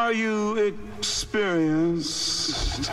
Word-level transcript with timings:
Are 0.00 0.14
you 0.14 0.56
experienced? 0.56 2.90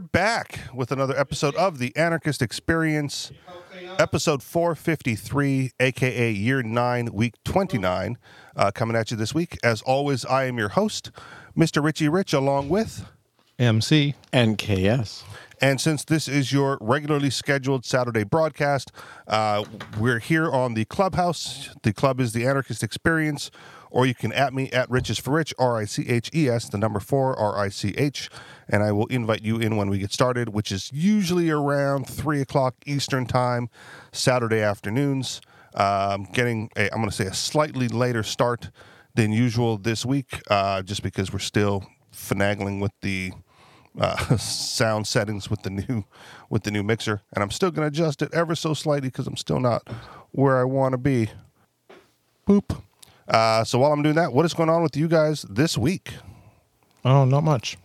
We're 0.00 0.06
back 0.06 0.60
with 0.72 0.90
another 0.90 1.14
episode 1.18 1.54
of 1.56 1.78
the 1.78 1.94
Anarchist 1.94 2.40
Experience, 2.40 3.32
episode 3.98 4.42
453, 4.42 5.72
aka 5.78 6.32
year 6.32 6.62
9, 6.62 7.10
week 7.12 7.34
29, 7.44 8.16
uh, 8.56 8.70
coming 8.70 8.96
at 8.96 9.10
you 9.10 9.18
this 9.18 9.34
week. 9.34 9.58
As 9.62 9.82
always, 9.82 10.24
I 10.24 10.44
am 10.44 10.56
your 10.56 10.70
host, 10.70 11.10
Mr. 11.54 11.84
Richie 11.84 12.08
Rich, 12.08 12.32
along 12.32 12.70
with. 12.70 13.04
MC. 13.58 14.14
And 14.32 14.56
KS. 14.56 15.22
And 15.60 15.78
since 15.78 16.02
this 16.04 16.28
is 16.28 16.50
your 16.50 16.78
regularly 16.80 17.28
scheduled 17.28 17.84
Saturday 17.84 18.24
broadcast, 18.24 18.90
uh, 19.28 19.64
we're 19.98 20.20
here 20.20 20.50
on 20.50 20.72
the 20.72 20.86
clubhouse. 20.86 21.74
The 21.82 21.92
club 21.92 22.20
is 22.20 22.32
the 22.32 22.46
Anarchist 22.46 22.82
Experience, 22.82 23.50
or 23.90 24.06
you 24.06 24.14
can 24.14 24.32
at 24.32 24.54
me 24.54 24.70
at 24.70 24.88
Riches 24.90 25.18
for 25.18 25.32
Rich, 25.32 25.54
R 25.58 25.78
I 25.78 25.84
C 25.84 26.08
H 26.08 26.30
E 26.34 26.48
S, 26.48 26.68
the 26.68 26.78
number 26.78 27.00
four, 27.00 27.38
R 27.38 27.58
I 27.58 27.68
C 27.68 27.94
H, 27.96 28.30
and 28.68 28.82
I 28.82 28.92
will 28.92 29.06
invite 29.06 29.42
you 29.42 29.58
in 29.58 29.76
when 29.76 29.90
we 29.90 29.98
get 29.98 30.12
started, 30.12 30.50
which 30.50 30.72
is 30.72 30.90
usually 30.92 31.50
around 31.50 32.06
three 32.06 32.40
o'clock 32.40 32.74
Eastern 32.86 33.26
time, 33.26 33.68
Saturday 34.12 34.60
afternoons. 34.60 35.40
Um, 35.74 36.24
getting, 36.32 36.68
I'm 36.76 36.88
going 36.88 37.06
to 37.06 37.12
say, 37.12 37.26
a 37.26 37.34
slightly 37.34 37.86
later 37.86 38.24
start 38.24 38.70
than 39.14 39.32
usual 39.32 39.76
this 39.76 40.04
week, 40.04 40.40
uh, 40.50 40.82
just 40.82 41.02
because 41.02 41.32
we're 41.32 41.38
still 41.38 41.84
finagling 42.12 42.80
with 42.80 42.92
the 43.02 43.32
uh, 43.98 44.36
sound 44.36 45.06
settings 45.06 45.50
with 45.50 45.62
the 45.62 45.70
new 45.70 46.04
with 46.48 46.62
the 46.62 46.70
new 46.70 46.82
mixer, 46.82 47.22
and 47.32 47.42
I'm 47.42 47.50
still 47.50 47.70
going 47.70 47.82
to 47.82 47.88
adjust 47.88 48.22
it 48.22 48.32
ever 48.32 48.54
so 48.54 48.74
slightly 48.74 49.08
because 49.08 49.26
I'm 49.26 49.36
still 49.36 49.60
not 49.60 49.88
where 50.32 50.58
I 50.58 50.64
want 50.64 50.92
to 50.92 50.98
be. 50.98 51.30
Boop. 52.46 52.82
Uh, 53.30 53.64
so 53.64 53.78
while 53.78 53.92
I'm 53.92 54.02
doing 54.02 54.16
that, 54.16 54.32
what 54.32 54.44
is 54.44 54.52
going 54.54 54.68
on 54.68 54.82
with 54.82 54.96
you 54.96 55.08
guys 55.08 55.42
this 55.48 55.78
week? 55.78 56.14
Oh, 57.04 57.24
not 57.24 57.44
much. 57.44 57.78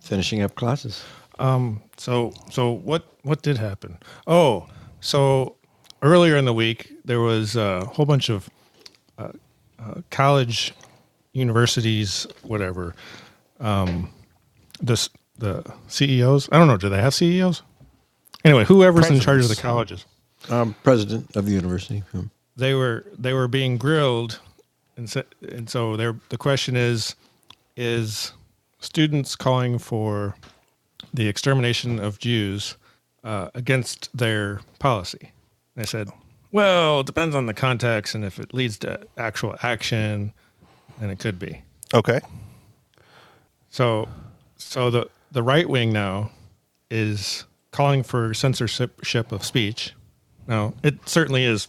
Finishing 0.00 0.42
up 0.42 0.54
classes. 0.54 1.04
Um, 1.38 1.82
So, 1.98 2.32
so 2.50 2.70
what 2.72 3.02
what 3.22 3.42
did 3.42 3.58
happen? 3.58 3.98
Oh, 4.26 4.68
so 5.00 5.56
earlier 6.02 6.36
in 6.36 6.44
the 6.44 6.52
week 6.52 6.92
there 7.04 7.20
was 7.20 7.56
a 7.56 7.84
whole 7.86 8.06
bunch 8.06 8.28
of 8.30 8.48
uh, 9.18 9.32
uh, 9.78 10.00
college, 10.10 10.72
universities, 11.32 12.26
whatever. 12.42 12.94
Um, 13.60 14.10
this 14.80 15.10
the 15.38 15.64
CEOs. 15.88 16.48
I 16.52 16.58
don't 16.58 16.68
know. 16.68 16.76
Do 16.76 16.88
they 16.88 17.00
have 17.00 17.14
CEOs? 17.14 17.62
Anyway, 18.44 18.64
whoever's 18.64 19.10
in 19.10 19.18
charge 19.20 19.42
of 19.42 19.48
the 19.48 19.56
colleges. 19.56 20.06
Um, 20.48 20.74
president 20.84 21.34
of 21.34 21.44
the 21.46 21.52
university. 21.52 22.02
They 22.56 22.74
were 22.74 23.04
they 23.18 23.32
were 23.32 23.48
being 23.48 23.76
grilled, 23.76 24.40
and 24.96 25.10
so, 25.10 25.22
and 25.42 25.68
so 25.68 25.96
the 25.96 26.38
question 26.38 26.76
is, 26.76 27.14
is 27.76 28.32
students 28.80 29.36
calling 29.36 29.78
for 29.78 30.36
the 31.12 31.28
extermination 31.28 31.98
of 31.98 32.18
Jews 32.18 32.76
uh, 33.24 33.50
against 33.54 34.16
their 34.16 34.60
policy? 34.78 35.32
I 35.76 35.84
said, 35.84 36.08
well, 36.52 37.00
it 37.00 37.06
depends 37.06 37.34
on 37.34 37.44
the 37.44 37.52
context, 37.52 38.14
and 38.14 38.24
if 38.24 38.38
it 38.38 38.54
leads 38.54 38.78
to 38.78 39.00
actual 39.18 39.56
action, 39.62 40.32
then 40.98 41.10
it 41.10 41.18
could 41.18 41.38
be. 41.38 41.60
Okay. 41.92 42.20
So, 43.68 44.08
so 44.56 44.90
the 44.90 45.10
the 45.32 45.42
right 45.42 45.68
wing 45.68 45.92
now 45.92 46.30
is 46.90 47.44
calling 47.72 48.02
for 48.02 48.32
censorship 48.32 49.32
of 49.32 49.44
speech. 49.44 49.92
Now, 50.46 50.72
it 50.82 51.06
certainly 51.06 51.44
is 51.44 51.68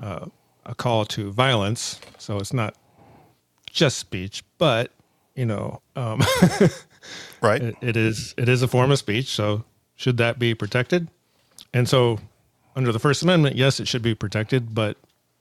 uh, 0.00 0.26
a 0.66 0.74
call 0.74 1.04
to 1.06 1.30
violence, 1.32 2.00
so 2.18 2.36
it's 2.38 2.52
not 2.52 2.74
just 3.70 3.98
speech, 3.98 4.42
but 4.58 4.90
you 5.34 5.46
know, 5.46 5.80
um, 5.96 6.20
Right. 7.40 7.62
it, 7.62 7.76
it 7.80 7.96
is 7.96 8.34
it 8.36 8.48
is 8.48 8.62
a 8.62 8.68
form 8.68 8.90
of 8.90 8.98
speech. 8.98 9.28
So, 9.28 9.64
should 9.96 10.16
that 10.18 10.38
be 10.38 10.54
protected? 10.54 11.08
And 11.72 11.88
so, 11.88 12.18
under 12.74 12.92
the 12.92 12.98
First 12.98 13.22
Amendment, 13.22 13.56
yes, 13.56 13.78
it 13.80 13.86
should 13.88 14.02
be 14.02 14.14
protected, 14.14 14.74
but 14.74 14.96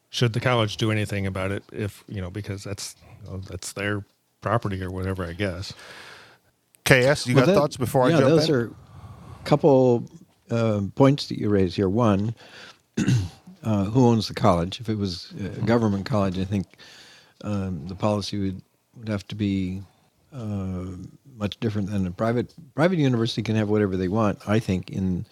should 0.09 0.33
the 0.33 0.39
college 0.39 0.77
do 0.77 0.91
anything 0.91 1.25
about 1.25 1.51
it? 1.51 1.63
If 1.71 2.03
you 2.07 2.21
know, 2.21 2.29
because 2.29 2.63
that's 2.63 2.95
you 3.25 3.31
know, 3.31 3.37
that's 3.39 3.73
their 3.73 4.05
property 4.41 4.81
or 4.83 4.91
whatever, 4.91 5.25
I 5.25 5.33
guess. 5.33 5.73
KS, 6.85 7.27
you 7.27 7.35
Well, 7.35 7.45
got 7.45 7.47
that- 7.47 7.55
thoughts 7.55 7.77
before 7.77 8.03
I 8.03 8.09
yeah, 8.09 8.17
jump 8.19 8.29
those 8.29 8.49
in? 8.49 8.55
are 8.55 8.65
a 8.67 9.43
couple 9.45 10.05
uh, 10.49 10.81
points 10.95 11.27
that 11.27 11.37
you 11.39 11.49
raise 11.49 11.75
here. 11.75 11.89
One, 11.89 12.33
uh, 13.63 13.85
who 13.85 14.05
owns 14.07 14.27
the 14.27 14.33
college? 14.33 14.79
If 14.79 14.89
it 14.89 14.97
was 14.97 15.33
a 15.39 15.61
government 15.65 16.05
college, 16.05 16.37
I 16.39 16.43
think 16.45 16.65
um, 17.43 17.87
the 17.87 17.95
policy 17.95 18.39
would, 18.39 18.61
would 18.97 19.09
have 19.09 19.27
to 19.27 19.35
be 19.35 19.81
uh, 20.33 20.85
much 21.37 21.59
different 21.59 21.89
than 21.89 22.07
a 22.07 22.11
private 22.11 22.53
private 22.75 22.97
university 22.99 23.41
can 23.43 23.55
have 23.55 23.69
whatever 23.69 23.95
they 23.97 24.07
want. 24.07 24.39
I 24.47 24.59
think 24.59 24.89
in 24.89 25.25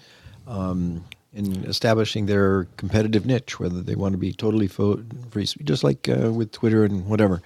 um, 0.47 1.03
in 1.33 1.65
establishing 1.65 2.27
their 2.27 2.65
competitive 2.77 3.25
niche, 3.25 3.59
whether 3.59 3.81
they 3.81 3.95
want 3.95 4.13
to 4.13 4.17
be 4.17 4.31
totally 4.31 4.67
fo- 4.67 5.03
free, 5.31 5.45
speech, 5.45 5.65
just 5.65 5.83
like 5.83 6.07
uh, 6.07 6.31
with 6.31 6.51
Twitter 6.51 6.85
and 6.85 7.05
whatever. 7.07 7.41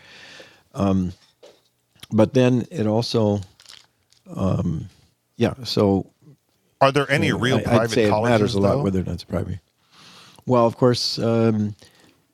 Um, 0.75 1.13
but 2.11 2.33
then 2.33 2.67
it 2.69 2.85
also, 2.85 3.39
um, 4.35 4.89
yeah. 5.37 5.55
So 5.63 6.11
Are 6.81 6.91
there 6.91 7.09
any 7.09 7.31
real 7.31 7.57
I- 7.57 7.63
private 7.63 7.81
I'd 7.81 7.89
say 7.91 8.03
it 8.05 8.09
colleges? 8.09 8.31
matters 8.31 8.55
a 8.55 8.59
lot 8.59 8.75
though? 8.75 8.83
whether 8.83 8.99
or 8.99 9.03
not 9.03 9.13
it's 9.15 9.23
private. 9.23 9.59
Well, 10.45 10.65
of 10.65 10.77
course, 10.77 11.19
um, 11.19 11.75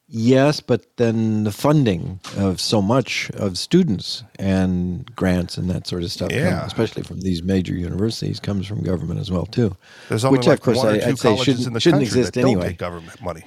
yes, 0.08 0.60
but 0.60 0.98
then 0.98 1.44
the 1.44 1.52
funding 1.52 2.20
of 2.38 2.60
so 2.62 2.82
much 2.82 3.30
of 3.32 3.58
students 3.58 4.24
and 4.40 5.14
grants 5.16 5.58
and 5.58 5.70
that 5.70 5.88
sort 5.88 6.04
of 6.04 6.12
stuff, 6.12 6.32
Yeah. 6.32 6.66
especially 6.66 7.04
from 7.04 7.22
these 7.22 7.44
major 7.44 7.74
universities, 7.74 8.40
comes 8.40 8.68
from 8.68 8.82
government 8.84 9.20
as 9.20 9.32
well 9.32 9.46
too. 9.46 9.76
There's 10.10 10.24
only 10.26 10.38
which, 10.40 10.48
like 10.48 10.60
of 10.60 10.64
course, 10.64 10.78
one 10.78 10.96
or 10.96 11.00
two 11.00 11.06
I'd 11.10 11.18
say 11.20 11.30
colleges 11.30 11.46
shouldn't, 11.46 11.68
in 11.68 11.74
the 11.74 11.80
shouldn't 11.80 12.02
country 12.04 12.20
exist 12.20 12.34
that 12.34 12.42
don't 12.42 12.52
anyway. 12.52 12.68
take 12.70 12.78
government 12.78 13.22
money. 13.22 13.44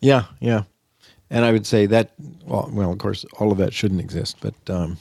Yeah, 0.00 0.24
yeah. 0.40 0.64
And 1.30 1.44
I 1.44 1.50
would 1.50 1.66
say 1.66 1.86
that, 1.86 2.12
well, 2.44 2.70
well, 2.72 2.92
of 2.92 2.98
course, 2.98 3.24
all 3.40 3.50
of 3.50 3.58
that 3.58 3.72
shouldn't 3.74 4.00
exist. 4.00 4.36
But 4.40 4.54
um, 4.70 4.98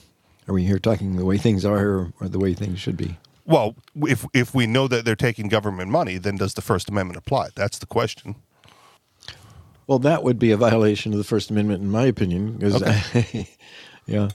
are 0.47 0.53
we 0.53 0.63
here 0.63 0.79
talking 0.79 1.17
the 1.17 1.25
way 1.25 1.37
things 1.37 1.63
are 1.65 1.77
or, 1.77 2.13
or 2.19 2.27
the 2.27 2.39
way 2.39 2.53
things 2.55 2.79
should 2.79 2.97
be? 2.97 3.17
Well, 3.45 3.75
if 3.97 4.25
if 4.33 4.55
we 4.55 4.65
know 4.65 4.87
that 4.87 5.05
they're 5.05 5.15
taking 5.15 5.49
government 5.49 5.91
money, 5.91 6.17
then 6.17 6.35
does 6.37 6.55
the 6.55 6.63
First 6.63 6.89
Amendment 6.89 7.17
apply? 7.17 7.49
That's 7.55 7.77
the 7.77 7.85
question. 7.85 8.35
Well, 9.87 9.99
that 9.99 10.23
would 10.23 10.39
be 10.39 10.51
a 10.51 10.57
violation 10.57 11.11
of 11.11 11.17
the 11.17 11.23
First 11.23 11.49
Amendment, 11.51 11.81
in 11.83 11.89
my 11.91 12.05
opinion. 12.05 12.53
Because, 12.57 12.81
yeah, 14.07 14.29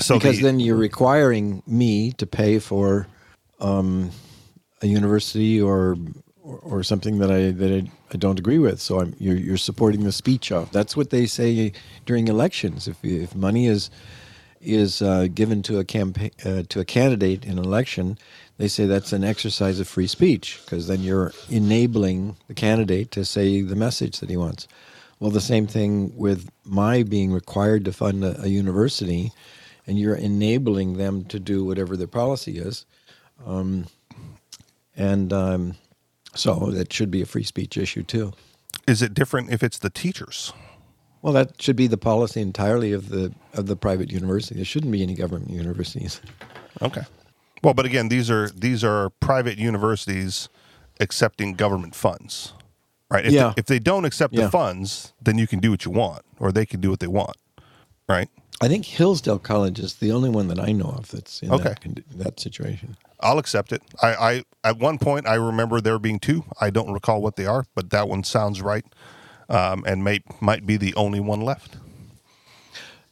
So 0.00 0.16
because 0.18 0.38
the- 0.38 0.42
then 0.44 0.60
you're 0.60 0.76
requiring 0.76 1.62
me 1.66 2.12
to 2.12 2.26
pay 2.26 2.58
for 2.58 3.06
um, 3.60 4.10
a 4.82 4.86
university 4.86 5.60
or, 5.60 5.96
or 6.42 6.58
or 6.58 6.82
something 6.82 7.18
that 7.18 7.30
I 7.30 7.50
that 7.52 7.72
I, 7.72 7.90
I 8.12 8.16
don't 8.16 8.38
agree 8.38 8.58
with. 8.58 8.80
So 8.80 9.00
I'm 9.00 9.14
you're, 9.18 9.36
you're 9.36 9.56
supporting 9.56 10.04
the 10.04 10.12
speech 10.12 10.52
of. 10.52 10.70
That's 10.72 10.96
what 10.96 11.10
they 11.10 11.26
say 11.26 11.72
during 12.06 12.28
elections. 12.28 12.88
If 12.88 13.04
if 13.04 13.34
money 13.34 13.66
is 13.66 13.90
is 14.66 15.00
uh, 15.00 15.28
given 15.32 15.62
to 15.62 15.78
a 15.78 15.84
campaign 15.84 16.32
uh, 16.44 16.64
to 16.68 16.80
a 16.80 16.84
candidate 16.84 17.44
in 17.44 17.52
an 17.52 17.64
election, 17.64 18.18
they 18.58 18.68
say 18.68 18.86
that's 18.86 19.12
an 19.12 19.24
exercise 19.24 19.78
of 19.80 19.86
free 19.86 20.06
speech 20.08 20.60
because 20.64 20.88
then 20.88 21.00
you're 21.00 21.32
enabling 21.48 22.36
the 22.48 22.54
candidate 22.54 23.10
to 23.12 23.24
say 23.24 23.62
the 23.62 23.76
message 23.76 24.18
that 24.20 24.28
he 24.28 24.36
wants. 24.36 24.66
Well, 25.20 25.30
the 25.30 25.40
same 25.40 25.66
thing 25.66 26.16
with 26.16 26.50
my 26.64 27.02
being 27.02 27.32
required 27.32 27.84
to 27.86 27.92
fund 27.92 28.24
a, 28.24 28.42
a 28.42 28.48
university, 28.48 29.32
and 29.86 29.98
you're 29.98 30.16
enabling 30.16 30.98
them 30.98 31.24
to 31.26 31.38
do 31.38 31.64
whatever 31.64 31.96
their 31.96 32.06
policy 32.08 32.58
is, 32.58 32.84
um, 33.46 33.86
and 34.96 35.32
um, 35.32 35.76
so 36.34 36.70
that 36.72 36.92
should 36.92 37.10
be 37.10 37.22
a 37.22 37.26
free 37.26 37.44
speech 37.44 37.78
issue 37.78 38.02
too. 38.02 38.32
is 38.86 39.00
it 39.00 39.14
different 39.14 39.50
if 39.50 39.62
it's 39.62 39.78
the 39.78 39.90
teachers? 39.90 40.52
Well, 41.26 41.32
that 41.34 41.60
should 41.60 41.74
be 41.74 41.88
the 41.88 41.96
policy 41.96 42.40
entirely 42.40 42.92
of 42.92 43.08
the 43.08 43.32
of 43.52 43.66
the 43.66 43.74
private 43.74 44.12
university. 44.12 44.54
There 44.54 44.64
shouldn't 44.64 44.92
be 44.92 45.02
any 45.02 45.14
government 45.16 45.50
universities. 45.50 46.20
Okay. 46.80 47.02
Well, 47.64 47.74
but 47.74 47.84
again, 47.84 48.08
these 48.08 48.30
are 48.30 48.48
these 48.50 48.84
are 48.84 49.10
private 49.10 49.58
universities 49.58 50.48
accepting 51.00 51.54
government 51.54 51.96
funds. 51.96 52.52
right? 53.10 53.26
If, 53.26 53.32
Yeah. 53.32 53.48
they, 53.56 53.60
if 53.60 53.66
they 53.66 53.78
don't 53.80 54.04
accept 54.04 54.34
Yeah. 54.34 54.44
the 54.44 54.50
funds, 54.50 55.12
then 55.20 55.36
you 55.36 55.48
can 55.48 55.58
do 55.58 55.70
what 55.72 55.84
you 55.84 55.90
want, 55.90 56.22
or 56.38 56.52
they 56.52 56.64
can 56.66 56.80
do 56.80 56.90
what 56.90 57.00
they 57.00 57.06
want, 57.08 57.36
right? 58.08 58.28
I 58.60 58.68
think 58.68 58.84
Hillsdale 58.84 59.38
College 59.40 59.78
is 59.80 59.94
the 59.94 60.12
only 60.12 60.28
one 60.30 60.46
that 60.48 60.60
I 60.60 60.70
know 60.72 60.94
of 60.96 61.08
that's 61.10 61.40
in 61.42 61.50
Okay. 61.52 61.74
that, 61.84 62.18
that 62.18 62.40
situation. 62.40 62.96
I'll 63.20 63.38
accept 63.38 63.72
it. 63.72 63.82
I, 64.00 64.14
I 64.14 64.42
at 64.64 64.78
one 64.78 64.98
point 64.98 65.26
I 65.26 65.34
remember 65.34 65.80
there 65.80 65.98
being 65.98 66.20
two. 66.20 66.44
I 66.60 66.70
don't 66.70 66.92
recall 66.92 67.20
what 67.20 67.34
they 67.36 67.46
are, 67.46 67.64
but 67.74 67.90
that 67.90 68.08
one 68.08 68.22
sounds 68.24 68.60
right, 68.62 68.84
um, 69.48 69.84
and 69.86 70.02
might 70.02 70.22
might 70.40 70.66
be 70.66 70.76
the 70.76 70.94
only 70.94 71.20
one 71.20 71.40
left. 71.40 71.76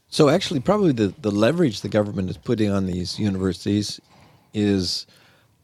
So 0.08 0.28
actually, 0.28 0.60
probably 0.60 0.92
the, 0.92 1.12
the 1.20 1.32
leverage 1.32 1.80
the 1.80 1.88
government 1.88 2.30
is 2.30 2.36
putting 2.36 2.70
on 2.70 2.86
these 2.86 3.18
universities 3.18 4.00
is 4.52 5.06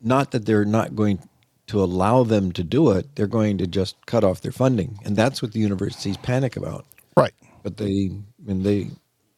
not 0.01 0.33
that 0.33 0.45
they're 0.45 0.65
not 0.65 0.97
going 0.97 1.21
to 1.69 1.81
allow 1.81 2.25
them 2.25 2.51
to 2.53 2.65
do 2.65 2.91
it; 2.91 3.15
they're 3.15 3.29
going 3.29 3.59
to 3.59 3.67
just 3.67 3.95
cut 4.07 4.25
off 4.25 4.41
their 4.41 4.53
funding, 4.53 4.99
and 5.05 5.17
that's 5.17 5.41
what 5.41 5.53
the 5.53 5.61
universities 5.61 6.17
panic 6.17 6.57
about. 6.57 6.85
Right. 7.17 7.35
But 7.63 7.77
they, 7.77 8.11
when 8.45 8.63
they, 8.63 8.91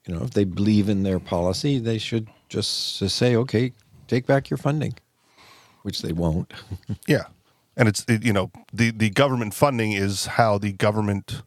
you 0.06 0.14
know, 0.14 0.22
if 0.22 0.30
they 0.30 0.44
believe 0.44 0.88
in 0.88 1.02
their 1.02 1.18
policy, 1.18 1.78
they 1.78 1.98
should 1.98 2.28
just 2.48 2.98
say, 3.10 3.36
okay, 3.36 3.72
take 4.06 4.26
back 4.26 4.48
your 4.48 4.58
funding, 4.58 4.94
which 5.82 6.02
they 6.02 6.12
won't. 6.12 6.52
Yeah, 7.08 7.24
and 7.76 7.88
it's 7.88 8.04
it, 8.08 8.24
you 8.24 8.32
know 8.32 8.50
the 8.72 8.90
the 8.90 9.10
government 9.10 9.54
funding 9.54 9.92
is 9.92 10.26
how 10.26 10.58
the 10.58 10.72
government 10.72 11.42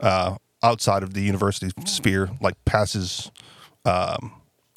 uh, 0.00 0.36
outside 0.62 1.02
of 1.02 1.14
the 1.14 1.22
university 1.22 1.70
sphere 1.86 2.30
like 2.40 2.62
passes 2.64 3.30
um, 3.84 4.32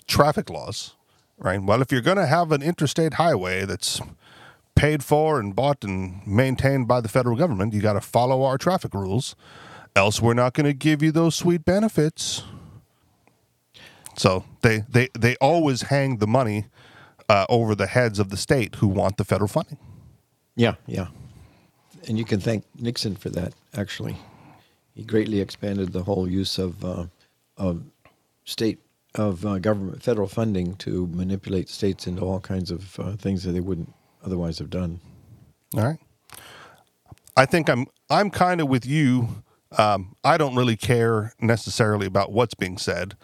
traffic 0.08 0.50
laws, 0.50 0.96
right? 1.38 1.62
Well, 1.62 1.82
if 1.82 1.92
you're 1.92 2.02
going 2.02 2.18
to 2.18 2.28
have 2.28 2.52
an 2.52 2.62
interstate 2.62 3.16
highway 3.16 3.66
that's 3.66 4.02
paid 4.76 5.04
for 5.04 5.40
and 5.40 5.56
bought 5.56 5.84
and 5.84 6.26
maintained 6.28 6.88
by 6.88 7.02
the 7.02 7.10
federal 7.10 7.36
government, 7.36 7.74
you 7.74 7.82
got 7.82 7.94
to 7.94 8.02
follow 8.02 8.44
our 8.44 8.58
traffic 8.58 8.94
rules, 8.94 9.36
else 9.96 10.22
we're 10.22 10.34
not 10.34 10.54
going 10.54 10.66
to 10.66 10.74
give 10.74 11.02
you 11.02 11.12
those 11.12 11.36
sweet 11.36 11.66
benefits. 11.66 12.44
So 14.16 14.46
they 14.62 14.84
they 14.90 15.10
they 15.18 15.36
always 15.38 15.84
hang 15.84 16.18
the 16.18 16.28
money 16.28 16.66
uh, 17.30 17.46
over 17.50 17.76
the 17.76 17.88
heads 17.88 18.20
of 18.20 18.30
the 18.30 18.38
state 18.38 18.76
who 18.76 18.88
want 18.88 19.18
the 19.18 19.24
federal 19.24 19.48
funding. 19.48 19.78
Yeah, 20.58 20.76
yeah. 20.88 21.08
And 22.08 22.18
you 22.18 22.26
can 22.26 22.40
thank 22.42 22.66
Nixon 22.80 23.16
for 23.16 23.30
that, 23.30 23.54
actually. 23.76 24.18
He 24.96 25.04
greatly 25.04 25.40
expanded 25.40 25.94
the 25.94 26.04
whole 26.04 26.28
use 26.28 26.58
of, 26.58 26.84
uh, 26.84 27.06
of 27.58 27.84
state, 28.44 28.80
of 29.16 29.46
uh, 29.46 29.60
government, 29.60 30.02
federal 30.02 30.28
funding 30.28 30.76
to 30.78 31.08
manipulate 31.14 31.70
states 31.70 32.08
into 32.08 32.24
all 32.24 32.40
kinds 32.40 32.72
of 32.72 33.00
uh, 33.00 33.16
things 33.16 33.44
that 33.44 33.52
they 33.52 33.60
wouldn't 33.60 33.94
otherwise 34.26 34.58
have 34.58 34.72
done. 34.72 35.00
All 35.76 35.84
right. 35.84 36.00
I 37.38 37.46
think 37.46 37.70
I'm 37.70 37.86
I'm 38.10 38.32
kind 38.32 38.60
of 38.62 38.68
with 38.68 38.86
you. 38.86 39.44
Um, 39.78 40.16
I 40.24 40.38
don't 40.38 40.56
really 40.56 40.76
care 40.76 41.34
necessarily 41.40 42.08
about 42.08 42.32
what's 42.32 42.56
being 42.56 42.80
said. 42.80 43.16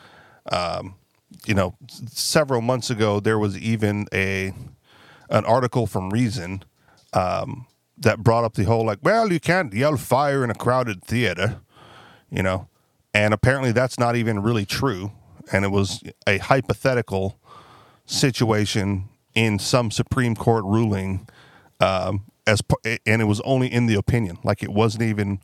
Um, 0.52 0.96
you 1.48 1.56
know, 1.56 1.76
several 2.08 2.62
months 2.62 2.92
ago 2.92 3.20
there 3.20 3.40
was 3.40 3.58
even 3.58 4.08
a 4.14 4.54
an 5.30 5.46
article 5.46 5.88
from 5.88 6.12
Reason 6.12 6.64
um, 7.14 7.68
that 7.98 8.20
brought 8.20 8.44
up 8.44 8.56
the 8.56 8.64
whole 8.64 8.86
like, 8.86 9.00
well, 9.02 9.32
you 9.32 9.40
can't 9.40 9.74
yell 9.74 9.98
fire 9.98 10.44
in 10.44 10.50
a 10.50 10.56
crowded 10.56 11.04
theater, 11.04 11.62
you 12.30 12.44
know, 12.44 12.68
and 13.14 13.34
apparently 13.34 13.72
that's 13.72 14.00
not 14.00 14.16
even 14.16 14.42
really 14.42 14.66
true, 14.66 15.12
and 15.52 15.66
it 15.66 15.70
was 15.70 16.04
a 16.28 16.38
hypothetical 16.40 17.40
situation 18.06 19.06
in 19.36 19.60
some 19.60 19.92
Supreme 19.92 20.36
Court 20.36 20.64
ruling, 20.66 21.28
um, 21.80 22.26
as 22.46 22.62
and 23.06 23.22
it 23.22 23.26
was 23.26 23.42
only 23.42 23.72
in 23.72 23.86
the 23.86 23.96
opinion, 23.96 24.38
like 24.44 24.64
it 24.64 24.70
wasn't 24.70 25.04
even 25.04 25.40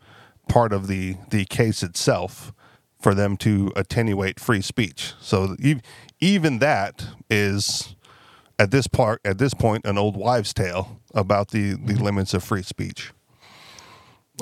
part 0.48 0.74
of 0.74 0.88
the 0.88 1.16
the 1.30 1.46
case 1.46 1.84
itself 1.84 2.52
for 3.00 3.16
them 3.16 3.38
to 3.38 3.72
attenuate 3.76 4.40
free 4.40 4.62
speech. 4.62 5.14
So 5.22 5.56
even 6.20 6.60
that 6.60 7.06
is 7.30 7.96
at 8.60 8.72
this 8.72 8.88
part 8.88 9.22
at 9.26 9.40
this 9.40 9.54
point 9.54 9.86
an 9.86 9.98
old 9.98 10.16
wives' 10.16 10.54
tale 10.54 11.00
about 11.16 11.50
the 11.50 11.72
the 11.72 11.78
mm-hmm. 11.94 12.04
limits 12.04 12.34
of 12.34 12.44
free 12.44 12.62
speech. 12.62 13.12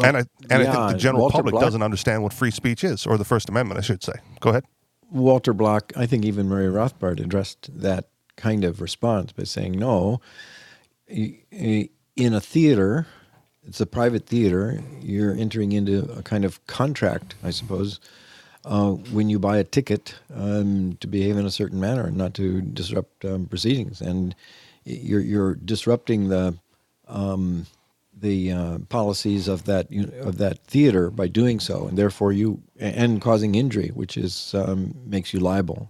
and 0.03 0.17
I 0.17 0.23
and 0.49 0.67
I 0.67 0.71
think 0.71 0.91
the 0.91 0.97
general 0.97 1.21
Walter 1.21 1.37
public 1.37 1.53
Block- 1.53 1.63
doesn't 1.63 1.81
understand 1.81 2.23
what 2.23 2.33
free 2.33 2.51
speech 2.51 2.83
is, 2.83 3.05
or 3.05 3.17
the 3.17 3.25
First 3.25 3.47
Amendment, 3.47 3.77
I 3.79 3.81
should 3.81 4.03
say. 4.03 4.13
Go 4.41 4.49
ahead. 4.49 4.65
Walter 5.09 5.53
Block, 5.53 5.93
I 5.95 6.05
think 6.05 6.25
even 6.25 6.47
Murray 6.47 6.67
Rothbard 6.67 7.21
addressed 7.21 7.69
that 7.79 8.09
kind 8.35 8.65
of 8.65 8.81
response 8.81 9.31
by 9.31 9.43
saying, 9.43 9.73
no, 9.79 10.19
in 11.07 11.89
a 12.17 12.41
theater, 12.41 13.07
it's 13.65 13.79
a 13.79 13.85
private 13.85 14.25
theater, 14.25 14.81
you're 15.01 15.33
entering 15.33 15.71
into 15.71 16.11
a 16.11 16.23
kind 16.23 16.43
of 16.43 16.65
contract, 16.67 17.35
I 17.43 17.51
suppose, 17.51 17.99
uh, 18.67 18.91
when 18.91 19.29
you 19.29 19.39
buy 19.39 19.57
a 19.57 19.63
ticket 19.63 20.15
um, 20.35 20.97
to 20.99 21.07
behave 21.07 21.37
in 21.37 21.45
a 21.45 21.51
certain 21.51 21.79
manner 21.79 22.07
and 22.07 22.17
not 22.17 22.33
to 22.35 22.61
disrupt 22.61 23.25
um, 23.25 23.45
proceedings. 23.47 24.01
And 24.01 24.35
you're, 24.83 25.21
you're 25.21 25.55
disrupting 25.55 26.29
the 26.29 26.55
um, 27.07 27.65
the 28.19 28.51
uh, 28.51 28.77
policies 28.89 29.47
of 29.47 29.65
that 29.65 29.91
uni- 29.91 30.17
of 30.19 30.37
that 30.39 30.59
theater 30.65 31.09
by 31.11 31.27
doing 31.27 31.59
so, 31.59 31.87
and 31.87 31.97
therefore 31.97 32.33
you 32.33 32.61
and 32.79 33.21
causing 33.21 33.55
injury, 33.55 33.89
which 33.93 34.17
is 34.17 34.53
um, 34.55 34.95
makes 35.05 35.33
you 35.33 35.39
liable 35.39 35.89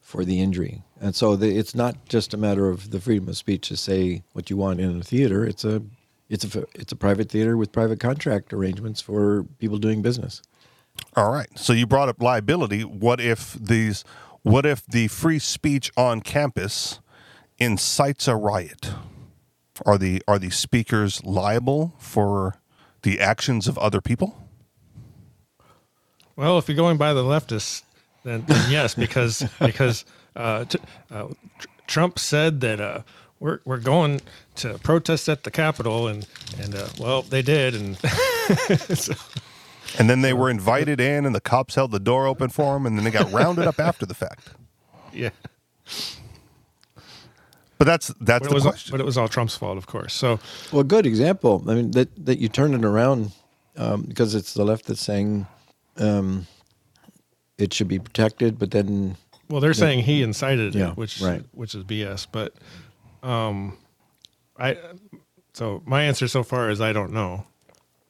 for 0.00 0.24
the 0.24 0.40
injury. 0.40 0.82
And 1.00 1.14
so 1.14 1.36
the, 1.36 1.56
it's 1.56 1.74
not 1.74 2.06
just 2.08 2.34
a 2.34 2.38
matter 2.38 2.68
of 2.68 2.90
the 2.90 3.00
freedom 3.00 3.28
of 3.28 3.36
speech 3.36 3.68
to 3.68 3.76
say 3.76 4.22
what 4.32 4.50
you 4.50 4.56
want 4.56 4.80
in 4.80 4.98
a 4.98 5.04
theater. 5.04 5.44
It's 5.44 5.64
a 5.64 5.82
it's 6.30 6.44
a 6.56 6.64
it's 6.74 6.92
a 6.92 6.96
private 6.96 7.30
theater 7.30 7.56
with 7.56 7.72
private 7.72 8.00
contract 8.00 8.52
arrangements 8.52 9.00
for 9.00 9.44
people 9.58 9.78
doing 9.78 10.02
business. 10.02 10.42
All 11.16 11.30
right. 11.30 11.48
So 11.56 11.72
you 11.72 11.86
brought 11.86 12.08
up 12.08 12.22
liability. 12.22 12.82
What 12.82 13.20
if 13.20 13.54
these? 13.54 14.04
What 14.42 14.64
if 14.64 14.86
the 14.86 15.08
free 15.08 15.38
speech 15.38 15.90
on 15.96 16.20
campus 16.20 17.00
incites 17.58 18.28
a 18.28 18.36
riot? 18.36 18.92
Are 19.84 19.98
the 19.98 20.22
are 20.26 20.38
the 20.38 20.50
speakers 20.50 21.24
liable 21.24 21.94
for 21.98 22.60
the 23.02 23.20
actions 23.20 23.68
of 23.68 23.78
other 23.78 24.00
people? 24.00 24.48
Well, 26.36 26.58
if 26.58 26.68
you're 26.68 26.76
going 26.76 26.98
by 26.98 27.14
the 27.14 27.22
leftists, 27.22 27.82
then, 28.24 28.44
then 28.46 28.70
yes, 28.70 28.94
because 28.94 29.42
because 29.60 30.04
uh, 30.36 30.64
t- 30.64 30.78
uh, 31.10 31.28
tr- 31.58 31.68
Trump 31.86 32.18
said 32.18 32.60
that 32.60 32.80
uh, 32.80 33.02
we're 33.40 33.60
we're 33.64 33.78
going 33.78 34.20
to 34.56 34.78
protest 34.78 35.28
at 35.28 35.44
the 35.44 35.50
Capitol, 35.50 36.08
and 36.08 36.26
and 36.60 36.74
uh, 36.74 36.88
well, 36.98 37.22
they 37.22 37.42
did, 37.42 37.74
and 37.74 37.96
so, 38.98 39.14
And 39.98 40.10
then 40.10 40.20
they 40.22 40.32
were 40.32 40.50
invited 40.50 41.00
in, 41.00 41.24
and 41.24 41.34
the 41.34 41.40
cops 41.40 41.74
held 41.76 41.92
the 41.92 42.00
door 42.00 42.26
open 42.26 42.50
for 42.50 42.74
them, 42.74 42.84
and 42.86 42.96
then 42.96 43.04
they 43.04 43.10
got 43.10 43.30
rounded 43.32 43.66
up 43.66 43.78
after 43.78 44.04
the 44.06 44.14
fact. 44.14 44.48
yeah. 45.12 45.30
But 47.78 47.86
that's 47.86 48.08
that's 48.20 48.40
But 48.40 48.42
it 48.46 48.48
the 48.48 48.54
was 48.54 48.62
question. 48.64 48.90
but 48.90 49.00
it 49.00 49.04
was 49.06 49.16
all 49.16 49.28
Trump's 49.28 49.56
fault, 49.56 49.78
of 49.78 49.86
course. 49.86 50.12
So 50.12 50.40
Well, 50.72 50.82
good 50.82 51.06
example. 51.06 51.62
I 51.68 51.74
mean 51.74 51.92
that 51.92 52.08
that 52.26 52.38
you 52.38 52.48
turn 52.48 52.74
it 52.74 52.84
around 52.84 53.30
um, 53.76 54.02
because 54.02 54.34
it's 54.34 54.52
the 54.54 54.64
left 54.64 54.86
that's 54.86 55.00
saying 55.00 55.46
um, 55.96 56.46
it 57.56 57.72
should 57.72 57.86
be 57.88 58.00
protected, 58.00 58.58
but 58.58 58.72
then 58.72 59.16
Well, 59.48 59.60
they're 59.60 59.74
saying 59.74 60.00
he 60.00 60.22
incited 60.22 60.74
Yeah, 60.74 60.90
it, 60.90 60.96
which 60.96 61.20
right. 61.20 61.44
which 61.52 61.74
is 61.76 61.84
BS. 61.84 62.26
But 62.30 62.52
um, 63.22 63.78
I 64.58 64.76
so 65.54 65.80
my 65.86 66.02
answer 66.02 66.26
so 66.26 66.42
far 66.42 66.70
is 66.70 66.80
I 66.80 66.92
don't 66.92 67.12
know. 67.12 67.46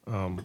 Um, 0.06 0.40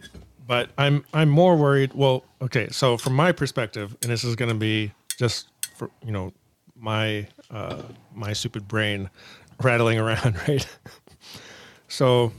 but 0.46 0.70
I'm 0.78 1.04
I'm 1.12 1.28
more 1.28 1.56
worried. 1.56 1.92
Well, 1.94 2.24
okay. 2.42 2.68
So 2.70 2.96
from 2.96 3.14
my 3.14 3.32
perspective, 3.32 3.96
and 4.02 4.10
this 4.10 4.24
is 4.24 4.36
going 4.36 4.50
to 4.50 4.54
be 4.54 4.92
just 5.16 5.48
for 5.76 5.90
you 6.04 6.12
know 6.12 6.32
my 6.76 7.26
uh, 7.50 7.82
my 8.14 8.32
stupid 8.32 8.68
brain 8.68 9.10
rattling 9.62 9.98
around, 9.98 10.36
right? 10.48 10.66
so 11.88 12.32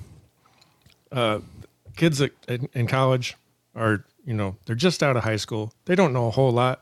uh, 1.12 1.40
kids 1.96 2.22
in, 2.48 2.70
in 2.74 2.88
college 2.88 3.36
are 3.76 4.04
you 4.26 4.34
know 4.34 4.56
they're 4.66 4.76
just 4.76 5.02
out 5.04 5.18
of 5.18 5.24
high 5.24 5.38
school. 5.38 5.74
They 5.86 5.96
don't 5.96 6.14
know 6.14 6.28
a 6.28 6.32
whole 6.32 6.52
lot. 6.52 6.82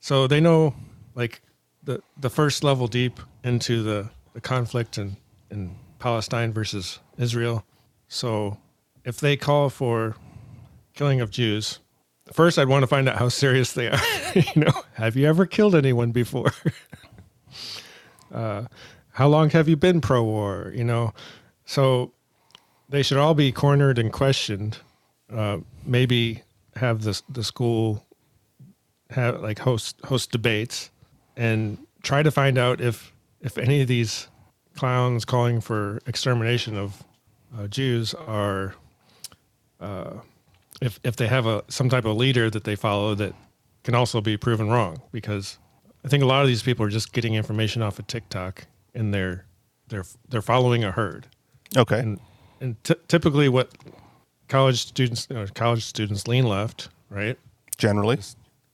So 0.00 0.26
they 0.26 0.40
know 0.40 0.74
like 1.14 1.42
the 1.82 2.02
the 2.18 2.30
first 2.30 2.64
level 2.64 2.86
deep 2.86 3.20
into 3.44 3.82
the, 3.82 4.10
the 4.34 4.40
conflict 4.40 4.98
in, 4.98 5.16
in 5.50 5.76
Palestine 5.98 6.52
versus 6.52 7.00
Israel. 7.18 7.64
So 8.08 8.58
if 9.04 9.18
they 9.20 9.36
call 9.36 9.70
for 9.70 10.16
killing 10.94 11.20
of 11.20 11.30
Jews, 11.30 11.78
first 12.32 12.58
I'd 12.58 12.68
want 12.68 12.82
to 12.82 12.86
find 12.86 13.08
out 13.08 13.16
how 13.16 13.28
serious 13.28 13.72
they 13.72 13.88
are. 13.88 14.00
you 14.34 14.62
know, 14.62 14.72
have 14.94 15.16
you 15.16 15.26
ever 15.26 15.46
killed 15.46 15.74
anyone 15.74 16.12
before? 16.12 16.52
uh, 18.34 18.64
how 19.12 19.28
long 19.28 19.50
have 19.50 19.68
you 19.68 19.76
been 19.76 20.00
pro 20.00 20.22
war? 20.22 20.72
You 20.74 20.84
know, 20.84 21.12
so 21.64 22.12
they 22.88 23.02
should 23.02 23.18
all 23.18 23.34
be 23.34 23.52
cornered 23.52 23.98
and 23.98 24.12
questioned. 24.12 24.78
Uh, 25.32 25.58
maybe 25.84 26.42
have 26.76 27.02
the 27.02 27.20
the 27.28 27.44
school 27.44 28.06
have 29.10 29.40
like 29.40 29.58
host 29.58 29.96
host 30.04 30.30
debates 30.32 30.90
and 31.36 31.78
try 32.02 32.22
to 32.22 32.30
find 32.30 32.58
out 32.58 32.80
if 32.80 33.12
if 33.40 33.58
any 33.58 33.80
of 33.80 33.88
these 33.88 34.28
clowns 34.76 35.24
calling 35.24 35.60
for 35.60 36.00
extermination 36.06 36.76
of 36.76 37.04
uh, 37.56 37.66
Jews 37.66 38.14
are 38.14 38.74
uh, 39.80 40.18
if 40.80 40.98
if 41.04 41.16
they 41.16 41.26
have 41.26 41.46
a 41.46 41.64
some 41.68 41.88
type 41.88 42.04
of 42.04 42.16
leader 42.16 42.50
that 42.50 42.64
they 42.64 42.76
follow 42.76 43.14
that 43.14 43.34
can 43.84 43.94
also 43.94 44.20
be 44.20 44.36
proven 44.36 44.68
wrong 44.68 45.00
because 45.12 45.58
I 46.04 46.08
think 46.08 46.22
a 46.22 46.26
lot 46.26 46.42
of 46.42 46.48
these 46.48 46.62
people 46.62 46.84
are 46.86 46.90
just 46.90 47.12
getting 47.12 47.34
information 47.34 47.82
off 47.82 47.98
of 47.98 48.06
TikTok 48.06 48.66
and 48.94 49.12
they're 49.14 49.44
they're 49.88 50.04
they're 50.28 50.42
following 50.42 50.84
a 50.84 50.90
herd 50.92 51.26
Okay. 51.76 51.98
and 52.00 52.20
and 52.60 52.82
t- 52.84 52.94
typically 53.08 53.48
what 53.48 53.70
college 54.48 54.86
students 54.86 55.26
you 55.30 55.36
know, 55.36 55.46
college 55.54 55.84
students 55.84 56.26
lean 56.28 56.44
left 56.44 56.88
right 57.08 57.38
Generally. 57.78 58.18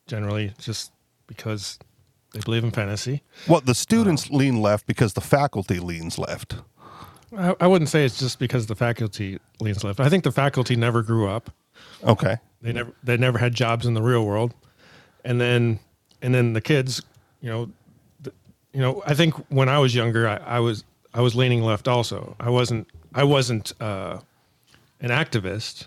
generally 0.07 0.53
just 0.59 0.93
because 1.27 1.79
they 2.33 2.41
believe 2.41 2.65
in 2.65 2.71
fantasy 2.71 3.23
Well, 3.49 3.61
the 3.61 3.75
students 3.75 4.31
lean 4.31 4.61
left 4.61 4.87
because 4.87 5.13
the 5.15 5.21
faculty 5.21 5.79
leans 5.79 6.19
left. 6.19 6.57
I, 7.37 7.55
I 7.61 7.67
wouldn't 7.67 7.89
say 7.89 8.05
it's 8.05 8.19
just 8.19 8.39
because 8.39 8.67
the 8.67 8.75
faculty 8.75 9.39
leans 9.61 9.83
left 9.83 10.01
I 10.01 10.09
think 10.09 10.25
the 10.25 10.33
faculty 10.33 10.77
never 10.77 11.03
grew 11.03 11.29
up 11.29 11.51
Okay. 12.05 12.37
They 12.63 12.73
never 12.73 12.93
they 13.03 13.17
never 13.17 13.39
had 13.39 13.55
jobs 13.55 13.87
in 13.87 13.95
the 13.95 14.03
real 14.03 14.25
world, 14.25 14.55
and 15.25 15.41
then 15.41 15.79
and 16.23 16.35
then 16.35 16.53
the 16.53 16.61
kids, 16.61 17.03
you 17.41 17.51
know, 17.51 17.71
th- 18.25 18.35
you 18.73 18.81
know. 18.81 19.03
I 19.07 19.15
think 19.15 19.35
when 19.51 19.69
I 19.69 19.79
was 19.79 19.95
younger, 19.95 20.27
I, 20.27 20.37
I 20.37 20.61
was 20.61 20.85
I 21.15 21.21
was 21.21 21.35
leaning 21.35 21.63
left. 21.63 21.87
Also, 21.87 22.35
I 22.41 22.51
wasn't 22.51 22.89
I 23.15 23.25
wasn't 23.25 23.73
uh, 23.81 24.21
an 25.01 25.11
activist 25.11 25.87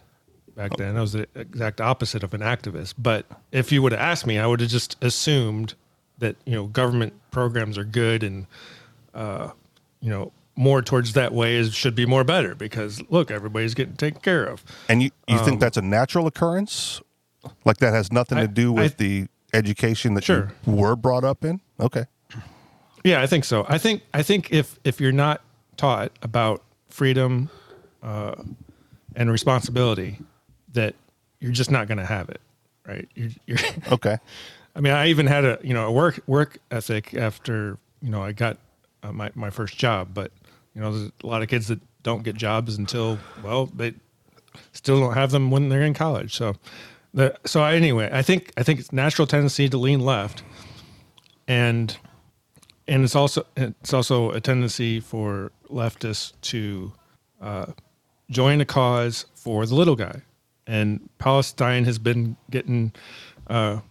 back 0.55 0.77
then. 0.77 0.95
I 0.95 1.01
was 1.01 1.13
the 1.13 1.27
exact 1.35 1.81
opposite 1.81 2.23
of 2.23 2.33
an 2.33 2.41
activist. 2.41 2.95
But 2.97 3.25
if 3.51 3.71
you 3.71 3.81
would 3.81 3.91
have 3.91 4.01
asked 4.01 4.27
me, 4.27 4.37
I 4.37 4.45
would 4.45 4.59
have 4.59 4.69
just 4.69 4.95
assumed 5.03 5.73
that 6.19 6.35
you 6.45 6.53
know 6.53 6.67
government 6.67 7.13
programs 7.31 7.77
are 7.77 7.83
good 7.83 8.23
and 8.23 8.47
uh, 9.13 9.49
you 10.01 10.09
know 10.09 10.31
more 10.59 10.81
towards 10.81 11.13
that 11.13 11.33
way 11.33 11.55
is 11.55 11.73
should 11.73 11.95
be 11.95 12.05
more 12.05 12.25
better 12.25 12.53
because 12.53 13.01
look 13.09 13.31
everybody's 13.31 13.73
getting 13.73 13.95
taken 13.95 14.19
care 14.19 14.43
of 14.43 14.61
And 14.89 15.01
you, 15.01 15.09
you 15.27 15.39
think 15.39 15.61
that's 15.61 15.77
a 15.77 15.81
natural 15.81 16.27
occurrence? 16.27 17.01
Like 17.63 17.77
that 17.77 17.93
has 17.93 18.11
nothing 18.11 18.37
Um, 18.37 18.43
I- 18.43 18.47
to 18.47 18.51
do 18.51 18.71
with 18.73 18.93
I- 18.93 19.03
the 19.03 19.27
education 19.53 20.15
that 20.15 20.25
Sure. 20.25 20.51
you 20.67 20.73
were 20.73 20.97
brought 20.97 21.23
up 21.23 21.45
in? 21.45 21.61
Okay. 21.79 22.05
Yeah, 23.05 23.21
I 23.21 23.27
think 23.27 23.45
so. 23.45 23.65
I 23.69 23.77
think 23.77 24.01
I 24.13 24.21
think 24.21 24.51
if 24.51 24.77
if 24.83 24.99
you're 24.99 25.13
not 25.13 25.41
taught 25.77 26.11
about 26.21 26.61
freedom 26.89 27.49
uh, 28.03 28.35
and 29.15 29.31
responsibility, 29.31 30.19
that 30.73 30.95
you're 31.39 31.53
just 31.53 31.71
not 31.71 31.87
going 31.87 31.97
to 31.99 32.05
have 32.05 32.27
it, 32.27 32.41
right? 32.85 33.07
You're, 33.15 33.29
you're 33.47 33.57
Okay. 33.93 34.17
I 34.75 34.81
mean, 34.81 34.91
I 34.91 35.07
even 35.07 35.27
had 35.27 35.45
a 35.45 35.57
you 35.63 35.73
know 35.73 35.87
a 35.87 35.91
work 35.91 36.19
work 36.27 36.57
ethic 36.69 37.13
after 37.13 37.77
you 38.01 38.09
know 38.09 38.21
I 38.21 38.33
got 38.33 38.57
uh, 39.01 39.13
my 39.13 39.31
my 39.33 39.49
first 39.49 39.77
job, 39.77 40.09
but 40.13 40.31
you 40.79 40.85
know 40.85 40.97
there's 40.97 41.11
a 41.23 41.27
lot 41.27 41.41
of 41.41 41.49
kids 41.49 41.67
that 41.67 41.79
don't 42.03 42.23
get 42.23 42.35
jobs 42.35 42.77
until 42.77 43.19
well 43.43 43.65
they 43.65 43.93
still 44.71 45.01
don't 45.01 45.13
have 45.13 45.31
them 45.31 45.51
when 45.51 45.67
they're 45.67 45.83
in 45.83 45.93
college. 45.93 46.33
So 46.33 46.55
the 47.13 47.35
so 47.45 47.65
anyway, 47.65 48.09
I 48.13 48.21
think 48.21 48.53
I 48.55 48.63
think 48.63 48.79
it's 48.79 48.93
natural 48.93 49.27
tendency 49.27 49.67
to 49.67 49.77
lean 49.77 49.99
left, 49.99 50.41
and 51.49 51.97
and 52.87 53.03
it's 53.03 53.13
also 53.13 53.45
it's 53.57 53.93
also 53.93 54.31
a 54.31 54.39
tendency 54.39 55.01
for 55.01 55.51
leftists 55.69 56.31
to 56.43 56.93
uh, 57.41 57.65
join 58.29 58.61
a 58.61 58.65
cause 58.65 59.25
for 59.35 59.65
the 59.65 59.75
little 59.75 59.97
guy, 59.97 60.21
and 60.65 61.09
Palestine 61.17 61.83
has 61.83 61.99
been 61.99 62.37
getting 62.49 62.93
uh, 63.47 63.81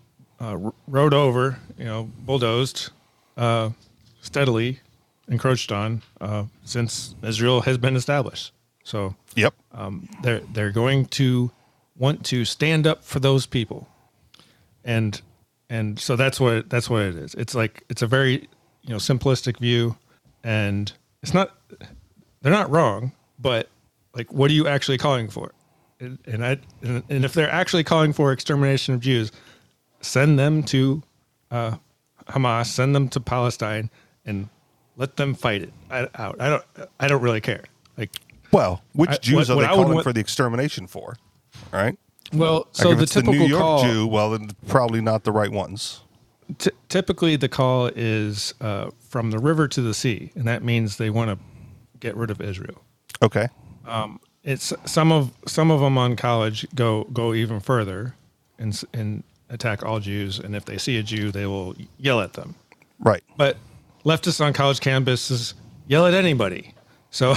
uh, 0.40 0.70
rode 0.86 1.12
over, 1.12 1.58
you 1.76 1.84
know, 1.84 2.10
bulldozed, 2.20 2.92
uh, 3.36 3.68
steadily 4.22 4.80
encroached 5.28 5.70
on 5.72 6.02
uh, 6.20 6.44
since 6.64 7.14
Israel 7.22 7.62
has 7.62 7.78
been 7.78 7.96
established. 7.96 8.52
So 8.84 9.14
Yep. 9.34 9.54
um, 9.72 10.08
they're 10.22 10.40
they're 10.52 10.70
going 10.72 11.06
to 11.06 11.50
want 11.96 12.24
to 12.26 12.44
stand 12.44 12.86
up 12.86 13.04
for 13.04 13.20
those 13.20 13.44
people, 13.46 13.88
and 14.84 15.20
and 15.68 15.98
so 15.98 16.16
that's 16.16 16.40
what 16.40 16.70
that's 16.70 16.88
what 16.88 17.02
it 17.02 17.16
is. 17.16 17.34
It's 17.34 17.54
like 17.54 17.84
it's 17.90 18.02
a 18.02 18.06
very 18.06 18.48
you 18.82 18.90
know 18.90 18.96
simplistic 18.96 19.58
view, 19.58 19.96
and 20.42 20.90
it's 21.22 21.34
not 21.34 21.54
they're 22.40 22.52
not 22.52 22.70
wrong, 22.70 23.12
but 23.38 23.68
like 24.14 24.32
what 24.32 24.50
are 24.50 24.54
you 24.54 24.66
actually 24.66 24.98
calling 24.98 25.28
for? 25.28 25.52
And, 26.00 26.18
and 26.26 26.44
I 26.44 26.58
and, 26.82 27.02
and 27.10 27.24
if 27.24 27.34
they're 27.34 27.50
actually 27.50 27.84
calling 27.84 28.12
for 28.14 28.32
extermination 28.32 28.94
of 28.94 29.00
Jews, 29.00 29.30
send 30.00 30.38
them 30.38 30.62
to 30.64 31.02
uh, 31.50 31.76
Hamas, 32.28 32.66
send 32.66 32.94
them 32.94 33.08
to 33.10 33.20
Palestine, 33.20 33.90
and 34.24 34.48
let 34.98 35.16
them 35.16 35.34
fight 35.34 35.62
it 35.62 35.72
I- 35.90 36.08
out. 36.16 36.36
I 36.40 36.48
don't 36.50 36.64
I 37.00 37.08
don't 37.08 37.22
really 37.22 37.40
care. 37.40 37.64
Like 37.96 38.10
Well, 38.52 38.82
which 38.92 39.10
I- 39.10 39.16
Jews 39.16 39.48
what- 39.48 39.50
are 39.50 39.56
what 39.56 39.62
they 39.62 39.68
I 39.68 39.74
calling 39.74 39.94
want- 39.94 40.04
for 40.04 40.12
the 40.12 40.20
extermination 40.20 40.86
for? 40.86 41.16
All 41.72 41.80
right. 41.80 41.98
well, 42.32 42.56
Like 42.58 42.66
so 42.72 42.90
if 42.90 42.98
the 42.98 43.02
it's 43.04 43.14
the 43.14 43.22
typical 43.22 43.40
New 43.46 43.48
York 43.48 43.62
call. 43.62 43.82
Jew, 43.84 44.06
well, 44.06 44.30
then 44.30 44.50
probably 44.66 45.00
not 45.00 45.24
the 45.24 45.32
right 45.32 45.50
ones. 45.50 46.00
T- 46.58 46.70
typically 46.88 47.36
the 47.36 47.48
call 47.48 47.86
is 47.94 48.54
uh, 48.60 48.90
from 49.08 49.30
the 49.30 49.38
river 49.38 49.68
to 49.68 49.80
the 49.82 49.92
sea, 49.94 50.32
and 50.34 50.46
that 50.46 50.62
means 50.62 50.96
they 50.96 51.10
want 51.10 51.30
to 51.30 51.38
get 52.00 52.16
rid 52.16 52.30
of 52.30 52.40
Israel. 52.40 52.82
Okay. 53.22 53.48
It's 54.44 54.72
some 54.86 55.12
of 55.12 55.32
some 55.46 55.70
of 55.70 55.80
them 55.80 55.98
on 55.98 56.16
college 56.16 56.66
go 56.74 57.04
go 57.12 57.34
even 57.34 57.60
further 57.60 58.14
and 58.58 58.80
and 58.94 59.24
attack 59.50 59.84
all 59.84 60.00
Jews, 60.00 60.38
and 60.38 60.54
if 60.56 60.64
they 60.64 60.78
see 60.78 60.96
a 60.96 61.02
Jew, 61.02 61.30
they 61.30 61.44
will 61.44 61.74
yell 61.98 62.20
at 62.20 62.32
them. 62.34 62.54
Right. 62.98 63.22
But 63.36 63.58
leftists 64.08 64.40
on 64.44 64.52
college 64.54 64.80
campuses 64.80 65.52
yell 65.86 66.06
at 66.06 66.14
anybody. 66.14 66.72
So, 67.10 67.34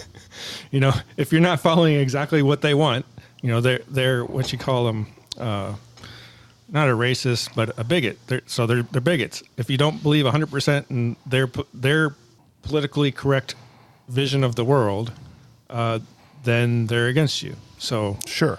you 0.70 0.80
know, 0.80 0.92
if 1.16 1.32
you're 1.32 1.40
not 1.40 1.60
following 1.60 1.94
exactly 1.96 2.42
what 2.42 2.60
they 2.60 2.74
want, 2.74 3.06
you 3.40 3.48
know, 3.50 3.60
they're 3.60 3.80
they're 3.88 4.24
what 4.24 4.52
you 4.52 4.58
call 4.58 4.84
them, 4.84 5.06
uh, 5.38 5.74
not 6.68 6.88
a 6.88 6.92
racist, 6.92 7.54
but 7.54 7.76
a 7.78 7.84
bigot. 7.84 8.18
They're, 8.26 8.42
so 8.46 8.66
they're 8.66 8.82
they're 8.82 9.00
bigots. 9.00 9.42
If 9.56 9.70
you 9.70 9.76
don't 9.76 10.02
believe 10.02 10.24
100 10.24 10.50
percent 10.50 10.86
in 10.90 11.16
their 11.26 11.48
their 11.74 12.14
politically 12.62 13.10
correct 13.12 13.54
vision 14.08 14.44
of 14.44 14.54
the 14.54 14.64
world, 14.64 15.12
uh, 15.70 15.98
then 16.44 16.86
they're 16.86 17.08
against 17.08 17.42
you. 17.42 17.56
So 17.78 18.18
Sure. 18.26 18.58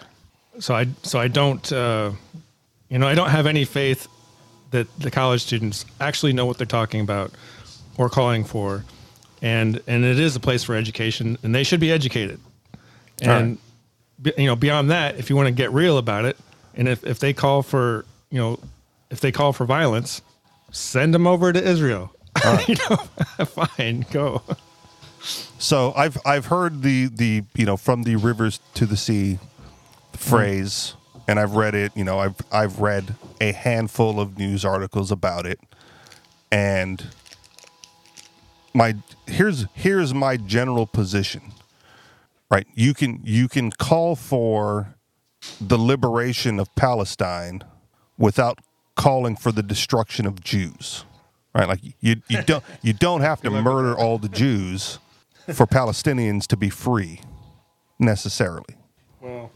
so 0.60 0.76
I 0.76 0.88
so 1.04 1.20
I 1.20 1.30
don't 1.30 1.72
uh, 1.72 2.12
you 2.90 3.00
know 3.00 3.08
I 3.08 3.16
don't 3.16 3.30
have 3.30 3.48
any 3.48 3.66
faith 3.66 4.08
that 4.74 4.88
the 5.00 5.10
college 5.10 5.42
students 5.42 5.86
actually 6.02 6.34
know 6.34 6.46
what 6.46 6.58
they're 6.58 6.66
talking 6.68 7.00
about 7.00 7.32
or 7.98 8.10
calling 8.10 8.44
for, 8.44 8.84
and 9.42 9.82
and 9.88 10.04
it 10.04 10.20
is 10.20 10.36
a 10.36 10.40
place 10.40 10.64
for 10.64 10.76
education, 10.76 11.38
and 11.44 11.56
they 11.56 11.64
should 11.64 11.80
be 11.80 11.92
educated. 11.92 12.40
And 13.22 13.58
be- 14.22 14.34
you 14.38 14.48
know 14.48 14.56
beyond 14.56 14.92
that, 14.92 15.18
if 15.18 15.30
you 15.30 15.36
want 15.36 15.48
to 15.48 15.54
get 15.54 15.72
real 15.72 15.98
about 15.98 16.26
it, 16.26 16.38
and 16.76 16.88
if 16.88 17.06
if 17.06 17.20
they 17.20 17.34
call 17.34 17.62
for 17.62 18.06
you 18.30 18.40
know 18.40 18.60
if 19.10 19.20
they 19.20 19.32
call 19.32 19.54
for 19.54 19.66
violence, 19.66 20.22
send 20.72 21.14
them 21.14 21.28
over 21.28 21.54
to 21.54 21.64
Israel. 21.64 22.14
you 22.68 22.76
know, 22.90 22.96
fine, 23.46 24.06
go. 24.12 24.42
So 25.60 25.94
I've 25.96 26.18
I've 26.26 26.48
heard 26.48 26.82
the 26.82 27.08
the 27.08 27.44
you 27.56 27.66
know 27.66 27.78
from 27.78 28.04
the 28.04 28.16
rivers 28.16 28.60
to 28.74 28.86
the 28.86 28.98
sea 28.98 29.38
mm-hmm. 29.40 30.18
phrase, 30.18 30.96
and 31.28 31.40
I've 31.40 31.56
read 31.56 31.76
it. 31.76 31.92
You 31.96 32.04
know, 32.04 32.20
I've 32.20 32.36
I've 32.52 32.80
read 32.80 33.16
a 33.40 33.52
handful 33.52 34.20
of 34.20 34.38
news 34.38 34.66
articles 34.66 35.12
about 35.12 35.46
it, 35.46 35.60
and 36.52 37.06
my 38.74 38.96
here's 39.28 39.66
here's 39.74 40.14
my 40.14 40.38
general 40.38 40.86
position. 40.86 41.42
Right, 42.50 42.68
you 42.76 42.94
can 42.94 43.20
you 43.24 43.48
can 43.48 43.72
call 43.72 44.16
for 44.16 44.96
the 45.60 45.78
liberation 45.78 46.60
of 46.60 46.74
Palestine 46.76 47.64
without 48.18 48.60
calling 48.96 49.36
for 49.36 49.52
the 49.52 49.64
destruction 49.64 50.26
of 50.26 50.44
Jews. 50.44 51.06
Right, 51.56 51.68
like 51.68 51.82
you 52.00 52.22
you 52.28 52.42
don't 52.44 52.64
you 52.82 52.94
don't 52.94 53.22
have 53.22 53.42
to 53.42 53.50
murder 53.50 53.98
all 53.98 54.18
the 54.18 54.30
Jews 54.30 55.00
for 55.54 55.66
Palestinians 55.66 56.48
to 56.48 56.58
be 56.58 56.70
free 56.70 57.22
necessarily. 58.00 58.76
Well, 59.22 59.52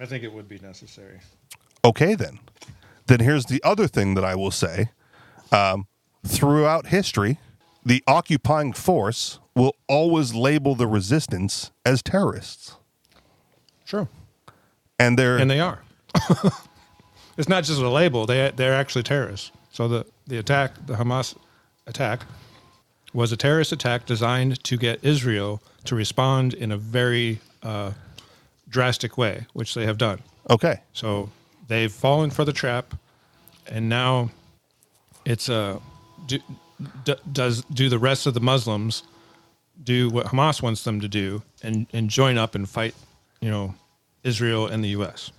I 0.00 0.06
think 0.06 0.24
it 0.24 0.32
would 0.32 0.48
be 0.48 0.58
necessary. 0.60 1.20
Okay, 1.84 2.14
then. 2.14 2.38
Then 3.06 3.20
here's 3.20 3.46
the 3.46 3.62
other 3.64 3.88
thing 3.88 4.14
that 4.14 4.24
I 4.24 4.34
will 4.34 4.50
say. 4.50 4.90
Um, 5.50 5.86
throughout 6.26 6.88
history, 6.88 7.38
the 7.84 8.02
occupying 8.06 8.72
force 8.72 9.38
will 9.54 9.74
always 9.88 10.34
label 10.34 10.74
the 10.74 10.86
resistance 10.86 11.70
as 11.84 12.02
terrorists. 12.02 12.76
Sure. 13.84 14.08
And 14.98 15.18
they're 15.18 15.38
and 15.38 15.50
they 15.50 15.60
are. 15.60 15.82
it's 17.36 17.48
not 17.48 17.64
just 17.64 17.80
a 17.80 17.88
label; 17.88 18.26
they 18.26 18.52
they're 18.54 18.74
actually 18.74 19.04
terrorists. 19.04 19.50
So 19.72 19.88
the 19.88 20.06
the 20.26 20.38
attack, 20.38 20.74
the 20.86 20.94
Hamas 20.94 21.36
attack, 21.86 22.26
was 23.14 23.32
a 23.32 23.36
terrorist 23.36 23.72
attack 23.72 24.06
designed 24.06 24.62
to 24.64 24.76
get 24.76 25.02
Israel 25.02 25.62
to 25.84 25.94
respond 25.94 26.52
in 26.54 26.70
a 26.72 26.76
very 26.76 27.40
uh, 27.62 27.92
drastic 28.68 29.16
way, 29.18 29.46
which 29.52 29.74
they 29.74 29.84
have 29.86 29.98
done. 29.98 30.20
okay. 30.50 30.80
So 30.92 31.30
they've 31.68 31.92
fallen 31.92 32.30
for 32.30 32.44
the 32.44 32.52
trap, 32.52 32.94
and 33.66 33.88
now 33.88 34.30
it's 35.24 35.48
a 35.48 35.80
do, 36.26 36.38
d- 37.04 37.14
does 37.32 37.62
do 37.72 37.88
the 37.88 37.98
rest 37.98 38.26
of 38.26 38.34
the 38.34 38.40
Muslims 38.40 39.02
do 39.82 40.08
what 40.10 40.26
Hamas 40.26 40.60
wants 40.62 40.82
them 40.84 41.00
to 41.00 41.08
do 41.08 41.42
and 41.62 41.86
and 41.92 42.10
join 42.10 42.36
up 42.38 42.54
and 42.54 42.68
fight, 42.68 42.94
you 43.40 43.50
know, 43.50 43.74
Israel 44.24 44.66
and 44.66 44.82
the 44.84 44.88
U.S. 44.90 45.30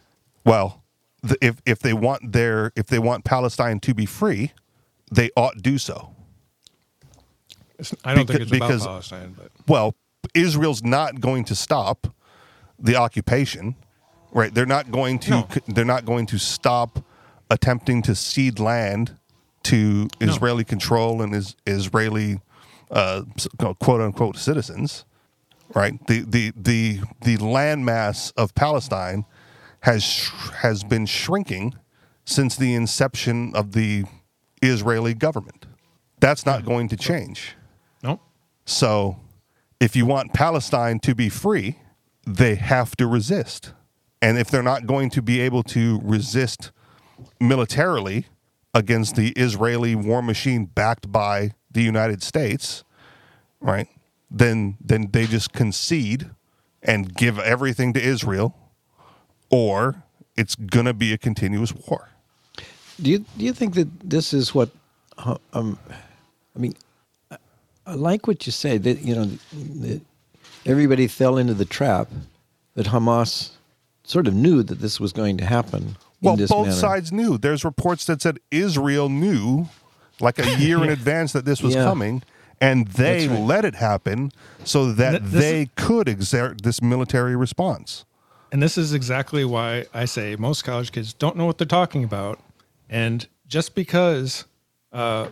Well, 0.46 0.82
the, 1.22 1.38
if 1.42 1.62
if 1.66 1.80
they 1.80 1.94
want 1.94 2.32
their 2.32 2.72
if 2.76 2.88
they 2.88 3.00
want 3.00 3.26
Palestine 3.26 3.80
to 3.82 3.94
be 3.94 4.06
free, 4.06 4.54
they 5.12 5.30
ought 5.36 5.62
do 5.62 5.78
so. 5.78 6.14
It's, 7.78 7.94
I 8.04 8.14
don't 8.14 8.26
think 8.28 8.40
Beca- 8.40 8.42
it's 8.44 8.52
because- 8.52 8.82
about 8.84 8.92
Palestine, 8.92 9.36
but 9.38 9.52
Well, 9.68 9.96
Israel's 10.34 10.84
not 10.84 11.20
going 11.22 11.46
to 11.46 11.56
stop 11.56 12.08
the 12.80 12.96
occupation, 12.96 13.76
right? 14.32 14.54
They're 14.54 14.66
not 14.66 14.92
going 14.92 15.20
to 15.20 15.30
No. 15.32 15.48
they're 15.68 15.86
not 15.86 16.06
going 16.06 16.26
to 16.28 16.38
stop 16.40 17.04
attempting 17.50 18.02
to 18.04 18.16
cede 18.16 18.60
land 18.60 19.18
to 19.64 20.08
Israeli 20.22 20.64
control 20.64 21.22
and 21.22 21.36
is 21.36 21.56
Israeli 21.66 22.40
uh, 22.92 23.24
quote 23.80 24.02
unquote 24.02 24.38
citizens, 24.38 25.06
right? 25.76 25.94
The 26.08 26.22
the 26.22 26.54
the 26.56 27.02
the 27.22 27.38
landmass 27.38 28.32
of 28.38 28.56
Palestine 28.56 29.26
has 29.82 30.04
sh- 30.04 30.32
has 30.62 30.84
been 30.84 31.06
shrinking 31.06 31.76
since 32.26 32.56
the 32.56 32.74
inception 32.74 33.54
of 33.56 33.72
the 33.74 34.06
Israeli 34.62 35.14
government. 35.14 35.66
That's 36.20 36.46
not 36.46 36.66
going 36.66 36.90
to 36.90 36.98
change. 36.98 37.56
no. 38.04 38.20
So, 38.66 39.20
if 39.80 39.96
you 39.96 40.06
want 40.06 40.34
Palestine 40.34 41.00
to 41.00 41.16
be 41.16 41.30
free, 41.30 41.80
they 42.26 42.56
have 42.56 42.96
to 42.98 43.08
resist. 43.08 43.74
And 44.22 44.38
if 44.38 44.50
they're 44.50 44.64
not 44.64 44.88
going 44.88 45.10
to 45.12 45.22
be 45.22 45.40
able 45.42 45.64
to 45.64 46.00
resist 46.04 46.72
militarily 47.40 48.28
against 48.74 49.16
the 49.16 49.30
Israeli 49.32 49.96
war 49.96 50.22
machine 50.22 50.66
backed 50.66 51.12
by 51.12 51.52
the 51.72 51.82
United 51.84 52.24
States, 52.24 52.84
right? 53.62 53.88
Then 54.32 54.78
then 54.82 55.10
they 55.12 55.28
just 55.28 55.54
concede 55.54 56.30
and 56.84 57.14
give 57.16 57.40
everything 57.40 57.94
to 57.94 58.02
Israel 58.02 58.56
or 59.50 60.04
it's 60.38 60.56
going 60.56 60.86
to 60.86 60.94
be 60.94 61.14
a 61.14 61.18
continuous 61.18 61.74
war. 61.74 62.10
Do 63.02 63.10
you 63.12 63.20
do 63.38 63.46
you 63.46 63.54
think 63.54 63.76
that 63.76 63.88
this 64.02 64.34
is 64.34 64.54
what? 64.56 64.70
uh, 65.18 65.38
Um, 65.54 65.80
I 66.56 66.60
mean, 66.60 66.74
I, 67.86 67.96
like 67.96 68.28
what 68.28 68.46
you 68.46 68.52
say 68.52 68.78
that 68.78 69.02
you 69.02 69.16
know 69.16 69.26
that 69.82 70.02
everybody 70.66 71.08
fell 71.08 71.38
into 71.38 71.54
the 71.54 71.66
trap 71.66 72.10
that 72.76 72.88
Hamas 72.88 73.52
sort 74.04 74.28
of 74.28 74.34
knew 74.34 74.64
that 74.64 74.80
this 74.80 75.00
was 75.00 75.14
going 75.14 75.38
to 75.38 75.46
happen. 75.46 75.98
Well, 76.22 76.34
in 76.34 76.40
this 76.40 76.50
both 76.50 76.68
manner. 76.68 76.78
sides 76.80 77.12
knew. 77.12 77.38
There's 77.38 77.64
reports 77.64 78.06
that 78.06 78.22
said 78.22 78.40
Israel 78.52 79.08
knew, 79.10 79.70
like 80.20 80.38
a 80.40 80.58
year 80.58 80.84
in 80.84 80.90
advance, 81.00 81.32
that 81.34 81.46
this 81.46 81.62
was 81.62 81.76
Yeah. 81.76 81.84
coming, 81.84 82.24
and 82.60 82.88
they 82.90 83.28
right. 83.28 83.40
let 83.40 83.66
it 83.66 83.76
happen 83.76 84.32
so 84.66 84.92
that 84.94 85.12
Th- 85.12 85.22
this- 85.24 85.42
they 85.42 85.70
could 85.76 86.10
exert 86.10 86.64
this 86.64 86.82
military 86.82 87.36
response. 87.36 88.06
And 88.52 88.64
this 88.64 88.78
is 88.80 88.94
exactly 88.94 89.46
why 89.46 89.86
I 89.94 90.06
say 90.06 90.36
most 90.36 90.64
college 90.64 90.92
kids 90.92 91.14
don't 91.14 91.38
know 91.38 91.46
what 91.46 91.60
they're 91.60 91.68
talking 91.68 92.04
about. 92.04 92.40
And 92.90 93.28
just 93.48 93.76
because 93.76 94.46
uh, 94.92 95.28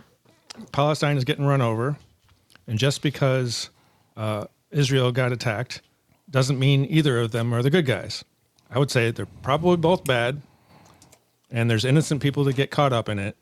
Palestine 0.71 1.17
is 1.17 1.23
getting 1.23 1.43
run 1.45 1.59
over, 1.61 1.97
and 2.67 2.77
just 2.77 3.01
because 3.01 3.71
uh, 4.15 4.45
Israel 4.71 5.11
got 5.11 5.31
attacked, 5.31 5.81
doesn't 6.29 6.59
mean 6.59 6.85
either 6.89 7.19
of 7.19 7.31
them 7.31 7.53
are 7.53 7.61
the 7.63 7.69
good 7.69 7.85
guys. 7.85 8.23
I 8.69 8.79
would 8.79 8.91
say 8.91 9.11
they're 9.11 9.25
probably 9.41 9.77
both 9.77 10.03
bad, 10.03 10.41
and 11.49 11.69
there's 11.69 11.85
innocent 11.85 12.21
people 12.21 12.43
that 12.45 12.55
get 12.55 12.69
caught 12.71 12.91
up 12.91 13.07
in 13.07 13.17
it. 13.19 13.37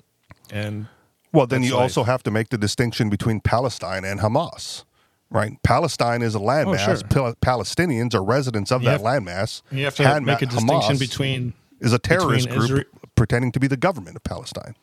And 0.52 0.88
Well, 1.34 1.48
then 1.48 1.64
you 1.64 1.74
life. 1.74 1.82
also 1.82 2.04
have 2.04 2.22
to 2.24 2.32
make 2.32 2.50
the 2.50 2.58
distinction 2.58 3.10
between 3.10 3.40
Palestine 3.40 4.06
and 4.06 4.20
Hamas, 4.20 4.84
right? 5.32 5.54
Palestine 5.64 6.22
is 6.22 6.36
a 6.36 6.40
landmass. 6.40 6.88
Oh, 6.88 6.96
sure. 6.96 7.08
Pal- 7.08 7.36
Palestinians 7.42 8.14
are 8.14 8.24
residents 8.24 8.72
of 8.72 8.84
You 8.84 8.90
that 8.90 9.02
landmass. 9.02 9.64
you 9.72 9.84
have 9.86 9.96
to 9.96 10.04
Hand- 10.08 10.26
make 10.28 10.44
a 10.44 10.46
distinction 10.46 10.96
Hamas 10.96 11.00
between 11.00 11.54
is 11.82 11.92
a 11.94 12.00
terrorist 12.00 12.50
group 12.50 12.70
Isra- 12.70 12.86
pretending 13.16 13.52
to 13.54 13.60
be 13.60 13.68
the 13.68 13.78
government 13.78 14.16
of 14.16 14.24
Palestine. 14.24 14.76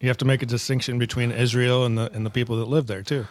you 0.00 0.08
have 0.08 0.18
to 0.18 0.24
make 0.24 0.42
a 0.42 0.46
distinction 0.46 0.98
between 0.98 1.30
Israel 1.30 1.86
and 1.86 1.96
the 1.96 2.10
and 2.12 2.26
the 2.26 2.30
people 2.30 2.56
that 2.58 2.66
live 2.68 2.88
there 2.88 3.02
too. 3.02 3.26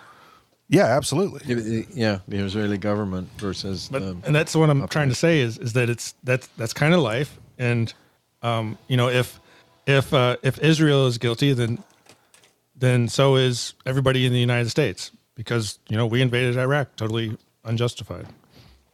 Yeah, 0.67 0.86
absolutely. 0.86 1.41
Yeah, 1.45 1.56
the- 1.62 1.86
yeah, 1.93 2.19
the 2.28 2.38
Israeli 2.38 2.78
government 2.78 3.30
versus 3.38 3.88
But 3.91 3.99
the, 3.99 4.17
and 4.25 4.36
that's 4.36 4.56
what 4.56 4.69
I'm 4.69 4.88
trying 4.88 5.10
to 5.10 5.15
say 5.15 5.39
is 5.39 5.58
is 5.58 5.73
that 5.73 5.89
it's 5.89 6.15
that's 6.23 6.47
that's 6.58 6.73
kind 6.73 6.93
of 6.93 7.01
life, 7.01 7.38
and 7.60 7.93
um, 8.41 8.78
you 8.88 8.97
know 8.97 9.10
if 9.10 9.39
if 9.86 10.13
uh, 10.13 10.38
if 10.41 10.58
Israel 10.60 11.06
is 11.08 11.17
guilty, 11.17 11.54
then 11.54 11.84
then 12.75 13.08
so 13.08 13.36
is 13.36 13.73
everybody 13.86 14.25
in 14.25 14.34
the 14.34 14.39
United 14.39 14.69
States 14.69 15.12
because 15.36 15.78
you 15.88 15.97
know 15.97 16.06
we 16.08 16.21
invaded 16.21 16.58
Iraq 16.58 16.95
totally 16.95 17.38
unjustified. 17.63 18.25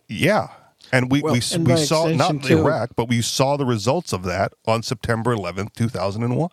Yeah. 0.08 0.48
And 0.94 1.10
we, 1.10 1.22
Well, 1.22 1.34
we, 1.34 1.42
and 1.54 1.66
we 1.66 1.78
saw, 1.78 2.08
not 2.10 2.44
too- 2.44 2.58
Iraq, 2.58 2.98
but 2.98 3.08
we 3.08 3.22
saw 3.22 3.56
the 3.56 3.64
results 3.66 4.12
of 4.12 4.24
that 4.24 4.52
on 4.68 4.84
September 4.84 5.34
11th, 5.34 5.74
2001. 5.74 6.50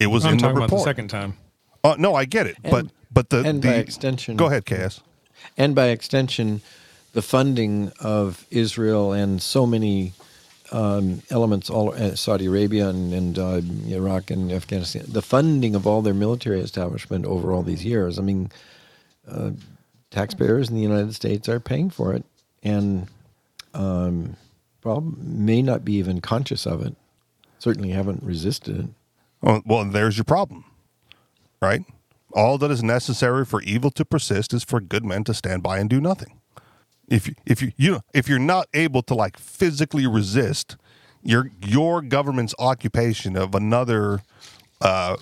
It 0.00 0.06
was 0.06 0.24
I'm 0.24 0.32
in 0.32 0.36
the 0.38 0.42
talking 0.42 0.56
about 0.56 0.64
report. 0.66 0.80
the 0.80 0.84
second 0.84 1.08
time. 1.08 1.34
Uh, 1.84 1.96
no, 1.98 2.14
I 2.14 2.24
get 2.24 2.46
it. 2.46 2.56
And- 2.64 2.70
but 2.70 2.86
the, 3.30 3.42
and 3.42 3.62
the 3.62 3.68
by 3.68 3.74
extension- 3.74 4.36
Go 4.36 4.46
ahead, 4.46 4.64
KS. 4.66 5.00
and 5.56 5.74
by 5.74 5.86
extension, 5.88 6.60
the 7.12 7.22
funding 7.22 7.92
of 8.00 8.46
Israel 8.50 9.12
and 9.12 9.40
so 9.40 9.66
many 9.66 10.12
um, 10.72 11.22
elements, 11.30 11.70
all 11.70 11.94
uh, 11.94 12.14
Saudi 12.16 12.46
Arabia 12.46 12.88
and, 12.88 13.12
and 13.14 13.38
uh, 13.38 13.60
Iraq 13.88 14.30
and 14.30 14.50
Afghanistan, 14.52 15.04
the 15.08 15.22
funding 15.22 15.74
of 15.74 15.86
all 15.86 16.02
their 16.02 16.14
military 16.14 16.60
establishment 16.60 17.24
over 17.24 17.52
all 17.52 17.62
these 17.62 17.84
years. 17.84 18.18
I 18.18 18.22
mean, 18.22 18.50
uh, 19.30 19.50
taxpayers 20.10 20.68
in 20.68 20.74
the 20.76 20.82
United 20.82 21.14
States 21.14 21.48
are 21.48 21.60
paying 21.60 21.88
for 21.90 22.12
it, 22.14 22.24
and 22.62 23.06
um, 23.74 24.36
well, 24.82 25.00
may 25.18 25.62
not 25.62 25.84
be 25.84 25.94
even 25.94 26.20
conscious 26.20 26.66
of 26.66 26.84
it. 26.84 26.94
Certainly 27.58 27.90
haven't 27.90 28.22
resisted 28.22 28.78
it. 28.80 28.86
Well, 29.40 29.62
well, 29.64 29.84
there's 29.84 30.16
your 30.18 30.24
problem, 30.24 30.64
right? 31.62 31.82
All 32.32 32.58
that 32.58 32.70
is 32.70 32.82
necessary 32.82 33.44
for 33.44 33.62
evil 33.62 33.90
to 33.92 34.04
persist 34.04 34.52
is 34.52 34.64
for 34.64 34.80
good 34.80 35.04
men 35.04 35.24
to 35.24 35.34
stand 35.34 35.62
by 35.62 35.78
and 35.78 35.88
do 35.88 36.00
nothing. 36.00 36.40
If 37.08 37.28
you, 37.28 37.34
if 37.46 37.62
you, 37.62 37.72
you 37.76 37.90
know, 37.92 38.00
if 38.12 38.28
you're 38.28 38.38
not 38.38 38.66
able 38.74 39.02
to 39.02 39.14
like 39.14 39.38
physically 39.38 40.06
resist 40.06 40.76
your 41.22 41.50
your 41.64 42.02
government's 42.02 42.54
occupation 42.58 43.36
of 43.36 43.54
another 43.54 44.20
uh, 44.80 45.16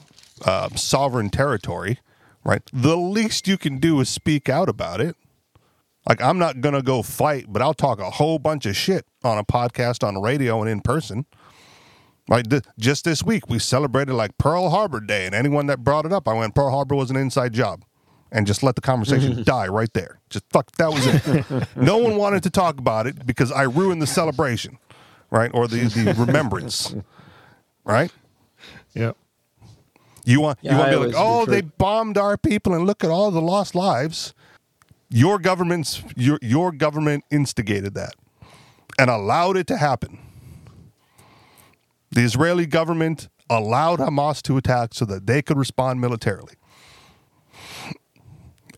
uh, 0.45 0.69
sovereign 0.71 1.31
territory, 1.31 1.99
right? 2.45 2.63
The 2.73 2.97
least 2.97 3.49
you 3.49 3.59
can 3.59 3.79
do 3.79 4.01
is 4.01 4.09
speak 4.09 4.49
out 4.49 4.69
about 4.69 5.01
it. 5.01 5.17
Like 6.09 6.21
I'm 6.21 6.39
not 6.39 6.61
gonna 6.61 6.83
go 6.83 7.03
fight, 7.03 7.47
but 7.49 7.63
I'll 7.63 7.75
talk 7.75 7.99
a 7.99 8.11
whole 8.11 8.39
bunch 8.39 8.67
of 8.67 8.77
shit 8.77 9.07
on 9.23 9.39
a 9.39 9.45
podcast, 9.45 10.07
on 10.07 10.21
radio, 10.21 10.61
and 10.61 10.71
in 10.71 10.81
person. 10.81 11.27
Like 12.29 12.49
th- 12.49 12.63
just 12.79 13.05
this 13.05 13.23
week, 13.23 13.49
we 13.49 13.59
celebrated 13.59 14.15
like 14.15 14.37
Pearl 14.39 14.71
Harbor 14.71 15.01
Day, 15.01 15.27
and 15.27 15.35
anyone 15.35 15.67
that 15.67 15.85
brought 15.85 16.07
it 16.07 16.13
up, 16.13 16.27
I 16.27 16.33
went 16.33 16.55
Pearl 16.55 16.71
Harbor 16.71 16.95
was 16.95 17.11
an 17.11 17.17
inside 17.17 17.53
job, 17.53 17.85
and 18.33 18.47
just 18.47 18.63
let 18.63 18.77
the 18.77 18.81
conversation 18.81 19.43
die 19.45 19.69
right 19.69 19.93
there. 19.93 20.21
Just 20.31 20.45
fuck, 20.51 20.71
that 20.77 20.91
was 20.91 21.07
it. 21.07 21.69
no 21.77 21.99
one 21.99 22.17
wanted 22.17 22.43
to 22.45 22.51
talk 22.51 22.79
about 22.79 23.07
it 23.07 23.27
because 23.27 23.53
I 23.53 23.63
ruined 23.65 24.01
the 24.01 24.07
celebration, 24.07 24.79
right, 25.31 25.51
or 25.53 25.69
the 25.69 25.85
the 25.85 26.15
remembrance, 26.19 26.95
right? 27.85 28.11
Yeah. 28.95 29.13
You 30.25 30.41
want 30.41 30.59
Yeah, 30.63 30.73
you 30.73 30.79
want 30.79 30.93
to 30.93 30.99
be 30.99 31.07
like, 31.07 31.15
oh, 31.19 31.45
they 31.45 31.61
bombed 31.61 32.17
our 32.17 32.39
people, 32.39 32.73
and 32.73 32.87
look 32.87 33.05
at 33.05 33.11
all 33.11 33.31
the 33.31 33.43
lost 33.43 33.75
lives. 33.75 34.33
Your 35.11 35.39
government's 35.39 36.03
your 36.17 36.39
your 36.41 36.73
government 36.73 37.25
instigated 37.31 37.93
that 37.95 38.15
and 38.99 39.11
allowed 39.11 39.59
it 39.59 39.67
to 39.67 39.77
happen. 39.77 40.19
The 42.15 42.23
Israeli 42.23 42.67
government 42.67 43.29
allowed 43.51 43.99
Hamas 43.99 44.41
to 44.43 44.57
attack 44.57 44.95
so 44.95 45.05
that 45.07 45.27
they 45.27 45.43
could 45.43 45.59
respond 45.59 46.01
militarily. 46.01 46.55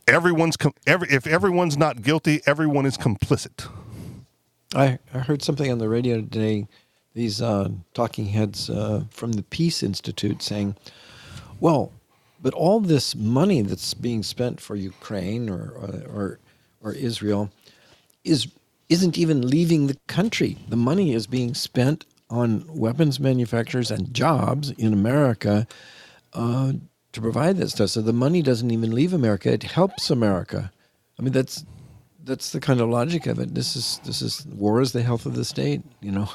Everyone's 0.09 0.57
com- 0.57 0.73
every 0.87 1.09
if 1.11 1.27
everyone's 1.27 1.77
not 1.77 2.01
guilty, 2.01 2.41
everyone 2.47 2.87
is 2.87 2.97
complicit. 2.97 3.69
I, 4.75 4.99
I 5.13 5.19
heard 5.19 5.43
something 5.43 5.71
on 5.71 5.79
the 5.79 5.89
radio 5.89 6.17
today. 6.17 6.67
These 7.13 7.43
uh, 7.43 7.69
talking 7.93 8.27
heads 8.27 8.71
uh, 8.71 9.05
from 9.11 9.33
the 9.33 9.43
Peace 9.43 9.83
Institute 9.83 10.43
saying, 10.43 10.77
"Well, 11.61 11.93
but 12.41 12.55
all 12.55 12.81
this 12.81 13.15
money 13.15 13.61
that's 13.61 13.93
being 13.93 14.23
spent 14.23 14.63
for 14.63 14.77
Ukraine 14.77 15.51
or 15.51 15.73
or 16.15 16.39
or 16.83 16.93
Israel 16.93 17.51
is 18.25 18.49
isn't 18.89 19.19
even 19.19 19.47
leaving 19.47 19.89
the 19.89 19.99
country. 20.07 20.57
The 20.69 20.77
money 20.77 21.13
is 21.13 21.27
being 21.27 21.53
spent 21.55 22.07
on 22.31 22.65
weapons 22.69 23.21
manufacturers 23.21 23.91
and 23.91 24.13
jobs 24.15 24.71
in 24.73 24.93
America 24.93 25.67
uh, 26.35 26.73
to 27.13 27.21
provide 27.21 27.57
that 27.59 27.71
stuff. 27.71 27.91
So 27.91 28.03
the 28.03 28.13
money 28.13 28.43
doesn't 28.43 28.71
even 28.71 28.93
leave 28.95 29.13
America; 29.13 29.53
it 29.53 29.63
helps 29.65 30.11
America. 30.11 30.73
I 31.19 31.23
mean, 31.23 31.33
that's 31.33 31.65
that's 32.25 32.51
the 32.53 32.61
kind 32.61 32.81
of 32.81 32.89
logic 32.89 33.27
of 33.27 33.39
it. 33.39 33.55
This 33.55 33.77
is 33.77 34.01
this 34.05 34.23
is 34.23 34.47
war 34.47 34.81
is 34.81 34.93
the 34.93 35.03
health 35.03 35.27
of 35.27 35.35
the 35.35 35.45
state, 35.45 35.83
you 36.01 36.13
know, 36.13 36.29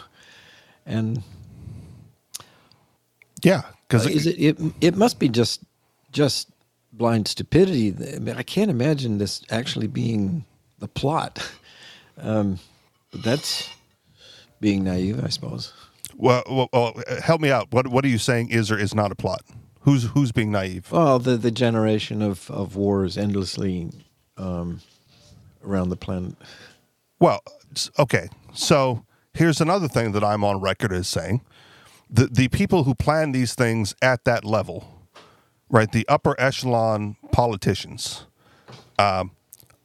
and 0.85 1.23
Yeah, 3.43 3.63
because 3.87 4.07
uh, 4.07 4.09
is 4.09 4.27
it, 4.27 4.39
it 4.39 4.57
it 4.81 4.95
must 4.95 5.19
be 5.19 5.29
just 5.29 5.63
just 6.11 6.49
blind 6.93 7.27
stupidity. 7.27 7.95
I 8.15 8.19
mean, 8.19 8.35
I 8.37 8.43
can't 8.43 8.71
imagine 8.71 9.17
this 9.17 9.43
actually 9.49 9.87
being 9.87 10.45
the 10.79 10.87
plot. 10.87 11.39
Um, 12.21 12.59
but 13.11 13.23
that's 13.23 13.67
being 14.59 14.83
naive, 14.83 15.23
I 15.23 15.29
suppose. 15.29 15.73
Well, 16.21 16.69
well, 16.71 16.93
help 17.23 17.41
me 17.41 17.49
out. 17.49 17.71
What 17.71 17.87
what 17.87 18.05
are 18.05 18.07
you 18.07 18.19
saying 18.19 18.51
is 18.51 18.69
or 18.69 18.77
is 18.77 18.93
not 18.93 19.11
a 19.11 19.15
plot? 19.15 19.41
Who's 19.81 20.03
who's 20.03 20.31
being 20.31 20.51
naive? 20.51 20.91
Well, 20.91 21.17
the 21.17 21.35
the 21.35 21.49
generation 21.49 22.21
of 22.21 22.49
of 22.51 22.75
wars 22.75 23.17
endlessly 23.17 23.89
um, 24.37 24.81
around 25.65 25.89
the 25.89 25.95
planet. 25.97 26.35
Well, 27.19 27.39
okay. 27.97 28.29
So 28.53 29.03
here's 29.33 29.59
another 29.61 29.87
thing 29.87 30.11
that 30.11 30.23
I'm 30.23 30.43
on 30.43 30.61
record 30.61 30.93
as 30.93 31.07
saying: 31.07 31.41
the 32.07 32.27
the 32.27 32.49
people 32.49 32.83
who 32.83 32.93
plan 32.93 33.31
these 33.31 33.55
things 33.55 33.95
at 33.99 34.23
that 34.25 34.45
level, 34.45 35.07
right? 35.71 35.91
The 35.91 36.07
upper 36.07 36.39
echelon 36.39 37.15
politicians. 37.31 38.27
Um, 38.99 39.31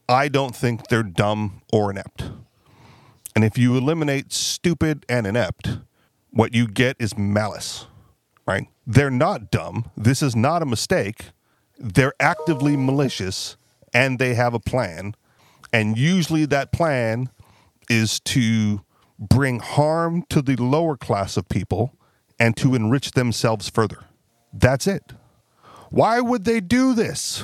I 0.07 0.27
don't 0.27 0.55
think 0.55 0.89
they're 0.89 1.01
dumb 1.01 1.63
or 1.73 1.89
inept. 1.89 2.29
And 3.35 3.43
if 3.43 3.57
you 3.57 3.75
eliminate 3.75 4.31
stupid 4.31 5.03
and 5.09 5.25
inept, 5.25 5.79
what 6.31 6.53
you 6.53 6.67
get 6.67 6.97
is 6.99 7.17
malice, 7.17 7.85
right? 8.45 8.67
They're 8.85 9.09
not 9.09 9.51
dumb. 9.51 9.91
This 9.97 10.21
is 10.21 10.35
not 10.35 10.61
a 10.61 10.65
mistake. 10.65 11.31
They're 11.77 12.13
actively 12.19 12.77
malicious 12.77 13.57
and 13.93 14.19
they 14.19 14.33
have 14.33 14.53
a 14.53 14.59
plan. 14.59 15.15
And 15.73 15.97
usually 15.97 16.45
that 16.45 16.71
plan 16.71 17.29
is 17.89 18.19
to 18.21 18.81
bring 19.19 19.59
harm 19.59 20.23
to 20.29 20.41
the 20.41 20.55
lower 20.55 20.95
class 20.95 21.37
of 21.37 21.49
people 21.49 21.93
and 22.39 22.55
to 22.57 22.75
enrich 22.75 23.11
themselves 23.11 23.69
further. 23.69 24.05
That's 24.53 24.87
it. 24.87 25.13
Why 25.89 26.19
would 26.19 26.45
they 26.45 26.59
do 26.59 26.93
this? 26.93 27.43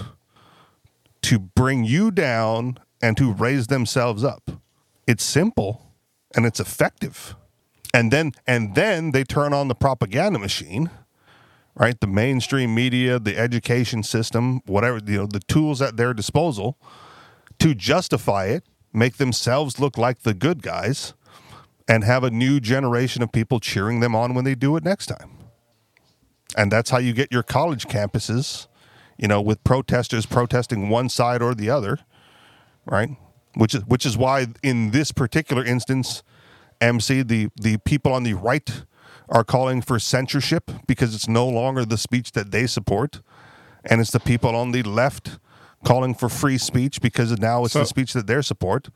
To 1.24 1.39
bring 1.39 1.84
you 1.84 2.12
down 2.12 2.78
and 3.02 3.17
to 3.17 3.32
raise 3.32 3.67
themselves 3.67 4.24
up. 4.24 4.52
It's 5.08 5.24
simple 5.24 5.91
and 6.36 6.46
it's 6.46 6.60
effective. 6.60 7.36
And 7.93 8.12
then 8.12 8.32
and 8.47 8.75
then 8.75 9.12
they 9.12 9.23
turn 9.23 9.53
on 9.53 9.67
the 9.67 9.75
propaganda 9.75 10.39
machine, 10.39 10.89
right? 11.75 11.99
The 11.99 12.08
mainstream 12.08 12.73
media, 12.73 13.19
the 13.19 13.38
education 13.38 14.03
system, 14.03 14.62
whatever, 14.65 14.99
you 15.06 15.17
know, 15.17 15.27
the 15.27 15.39
tools 15.41 15.82
at 15.82 15.97
their 15.97 16.13
disposal 16.13 16.77
to 17.60 17.75
justify 17.75 18.45
it, 18.45 18.63
make 18.91 19.17
themselves 19.17 19.79
look 19.79 19.97
like 19.97 20.21
the 20.21 20.34
good 20.34 20.63
guys, 20.63 21.13
and 21.88 22.03
have 22.03 22.23
a 22.23 22.32
new 22.32 22.60
generation 22.60 23.21
of 23.21 23.32
people 23.32 23.60
cheering 23.60 23.99
them 23.99 24.15
on 24.15 24.34
when 24.34 24.45
they 24.45 24.56
do 24.56 24.75
it 24.75 24.84
next 24.84 25.08
time. 25.08 25.38
And 26.58 26.71
that's 26.71 26.89
how 26.89 26.97
you 26.97 27.13
get 27.13 27.32
your 27.32 27.43
college 27.43 27.88
campuses, 27.88 28.67
you 29.17 29.27
know, 29.27 29.41
with 29.41 29.63
protesters 29.63 30.25
protesting 30.25 30.89
one 30.89 31.10
side 31.10 31.41
or 31.41 31.53
the 31.53 31.69
other, 31.69 31.99
right? 32.86 33.10
Which 33.56 33.75
is 33.75 33.86
which 33.86 34.06
is 34.06 34.17
why 34.17 34.47
in 34.63 34.91
this 34.91 35.12
particular 35.12 35.63
instance, 35.63 36.23
MC, 36.84 37.22
the 37.24 37.50
the 37.56 37.78
people 37.78 38.13
on 38.13 38.24
the 38.24 38.34
right 38.34 38.84
are 39.30 39.43
calling 39.43 39.82
for 39.82 40.00
censorship 40.00 40.69
because 40.88 41.15
it's 41.15 41.28
no 41.28 41.48
longer 41.48 41.86
the 41.86 41.98
speech 41.98 42.32
that 42.34 42.52
they 42.52 42.67
support, 42.67 43.22
and 43.86 44.02
it's 44.02 44.12
the 44.12 44.19
people 44.19 44.56
on 44.56 44.72
the 44.72 44.84
left 44.84 45.39
calling 45.86 46.13
for 46.13 46.30
free 46.30 46.58
speech 46.58 47.02
because 47.02 47.32
now 47.39 47.63
it's 47.63 47.74
So- 47.74 47.80
the 47.80 47.86
speech 47.86 48.13
that 48.13 48.28
they 48.28 48.41
support. 48.41 48.89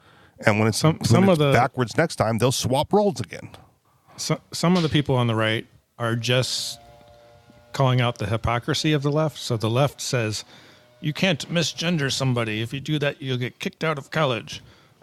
And 0.45 0.60
when 0.60 0.67
it's, 0.67 0.78
Some- 0.78 0.97
when 0.97 1.06
some 1.06 1.23
it's 1.23 1.32
of 1.34 1.39
the- 1.39 1.52
backwards 1.52 1.97
next 1.97 2.17
time, 2.17 2.38
they'll 2.38 2.52
swap 2.52 2.93
roles 2.93 3.19
again. 3.19 3.50
So, 4.17 4.39
some 4.52 4.78
of 4.78 4.84
the 4.84 4.89
people 4.89 5.15
on 5.15 5.26
the 5.28 5.34
right 5.36 5.65
are 5.97 6.15
just 6.15 6.80
calling 7.73 8.02
out 8.02 8.17
the 8.19 8.28
hypocrisy 8.28 8.93
of 8.93 9.02
the 9.02 9.12
left. 9.12 9.38
So 9.39 9.58
the 9.58 9.69
left 9.69 10.00
says 10.00 10.43
you 11.02 11.12
can't 11.13 11.47
misgender 11.52 12.12
somebody. 12.12 12.62
If 12.62 12.71
you 12.73 12.80
do 12.80 13.00
that, 13.00 13.21
you'll 13.21 13.38
get 13.38 13.60
kicked 13.60 13.84
out 13.84 13.97
of 13.97 14.12
college, 14.12 14.62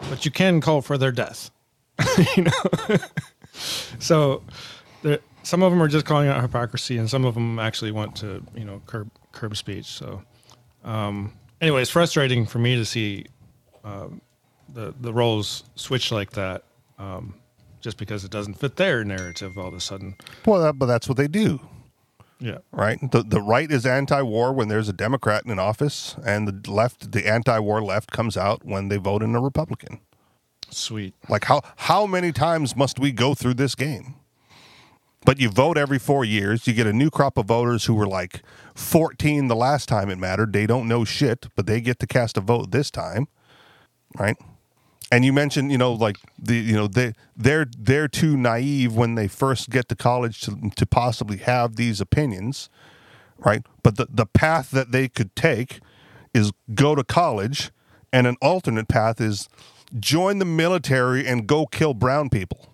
but 0.09 0.23
you 0.25 0.31
can 0.31 0.61
call 0.61 0.81
for 0.81 0.97
their 0.97 1.11
death. 1.11 1.51
you 2.35 2.43
know. 2.43 2.97
so 3.99 4.43
there, 5.01 5.19
some 5.43 5.63
of 5.63 5.71
them 5.71 5.81
are 5.81 5.87
just 5.87 6.05
calling 6.05 6.27
out 6.27 6.41
hypocrisy, 6.41 6.97
and 6.97 7.09
some 7.09 7.25
of 7.25 7.33
them 7.33 7.59
actually 7.59 7.91
want 7.91 8.15
to, 8.17 8.43
you 8.55 8.65
know, 8.65 8.81
curb 8.85 9.09
curb 9.31 9.55
speech. 9.55 9.85
So, 9.85 10.21
um, 10.83 11.33
anyway, 11.61 11.81
it's 11.81 11.91
frustrating 11.91 12.45
for 12.45 12.59
me 12.59 12.75
to 12.75 12.85
see 12.85 13.25
um, 13.83 14.21
the 14.73 14.93
the 14.99 15.13
roles 15.13 15.63
switch 15.75 16.11
like 16.11 16.31
that. 16.31 16.63
Um, 16.97 17.35
just 17.85 17.97
because 17.97 18.23
it 18.23 18.31
doesn't 18.31 18.55
fit 18.55 18.77
their 18.77 19.03
narrative 19.03 19.59
all 19.59 19.67
of 19.67 19.73
a 19.75 19.79
sudden. 19.79 20.15
Well, 20.43 20.59
that, 20.63 20.79
but 20.79 20.87
that's 20.87 21.07
what 21.07 21.17
they 21.17 21.27
do. 21.27 21.59
Yeah. 22.39 22.57
right? 22.71 22.99
The 23.11 23.23
the 23.23 23.39
right 23.41 23.71
is 23.71 23.85
anti-war 23.85 24.53
when 24.53 24.67
there's 24.67 24.89
a 24.89 24.93
Democrat 24.93 25.45
in 25.45 25.59
office, 25.59 26.15
and 26.25 26.47
the 26.47 26.71
left, 26.71 27.11
the 27.11 27.27
anti-war 27.27 27.81
left, 27.83 28.11
comes 28.11 28.35
out 28.35 28.65
when 28.65 28.89
they 28.89 28.97
vote 28.97 29.21
in 29.21 29.35
a 29.35 29.41
Republican. 29.41 29.99
Sweet. 30.69 31.13
Like 31.29 31.45
how 31.45 31.61
how 31.75 32.05
many 32.05 32.31
times 32.31 32.75
must 32.75 32.99
we 32.99 33.11
go 33.11 33.33
through 33.33 33.55
this 33.55 33.75
game? 33.75 34.15
But 35.25 35.39
you 35.39 35.49
vote 35.49 35.77
every 35.77 35.97
four 35.97 36.23
years. 36.23 36.67
You 36.67 36.73
get 36.73 36.85
a 36.85 36.93
new 36.93 37.09
crop 37.09 37.37
of 37.37 37.47
voters 37.47 37.85
who 37.85 37.95
were 37.95 38.07
like 38.07 38.43
14 38.75 39.47
the 39.47 39.55
last 39.55 39.89
time 39.89 40.09
it 40.11 40.19
mattered. 40.19 40.53
They 40.53 40.67
don't 40.67 40.87
know 40.87 41.03
shit, 41.03 41.47
but 41.55 41.65
they 41.65 41.81
get 41.81 41.97
to 41.99 42.07
cast 42.07 42.37
a 42.37 42.41
vote 42.41 42.69
this 42.69 42.91
time, 42.91 43.27
right? 44.19 44.37
And 45.11 45.25
you 45.25 45.33
mentioned, 45.33 45.71
you 45.71 45.77
know, 45.77 45.93
like 45.93 46.17
the, 46.37 46.55
you 46.55 46.75
know, 46.75 46.87
they 46.87 47.13
they're 47.35 47.65
they're 47.77 48.07
too 48.07 48.37
naive 48.37 48.95
when 48.95 49.15
they 49.15 49.27
first 49.27 49.69
get 49.69 49.89
to 49.89 49.95
college 49.95 50.41
to 50.41 50.69
to 50.75 50.85
possibly 50.85 51.37
have 51.37 51.75
these 51.75 51.99
opinions, 51.99 52.69
right? 53.39 53.65
But 53.81 53.97
the 53.97 54.07
the 54.09 54.25
path 54.27 54.71
that 54.71 54.91
they 54.91 55.07
could 55.07 55.35
take 55.35 55.79
is 56.33 56.51
go 56.73 56.95
to 56.95 57.03
college, 57.03 57.71
and 58.13 58.27
an 58.27 58.35
alternate 58.41 58.87
path 58.87 59.21
is 59.21 59.47
join 59.99 60.39
the 60.39 60.45
military 60.45 61.25
and 61.25 61.47
go 61.47 61.65
kill 61.65 61.93
brown 61.93 62.29
people, 62.29 62.73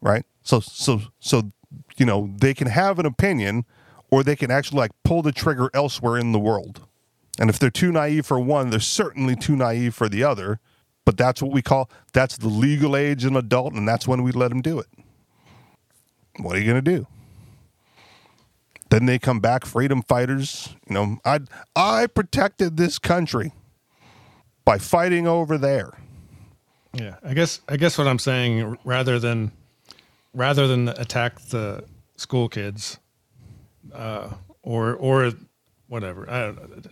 right? 0.00 0.24
So 0.42 0.60
so 0.60 1.02
so 1.20 1.50
you 1.96 2.06
know 2.06 2.34
they 2.38 2.54
can 2.54 2.68
have 2.68 2.98
an 2.98 3.06
opinion, 3.06 3.64
or 4.10 4.22
they 4.22 4.36
can 4.36 4.50
actually 4.50 4.78
like 4.78 4.92
pull 5.04 5.22
the 5.22 5.32
trigger 5.32 5.70
elsewhere 5.74 6.18
in 6.18 6.32
the 6.32 6.38
world. 6.38 6.86
And 7.38 7.50
if 7.50 7.58
they're 7.58 7.70
too 7.70 7.92
naive 7.92 8.24
for 8.24 8.40
one, 8.40 8.70
they're 8.70 8.80
certainly 8.80 9.36
too 9.36 9.56
naive 9.56 9.94
for 9.94 10.08
the 10.08 10.24
other. 10.24 10.60
But 11.04 11.16
that's 11.16 11.40
what 11.40 11.52
we 11.52 11.62
call 11.62 11.90
that's 12.12 12.36
the 12.36 12.48
legal 12.48 12.96
age 12.96 13.24
an 13.24 13.36
adult, 13.36 13.74
and 13.74 13.86
that's 13.86 14.08
when 14.08 14.22
we 14.22 14.32
let 14.32 14.48
them 14.48 14.62
do 14.62 14.78
it. 14.78 14.88
What 16.38 16.56
are 16.56 16.60
you 16.60 16.66
gonna 16.66 16.82
do? 16.82 17.06
Then 18.90 19.06
they 19.06 19.18
come 19.18 19.40
back, 19.40 19.64
freedom 19.64 20.02
fighters. 20.02 20.74
You 20.88 20.94
know, 20.94 21.18
I 21.24 21.40
I 21.74 22.06
protected 22.06 22.76
this 22.76 22.98
country 22.98 23.52
by 24.64 24.78
fighting 24.78 25.26
over 25.26 25.58
there. 25.58 25.92
Yeah. 26.98 27.16
I 27.22 27.34
guess 27.34 27.60
I 27.68 27.76
guess 27.76 27.98
what 27.98 28.06
I'm 28.06 28.18
saying 28.18 28.76
rather 28.84 29.18
than 29.18 29.52
rather 30.34 30.66
than 30.66 30.88
attack 30.88 31.40
the 31.40 31.84
school 32.16 32.48
kids 32.48 32.98
uh, 33.94 34.30
or 34.62 34.94
or 34.94 35.32
whatever. 35.88 36.28
I 36.30 36.40
don't 36.40 36.56
know. 36.56 36.90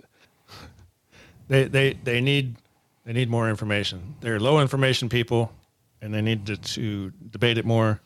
They 1.48 1.64
they 1.64 1.92
they 2.04 2.20
need 2.20 2.56
they 3.04 3.12
need 3.12 3.28
more 3.30 3.48
information. 3.48 4.16
They're 4.20 4.40
low 4.40 4.60
information 4.60 5.08
people 5.08 5.52
and 6.00 6.12
they 6.12 6.20
need 6.20 6.46
to, 6.46 6.56
to 6.56 7.12
debate 7.30 7.56
it 7.58 7.64
more. 7.64 8.00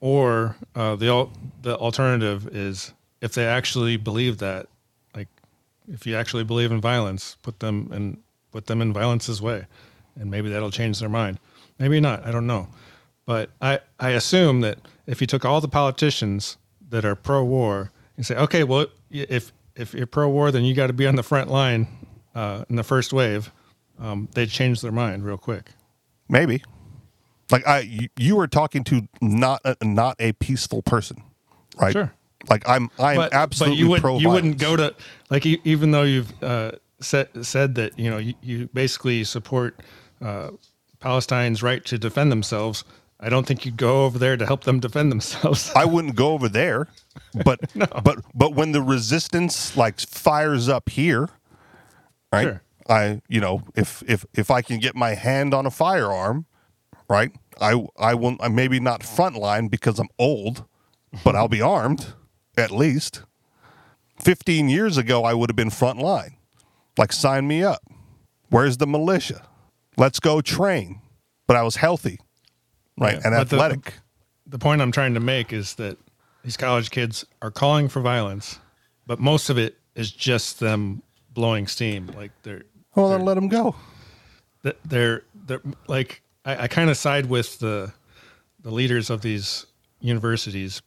Or 0.00 0.56
uh, 0.74 0.94
the 0.96 1.28
the 1.62 1.76
alternative 1.76 2.48
is 2.54 2.92
if 3.20 3.32
they 3.32 3.46
actually 3.46 3.96
believe 3.96 4.38
that, 4.38 4.68
like 5.14 5.28
if 5.90 6.06
you 6.06 6.14
actually 6.14 6.44
believe 6.44 6.70
in 6.70 6.80
violence, 6.80 7.36
put 7.42 7.58
them 7.60 7.90
in 7.92 8.18
put 8.52 8.66
them 8.66 8.80
in 8.80 8.92
violence's 8.92 9.42
way, 9.42 9.66
and 10.18 10.30
maybe 10.30 10.48
that'll 10.48 10.70
change 10.70 11.00
their 11.00 11.08
mind. 11.08 11.38
Maybe 11.78 12.00
not. 12.00 12.26
I 12.26 12.30
don't 12.30 12.46
know, 12.46 12.68
but 13.26 13.50
I 13.60 13.80
I 13.98 14.10
assume 14.10 14.60
that 14.62 14.78
if 15.06 15.20
you 15.20 15.26
took 15.26 15.44
all 15.44 15.60
the 15.60 15.68
politicians 15.68 16.56
that 16.90 17.04
are 17.04 17.14
pro-war 17.14 17.92
and 18.16 18.26
say, 18.26 18.36
okay, 18.36 18.64
well 18.64 18.86
if 19.10 19.52
if 19.76 19.94
you're 19.94 20.06
pro-war, 20.06 20.50
then 20.50 20.64
you 20.64 20.74
got 20.74 20.88
to 20.88 20.92
be 20.92 21.06
on 21.06 21.16
the 21.16 21.22
front 21.22 21.50
line 21.50 21.86
uh, 22.34 22.64
in 22.68 22.76
the 22.76 22.82
first 22.82 23.12
wave. 23.12 23.52
Um, 23.98 24.28
they'd 24.34 24.50
change 24.50 24.80
their 24.80 24.92
mind 24.92 25.24
real 25.24 25.38
quick. 25.38 25.70
Maybe. 26.28 26.62
Like 27.50 27.66
I, 27.66 27.80
you, 27.80 28.08
you 28.16 28.36
were 28.36 28.46
talking 28.46 28.84
to 28.84 29.08
not 29.20 29.60
a, 29.64 29.76
not 29.82 30.16
a 30.18 30.32
peaceful 30.34 30.82
person, 30.82 31.22
right? 31.80 31.92
Sure. 31.92 32.12
Like 32.48 32.68
I'm, 32.68 32.90
I'm 32.98 33.28
absolutely 33.32 33.78
you, 33.78 33.88
would, 33.88 34.00
pro. 34.00 34.18
you 34.18 34.28
wouldn't 34.28 34.58
go 34.58 34.76
to 34.76 34.94
like 35.30 35.44
even 35.46 35.90
though 35.90 36.02
you've 36.02 36.42
uh, 36.42 36.72
said 37.00 37.28
said 37.44 37.74
that 37.76 37.98
you 37.98 38.10
know 38.10 38.18
you, 38.18 38.34
you 38.42 38.68
basically 38.72 39.24
support 39.24 39.80
uh, 40.20 40.50
Palestine's 41.00 41.62
right 41.62 41.84
to 41.86 41.98
defend 41.98 42.32
themselves. 42.32 42.84
I 43.20 43.28
don't 43.28 43.46
think 43.46 43.64
you'd 43.64 43.76
go 43.76 44.04
over 44.04 44.18
there 44.18 44.36
to 44.36 44.46
help 44.46 44.64
them 44.64 44.78
defend 44.80 45.10
themselves. 45.10 45.72
I 45.74 45.84
wouldn't 45.84 46.14
go 46.14 46.32
over 46.32 46.48
there, 46.48 46.86
but 47.44 47.60
but 48.04 48.18
but 48.34 48.54
when 48.54 48.72
the 48.72 48.82
resistance 48.82 49.76
like 49.76 50.00
fires 50.00 50.68
up 50.68 50.88
here, 50.88 51.28
right? 52.32 52.44
Sure. 52.44 52.62
I 52.88 53.20
you 53.28 53.40
know 53.40 53.62
if 53.74 54.02
if 54.06 54.24
if 54.34 54.50
I 54.50 54.62
can 54.62 54.78
get 54.78 54.94
my 54.94 55.14
hand 55.14 55.52
on 55.52 55.66
a 55.66 55.70
firearm, 55.70 56.46
right? 57.08 57.32
I 57.60 57.86
I 57.98 58.14
will 58.14 58.36
I 58.40 58.48
maybe 58.48 58.78
not 58.78 59.00
frontline 59.00 59.68
because 59.70 59.98
I'm 59.98 60.08
old, 60.18 60.64
but 61.24 61.34
I'll 61.34 61.48
be 61.48 61.62
armed 61.62 62.14
at 62.56 62.70
least. 62.70 63.22
Fifteen 64.20 64.68
years 64.68 64.96
ago, 64.96 65.24
I 65.24 65.34
would 65.34 65.50
have 65.50 65.56
been 65.56 65.70
frontline. 65.70 66.34
Like 66.96 67.12
sign 67.12 67.46
me 67.48 67.62
up. 67.62 67.82
Where's 68.48 68.76
the 68.78 68.86
militia? 68.86 69.47
Let's 69.98 70.20
go 70.20 70.40
train. 70.40 71.00
But 71.46 71.56
I 71.56 71.62
was 71.62 71.76
healthy, 71.76 72.18
right, 72.98 73.14
Yeah, 73.14 73.20
and 73.24 73.34
but 73.34 73.48
the- 73.48 73.56
athletic. 73.56 73.94
the 74.46 74.58
point 74.58 74.82
I'm 74.82 74.92
trying 74.92 75.14
to 75.14 75.20
make 75.20 75.52
is 75.52 75.74
that 75.76 75.96
these 76.44 76.56
college 76.58 76.90
kids 76.90 77.24
are 77.42 77.50
calling 77.50 77.88
for 77.88 78.00
violence, 78.00 78.58
but 79.06 79.18
most 79.18 79.48
of 79.50 79.56
it 79.58 79.76
is 79.94 80.10
just 80.12 80.60
them 80.60 81.02
blowing 81.32 81.66
steam. 81.66 82.06
Like 82.14 82.32
they're 82.42 82.64
Well, 82.94 83.08
then 83.10 83.24
let 83.24 83.34
them 83.34 83.48
go. 83.48 83.76
th- 84.62 84.76
they're 84.84 85.22
they're 85.46 85.62
like 85.88 86.20
I, 86.44 86.64
I 86.64 86.68
kind 86.68 86.90
of 86.90 86.96
side 86.98 87.26
with 87.26 87.58
the 87.60 87.92
the 88.60 88.70
leaders 88.70 89.08
of 89.10 89.22
these 89.22 89.64
universities 90.00 90.82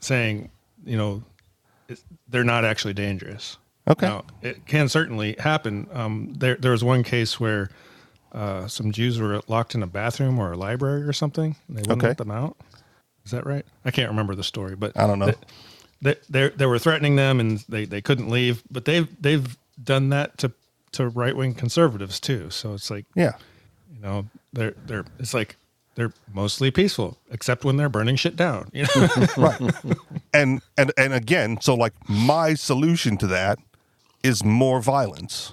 saying 0.00 0.50
you 0.84 0.96
know 0.98 1.22
it, 1.88 1.98
they're 2.28 2.44
not 2.44 2.64
actually 2.64 2.94
dangerous. 2.94 3.56
Okay. 3.88 4.06
Now, 4.06 4.24
it 4.42 4.66
can 4.66 4.88
certainly 4.88 5.34
happen. 5.38 5.86
Um, 5.92 6.34
there 6.36 6.56
there 6.56 6.72
was 6.72 6.84
one 6.84 7.02
case 7.02 7.40
where 7.40 7.70
uh, 8.34 8.66
some 8.68 8.92
Jews 8.92 9.18
were 9.18 9.40
locked 9.48 9.74
in 9.74 9.82
a 9.82 9.86
bathroom 9.86 10.38
or 10.38 10.52
a 10.52 10.56
library 10.56 11.02
or 11.02 11.12
something. 11.12 11.56
And 11.68 11.76
they 11.76 11.80
wouldn't 11.82 11.98
Okay. 12.02 12.08
let 12.08 12.18
them 12.18 12.30
out. 12.30 12.56
Is 13.24 13.30
that 13.30 13.46
right? 13.46 13.64
I 13.84 13.90
can't 13.90 14.10
remember 14.10 14.34
the 14.34 14.44
story, 14.44 14.74
but 14.76 14.96
I 14.98 15.06
don't 15.06 15.18
know. 15.18 15.32
They, 16.02 16.16
they, 16.28 16.48
they 16.50 16.66
were 16.66 16.78
threatening 16.78 17.16
them 17.16 17.40
and 17.40 17.60
they, 17.68 17.84
they 17.86 18.02
couldn't 18.02 18.28
leave, 18.28 18.62
but 18.70 18.84
they've 18.84 19.08
they've 19.22 19.56
done 19.82 20.10
that 20.10 20.36
to 20.38 20.52
to 20.92 21.08
right 21.08 21.34
wing 21.34 21.54
conservatives 21.54 22.20
too. 22.20 22.50
So 22.50 22.74
it's 22.74 22.90
like 22.90 23.06
Yeah. 23.14 23.32
you 23.94 24.00
know 24.02 24.26
they're 24.52 24.74
they're 24.86 25.04
it's 25.18 25.32
like 25.32 25.56
they're 25.94 26.12
mostly 26.34 26.70
peaceful 26.70 27.16
except 27.30 27.64
when 27.64 27.76
they're 27.78 27.88
burning 27.88 28.16
shit 28.16 28.36
down 28.36 28.68
you 28.72 28.82
know 28.82 29.26
right 29.36 29.60
and 30.34 30.60
and 30.76 30.92
and 30.98 31.12
again 31.14 31.58
so 31.60 31.74
like 31.74 31.92
my 32.08 32.52
solution 32.54 33.16
to 33.16 33.26
that 33.28 33.58
is 34.22 34.44
more 34.44 34.80
violence 34.82 35.52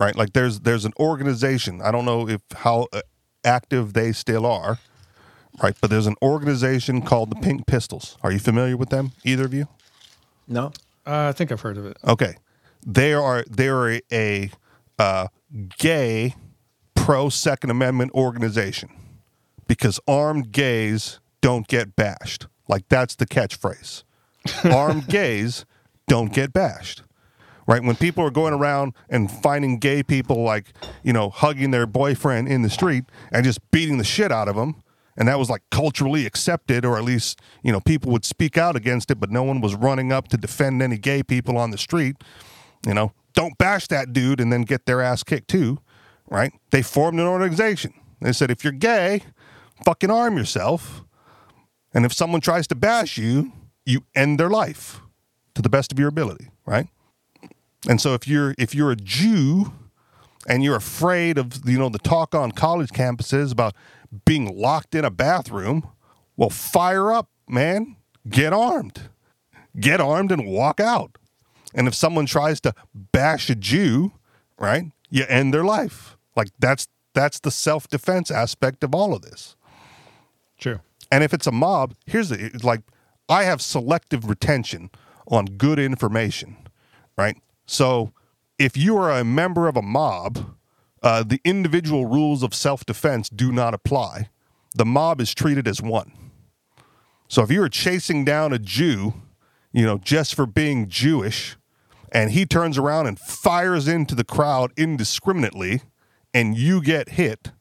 right? 0.00 0.16
Like 0.16 0.32
there's 0.32 0.60
there's 0.60 0.84
an 0.84 0.92
organization. 0.98 1.80
I 1.82 1.92
don't 1.92 2.04
know 2.04 2.28
if 2.28 2.40
how 2.56 2.88
uh, 2.92 3.02
active 3.44 3.92
they 3.92 4.12
still 4.12 4.46
are 4.46 4.78
right? 5.62 5.76
But 5.80 5.90
there's 5.90 6.06
an 6.06 6.16
organization 6.22 7.02
called 7.02 7.30
the 7.30 7.36
pink 7.36 7.66
pistols. 7.66 8.16
Are 8.22 8.32
you 8.32 8.38
familiar 8.38 8.76
with 8.76 8.90
them 8.90 9.12
either 9.24 9.44
of 9.44 9.54
you? 9.54 9.68
No. 10.48 10.66
uh, 11.06 11.28
i 11.28 11.32
think 11.32 11.52
i've 11.52 11.60
heard 11.60 11.78
of 11.78 11.86
it. 11.86 11.96
Okay. 12.06 12.34
They 12.86 13.12
are 13.12 13.44
they 13.48 13.68
are 13.68 13.90
a, 13.90 14.00
a 14.12 14.50
uh, 14.98 15.28
gay 15.78 16.34
pro 16.94 17.28
second 17.28 17.70
amendment 17.70 18.12
organization 18.12 18.90
because 19.66 20.00
armed 20.08 20.50
gays 20.52 21.20
don't 21.40 21.68
get 21.68 21.94
bashed. 21.94 22.46
Like 22.68 22.88
that's 22.88 23.16
the 23.16 23.26
catchphrase. 23.26 24.04
Armed 24.64 25.06
gays 25.08 25.66
don't 26.08 26.32
get 26.32 26.52
bashed 26.52 27.02
right? 27.70 27.84
When 27.84 27.94
people 27.94 28.24
are 28.24 28.32
going 28.32 28.52
around 28.52 28.94
and 29.08 29.30
finding 29.30 29.78
gay 29.78 30.02
people 30.02 30.42
like 30.42 30.72
you 31.04 31.12
know 31.12 31.30
hugging 31.30 31.70
their 31.70 31.86
boyfriend 31.86 32.48
in 32.48 32.62
the 32.62 32.68
street 32.68 33.04
and 33.30 33.44
just 33.44 33.60
beating 33.70 33.96
the 33.96 34.04
shit 34.04 34.32
out 34.32 34.48
of 34.48 34.56
them 34.56 34.82
and 35.16 35.28
that 35.28 35.38
was 35.38 35.48
like 35.48 35.62
culturally 35.70 36.26
accepted 36.26 36.84
or 36.84 36.98
at 36.98 37.04
least 37.04 37.40
you 37.62 37.70
know 37.70 37.80
people 37.80 38.10
would 38.10 38.24
speak 38.24 38.58
out 38.58 38.74
against 38.74 39.08
it 39.12 39.20
but 39.20 39.30
no 39.30 39.44
one 39.44 39.60
was 39.60 39.76
running 39.76 40.10
up 40.10 40.26
to 40.28 40.36
defend 40.36 40.82
any 40.82 40.98
gay 40.98 41.22
people 41.22 41.56
on 41.56 41.70
the 41.70 41.78
street 41.78 42.16
you 42.84 42.92
know? 42.92 43.12
Don't 43.34 43.56
bash 43.58 43.86
that 43.88 44.12
dude 44.12 44.40
and 44.40 44.52
then 44.52 44.62
get 44.62 44.86
their 44.86 45.00
ass 45.00 45.22
kicked 45.22 45.48
too 45.48 45.78
right? 46.28 46.52
They 46.70 46.82
formed 46.82 47.18
an 47.18 47.26
organization. 47.26 47.92
They 48.20 48.32
said 48.32 48.50
if 48.50 48.64
you're 48.64 48.72
gay 48.72 49.22
fucking 49.84 50.10
arm 50.10 50.36
yourself 50.36 51.04
and 51.94 52.04
if 52.04 52.12
someone 52.12 52.40
tries 52.40 52.66
to 52.66 52.74
bash 52.74 53.16
you 53.16 53.52
you 53.86 54.04
end 54.14 54.40
their 54.40 54.50
life 54.50 55.00
to 55.54 55.62
the 55.62 55.68
best 55.70 55.92
of 55.92 55.98
your 55.98 56.08
ability 56.08 56.48
right 56.66 56.88
and 57.88 58.00
so 58.00 58.14
if 58.14 58.26
you're 58.28 58.54
if 58.58 58.74
you're 58.74 58.90
a 58.90 58.96
jew 58.96 59.72
and 60.48 60.62
you're 60.62 60.76
afraid 60.76 61.38
of 61.38 61.68
you 61.68 61.78
know 61.78 61.88
the 61.88 61.98
talk 61.98 62.34
on 62.34 62.52
college 62.52 62.90
campuses 62.90 63.52
about 63.52 63.74
being 64.24 64.56
locked 64.56 64.94
in 64.94 65.04
a 65.04 65.10
bathroom 65.10 65.88
well 66.36 66.50
fire 66.50 67.12
up 67.12 67.28
man. 67.50 67.96
Get 68.28 68.52
armed. 68.52 69.10
Get 69.78 70.00
armed 70.00 70.32
and 70.32 70.46
walk 70.46 70.80
out. 70.80 71.16
And 71.74 71.88
if 71.88 71.94
someone 71.94 72.26
tries 72.26 72.60
to 72.62 72.74
bash 72.94 73.50
a 73.50 73.54
jew 73.54 74.12
right 74.58 74.84
you 75.10 75.24
end 75.28 75.52
their 75.52 75.64
life. 75.64 76.16
Like 76.36 76.48
that's 76.58 76.86
that's 77.12 77.40
the 77.40 77.50
self-defense 77.50 78.30
aspect 78.30 78.84
of 78.84 78.94
all 78.94 79.14
of 79.14 79.22
this. 79.22 79.56
True. 80.58 80.80
And 81.10 81.24
if 81.24 81.34
it's 81.34 81.46
a 81.46 81.52
mob, 81.52 81.94
here's 82.06 82.28
the 82.28 82.50
like 82.62 82.82
I 83.28 83.44
have 83.44 83.60
selective 83.60 84.28
retention 84.28 84.90
on 85.26 85.46
good 85.46 85.78
information, 85.78 86.56
right? 87.16 87.36
So 87.70 88.12
if 88.58 88.76
you 88.76 88.96
are 88.96 89.12
a 89.12 89.22
member 89.22 89.68
of 89.68 89.76
a 89.76 89.82
mob, 89.82 90.56
uh, 91.04 91.22
the 91.22 91.40
individual 91.44 92.04
rules 92.04 92.42
of 92.42 92.52
self 92.52 92.84
defense 92.84 93.28
do 93.28 93.52
not 93.52 93.74
apply. 93.74 94.28
The 94.74 94.84
mob 94.84 95.20
is 95.20 95.32
treated 95.32 95.68
as 95.68 95.80
one. 95.80 96.12
So 97.28 97.42
if 97.42 97.50
you 97.50 97.60
were 97.60 97.68
chasing 97.68 98.24
down 98.24 98.52
a 98.52 98.58
Jew, 98.58 99.14
you 99.72 99.86
know, 99.86 99.98
just 99.98 100.34
for 100.34 100.46
being 100.46 100.88
Jewish, 100.88 101.56
and 102.10 102.32
he 102.32 102.44
turns 102.44 102.76
around 102.76 103.06
and 103.06 103.16
fires 103.20 103.86
into 103.86 104.16
the 104.16 104.24
crowd 104.24 104.72
indiscriminately, 104.76 105.82
and 106.34 106.58
you 106.58 106.82
get 106.82 107.10
hit, 107.10 107.52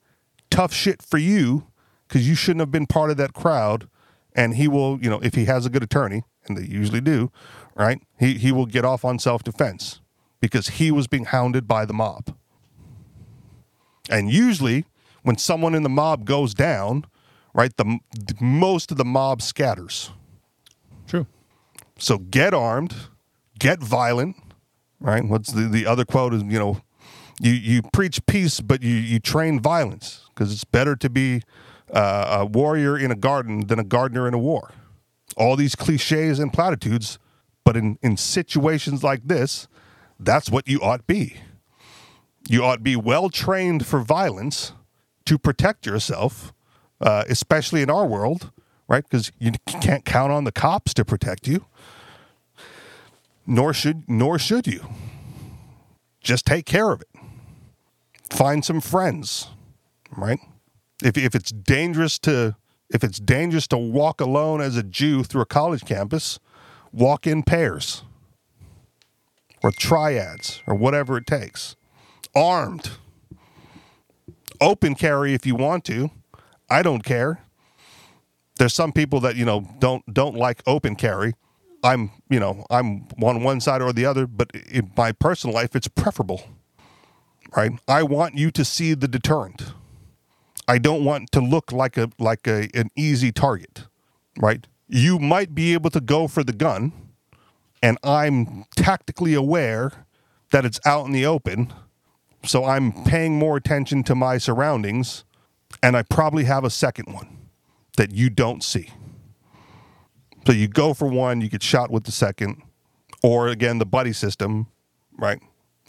tough 0.49 0.73
shit 0.73 1.03
for 1.03 1.19
you 1.19 1.67
because 2.07 2.27
you 2.27 2.33
shouldn't 2.33 2.61
have 2.61 2.71
been 2.71 2.87
part 2.87 3.11
of 3.11 3.17
that 3.17 3.33
crowd. 3.33 3.87
And 4.35 4.55
he 4.55 4.67
will, 4.67 4.99
you 4.99 5.09
know, 5.09 5.19
if 5.19 5.35
he 5.35 5.45
has 5.45 5.67
a 5.67 5.69
good 5.69 5.83
attorney, 5.83 6.23
and 6.47 6.57
they 6.57 6.63
usually 6.63 7.01
do, 7.01 7.31
right? 7.79 8.01
He 8.19 8.33
he 8.37 8.51
will 8.51 8.65
get 8.65 8.85
off 8.85 9.05
on 9.05 9.17
self 9.17 9.41
defense 9.43 10.01
because 10.41 10.67
he 10.67 10.91
was 10.91 11.07
being 11.07 11.25
hounded 11.25 11.67
by 11.67 11.85
the 11.85 11.93
mob. 11.93 12.35
And 14.09 14.29
usually, 14.29 14.85
when 15.23 15.37
someone 15.37 15.75
in 15.75 15.83
the 15.83 15.89
mob 15.89 16.25
goes 16.25 16.53
down, 16.53 17.05
right, 17.53 17.75
the, 17.77 17.99
most 18.39 18.91
of 18.91 18.97
the 18.97 19.05
mob 19.05 19.41
scatters. 19.41 20.11
true 21.07 21.27
So 21.97 22.17
get 22.17 22.53
armed, 22.53 22.95
get 23.59 23.79
violent, 23.79 24.37
right? 24.99 25.23
What's 25.23 25.51
the, 25.51 25.67
the 25.67 25.85
other 25.85 26.05
quote 26.05 26.33
is, 26.33 26.43
you 26.43 26.57
know, 26.57 26.81
you, 27.39 27.51
you 27.51 27.81
preach 27.93 28.25
peace, 28.25 28.59
but 28.59 28.81
you, 28.81 28.95
you 28.95 29.19
train 29.19 29.59
violence 29.59 30.25
because 30.29 30.51
it's 30.51 30.63
better 30.63 30.95
to 30.95 31.09
be 31.09 31.41
uh, 31.93 32.39
a 32.39 32.45
warrior 32.45 32.97
in 32.97 33.11
a 33.11 33.15
garden 33.15 33.67
than 33.67 33.79
a 33.79 33.83
gardener 33.83 34.27
in 34.27 34.33
a 34.33 34.39
war. 34.39 34.71
All 35.37 35.55
these 35.55 35.75
cliches 35.75 36.39
and 36.39 36.51
platitudes, 36.51 37.19
but 37.63 37.75
in, 37.77 37.97
in 38.01 38.17
situations 38.17 39.03
like 39.03 39.27
this, 39.27 39.67
that's 40.19 40.49
what 40.49 40.67
you 40.67 40.81
ought 40.81 41.07
be. 41.07 41.37
You 42.47 42.63
ought 42.63 42.83
be 42.83 42.95
well 42.95 43.29
trained 43.29 43.85
for 43.85 43.99
violence 43.99 44.73
to 45.25 45.37
protect 45.37 45.85
yourself, 45.85 46.53
uh, 46.99 47.23
especially 47.29 47.81
in 47.81 47.89
our 47.89 48.05
world, 48.05 48.51
right? 48.87 49.03
Because 49.03 49.31
you 49.37 49.51
can't 49.81 50.03
count 50.03 50.31
on 50.31 50.43
the 50.43 50.51
cops 50.51 50.93
to 50.95 51.05
protect 51.05 51.47
you. 51.47 51.65
Nor 53.45 53.73
should 53.73 54.09
nor 54.09 54.37
should 54.37 54.67
you. 54.67 54.87
Just 56.21 56.45
take 56.45 56.65
care 56.65 56.91
of 56.91 57.01
it. 57.01 57.07
Find 58.29 58.63
some 58.63 58.81
friends, 58.81 59.47
right? 60.15 60.39
If 61.03 61.17
if 61.17 61.35
it's 61.35 61.51
dangerous 61.51 62.19
to 62.19 62.55
if 62.89 63.03
it's 63.03 63.19
dangerous 63.19 63.67
to 63.67 63.77
walk 63.77 64.19
alone 64.21 64.61
as 64.61 64.75
a 64.75 64.83
Jew 64.83 65.23
through 65.23 65.41
a 65.41 65.45
college 65.45 65.85
campus, 65.85 66.39
walk 66.91 67.27
in 67.27 67.43
pairs 67.43 68.03
or 69.63 69.71
triads 69.71 70.61
or 70.67 70.75
whatever 70.75 71.17
it 71.17 71.27
takes. 71.27 71.75
Armed. 72.35 72.91
Open 74.61 74.95
carry 74.95 75.33
if 75.33 75.45
you 75.45 75.55
want 75.55 75.85
to. 75.85 76.11
I 76.69 76.83
don't 76.83 77.03
care. 77.03 77.41
There's 78.57 78.73
some 78.73 78.91
people 78.91 79.21
that, 79.21 79.35
you 79.35 79.45
know, 79.45 79.67
don't 79.79 80.13
don't 80.13 80.35
like 80.35 80.61
open 80.67 80.95
carry. 80.95 81.33
I'm, 81.81 82.11
you 82.29 82.39
know, 82.41 82.65
I'm 82.69 83.07
on 83.21 83.41
one 83.41 83.61
side 83.61 83.81
or 83.81 83.93
the 83.93 84.05
other, 84.05 84.27
but 84.27 84.51
in 84.69 84.91
my 84.97 85.13
personal 85.13 85.55
life 85.55 85.75
it's 85.75 85.87
preferable. 85.87 86.43
Right? 87.55 87.71
I 87.87 88.03
want 88.03 88.37
you 88.37 88.51
to 88.51 88.65
see 88.65 88.93
the 88.93 89.07
deterrent. 89.07 89.73
I 90.67 90.77
don't 90.77 91.03
want 91.03 91.31
to 91.31 91.39
look 91.39 91.71
like 91.71 91.97
a 91.97 92.11
like 92.19 92.45
a 92.47 92.69
an 92.75 92.89
easy 92.95 93.31
target. 93.31 93.85
Right? 94.37 94.67
You 94.89 95.19
might 95.19 95.53
be 95.53 95.73
able 95.73 95.91
to 95.91 96.01
go 96.01 96.27
for 96.27 96.43
the 96.43 96.51
gun, 96.51 96.91
and 97.81 97.97
I'm 98.03 98.65
tactically 98.75 99.35
aware 99.35 99.91
that 100.51 100.65
it's 100.65 100.79
out 100.83 101.05
in 101.05 101.11
the 101.11 101.27
open, 101.27 101.71
so 102.43 102.65
I'm 102.65 102.91
paying 103.03 103.37
more 103.37 103.55
attention 103.55 104.03
to 104.05 104.15
my 104.15 104.39
surroundings, 104.39 105.25
and 105.83 105.95
I 105.95 106.01
probably 106.01 106.45
have 106.45 106.63
a 106.63 106.71
second 106.71 107.13
one 107.13 107.37
that 107.97 108.11
you 108.11 108.31
don't 108.31 108.63
see. 108.63 108.89
So 110.47 110.53
you 110.53 110.67
go 110.67 110.95
for 110.95 111.07
one, 111.07 111.41
you 111.41 111.49
get 111.49 111.61
shot 111.61 111.91
with 111.91 112.05
the 112.05 112.11
second, 112.11 112.63
or 113.21 113.47
again 113.47 113.77
the 113.77 113.85
buddy 113.85 114.13
system, 114.13 114.65
right? 115.19 115.39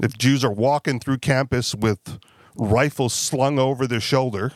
If 0.02 0.18
Jews 0.18 0.44
are 0.44 0.52
walking 0.52 1.00
through 1.00 1.18
campus 1.18 1.74
with 1.74 2.18
rifles 2.54 3.14
slung 3.14 3.58
over 3.58 3.86
their 3.86 4.00
shoulder, 4.00 4.52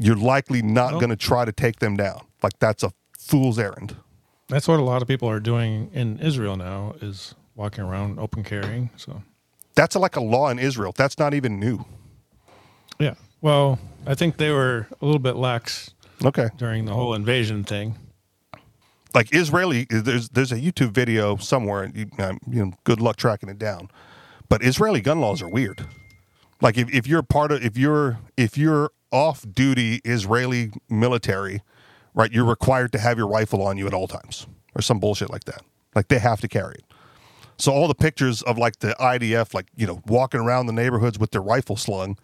you're 0.00 0.16
likely 0.16 0.62
not 0.62 0.92
Well- 0.92 1.00
going 1.00 1.10
to 1.10 1.16
try 1.16 1.44
to 1.44 1.52
take 1.52 1.78
them 1.78 1.96
down. 1.96 2.22
Like 2.42 2.58
that's 2.58 2.82
a 2.82 2.92
fool's 3.18 3.58
errand. 3.58 3.96
that's 4.48 4.66
what 4.68 4.80
a 4.80 4.82
lot 4.82 5.02
of 5.02 5.08
people 5.08 5.28
are 5.28 5.40
doing 5.40 5.90
in 5.92 6.18
israel 6.20 6.56
now 6.56 6.94
is 7.00 7.34
walking 7.54 7.84
around 7.84 8.18
open 8.18 8.42
carrying 8.42 8.90
so 8.96 9.22
That's 9.74 9.94
like 9.96 10.16
a 10.16 10.20
law 10.20 10.48
in 10.50 10.58
Israel. 10.58 10.92
That's 10.96 11.18
not 11.18 11.34
even 11.34 11.60
new. 11.60 11.84
yeah 12.98 13.14
well 13.40 13.78
i 14.06 14.14
think 14.14 14.36
they 14.38 14.50
were 14.50 14.86
a 15.00 15.04
little 15.04 15.20
bit 15.20 15.36
lax 15.36 15.90
Okay. 16.24 16.48
during 16.58 16.84
the 16.84 16.92
whole 16.92 17.14
invasion 17.14 17.64
thing. 17.64 17.94
like 19.14 19.28
Israeli, 19.34 19.86
there's 19.90 20.28
there's 20.28 20.52
a 20.52 20.56
YouTube 20.66 20.92
video 20.92 21.36
somewhere, 21.38 21.90
you, 21.94 22.06
you 22.50 22.64
know, 22.66 22.72
good 22.84 23.00
luck 23.00 23.16
tracking 23.16 23.48
it 23.48 23.58
down. 23.58 23.88
But 24.50 24.62
Israeli 24.62 25.00
gun 25.00 25.20
laws 25.22 25.40
are 25.40 25.48
weird. 25.48 25.86
Like 26.60 26.76
if, 26.76 26.92
if 26.92 27.06
you're 27.06 27.22
part 27.22 27.52
of 27.52 27.64
if 27.64 27.78
you're 27.78 28.18
if 28.36 28.58
you're 28.58 28.90
off 29.10 29.46
duty 29.50 30.00
Israeli 30.04 30.72
military, 30.90 31.62
right, 32.14 32.32
you're 32.32 32.44
required 32.44 32.92
to 32.92 32.98
have 32.98 33.18
your 33.18 33.28
rifle 33.28 33.62
on 33.62 33.76
you 33.78 33.86
at 33.86 33.94
all 33.94 34.08
times, 34.08 34.46
or 34.74 34.82
some 34.82 34.98
bullshit 34.98 35.30
like 35.30 35.44
that. 35.44 35.62
Like 35.94 36.08
they 36.08 36.18
have 36.18 36.40
to 36.40 36.48
carry 36.48 36.74
it. 36.74 36.84
So 37.58 37.72
all 37.72 37.88
the 37.88 37.94
pictures 37.94 38.42
of 38.42 38.56
like 38.56 38.78
the 38.78 38.96
IDF, 38.98 39.52
like 39.52 39.66
you 39.76 39.86
know, 39.86 40.00
walking 40.06 40.40
around 40.40 40.66
the 40.66 40.72
neighborhoods 40.72 41.18
with 41.18 41.30
their 41.30 41.42
rifle 41.42 41.76
slung, 41.76 42.18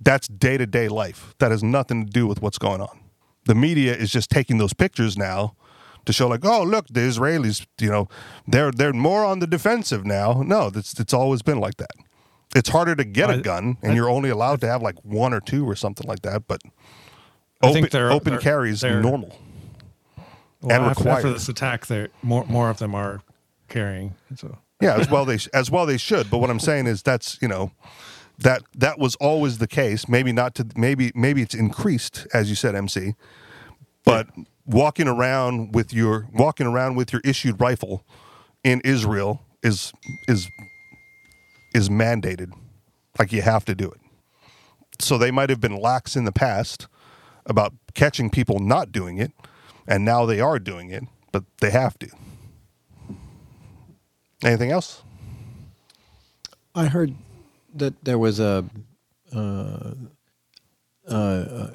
that's 0.00 0.28
day 0.28 0.56
to 0.56 0.66
day 0.66 0.88
life. 0.88 1.34
That 1.38 1.50
has 1.50 1.62
nothing 1.62 2.06
to 2.06 2.12
do 2.12 2.26
with 2.26 2.40
what's 2.40 2.58
going 2.58 2.80
on. 2.80 3.00
The 3.46 3.54
media 3.54 3.94
is 3.94 4.10
just 4.10 4.30
taking 4.30 4.58
those 4.58 4.72
pictures 4.72 5.16
now 5.16 5.56
to 6.04 6.12
show 6.12 6.28
like, 6.28 6.44
oh 6.44 6.62
look, 6.62 6.86
the 6.88 7.00
Israelis, 7.00 7.66
you 7.80 7.90
know, 7.90 8.08
they're 8.46 8.70
they're 8.70 8.92
more 8.92 9.24
on 9.24 9.40
the 9.40 9.46
defensive 9.46 10.04
now. 10.04 10.42
No, 10.44 10.70
it's 10.74 10.98
it's 10.98 11.12
always 11.12 11.42
been 11.42 11.58
like 11.58 11.76
that. 11.76 11.90
It's 12.54 12.68
harder 12.68 12.94
to 12.94 13.04
get 13.04 13.28
a 13.28 13.38
gun, 13.38 13.76
and 13.82 13.94
you're 13.94 14.08
only 14.08 14.30
allowed 14.30 14.60
to 14.62 14.68
have 14.68 14.82
like 14.82 14.96
one 15.04 15.34
or 15.34 15.40
two 15.40 15.68
or 15.68 15.74
something 15.74 16.06
like 16.06 16.22
that. 16.22 16.46
But 16.46 16.62
I 17.66 17.70
open, 17.70 17.82
think 17.82 17.90
they're- 17.92 18.10
open 18.10 18.32
they're- 18.34 18.40
carries 18.40 18.80
they're- 18.80 19.00
normal. 19.00 19.38
Well, 20.62 20.72
And 20.74 20.84
after, 20.86 21.00
required. 21.00 21.16
after 21.18 21.32
this 21.32 21.48
attack, 21.48 21.86
there 21.86 22.08
more 22.22 22.44
more 22.46 22.70
of 22.70 22.78
them 22.78 22.94
are 22.94 23.20
carrying. 23.68 24.14
So 24.36 24.58
Yeah, 24.80 24.94
as 24.96 25.08
well 25.10 25.24
they 25.24 25.38
as 25.54 25.70
well 25.70 25.86
they 25.86 25.98
should. 25.98 26.30
But 26.30 26.38
what 26.38 26.50
I'm 26.50 26.58
saying 26.60 26.86
is 26.86 27.02
that's 27.02 27.38
you 27.42 27.48
know 27.48 27.72
that 28.38 28.62
that 28.74 28.98
was 28.98 29.14
always 29.16 29.58
the 29.58 29.66
case. 29.68 30.08
Maybe 30.08 30.32
not 30.32 30.54
to 30.56 30.66
maybe 30.76 31.12
maybe 31.14 31.42
it's 31.42 31.54
increased 31.54 32.26
as 32.32 32.48
you 32.48 32.56
said, 32.56 32.74
MC. 32.74 33.14
But 34.04 34.28
walking 34.64 35.08
around 35.08 35.74
with 35.74 35.92
your 35.92 36.26
walking 36.32 36.66
around 36.66 36.96
with 36.96 37.12
your 37.12 37.20
issued 37.24 37.60
rifle 37.60 38.02
in 38.64 38.80
Israel 38.82 39.42
is 39.62 39.92
is 40.26 40.48
is 41.74 41.88
mandated. 41.88 42.52
Like 43.18 43.32
you 43.32 43.42
have 43.42 43.64
to 43.66 43.74
do 43.74 43.90
it. 43.90 44.00
So 45.00 45.18
they 45.18 45.30
might 45.30 45.50
have 45.50 45.60
been 45.60 45.76
lax 45.76 46.16
in 46.16 46.24
the 46.24 46.32
past 46.32 46.88
about 47.46 47.72
catching 47.94 48.30
people 48.30 48.58
not 48.58 48.92
doing 48.92 49.18
it, 49.18 49.32
and 49.86 50.04
now 50.04 50.26
they 50.26 50.40
are 50.40 50.58
doing 50.58 50.90
it, 50.90 51.04
but 51.32 51.44
they 51.60 51.70
have 51.70 51.98
to. 52.00 52.08
Anything 54.44 54.70
else? 54.70 55.02
I 56.74 56.86
heard 56.86 57.14
that 57.74 58.04
there 58.04 58.18
was 58.18 58.38
a 58.38 58.64
uh, 59.34 59.94
uh, 61.08 61.68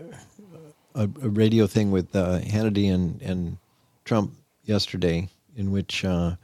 a, 0.95 1.03
a 1.03 1.07
radio 1.29 1.67
thing 1.67 1.91
with 1.91 2.15
uh, 2.15 2.39
Hannity 2.39 2.93
and, 2.93 3.21
and 3.21 3.57
Trump 4.05 4.33
yesterday, 4.65 5.27
in 5.55 5.71
which 5.71 6.05
uh, 6.05 6.35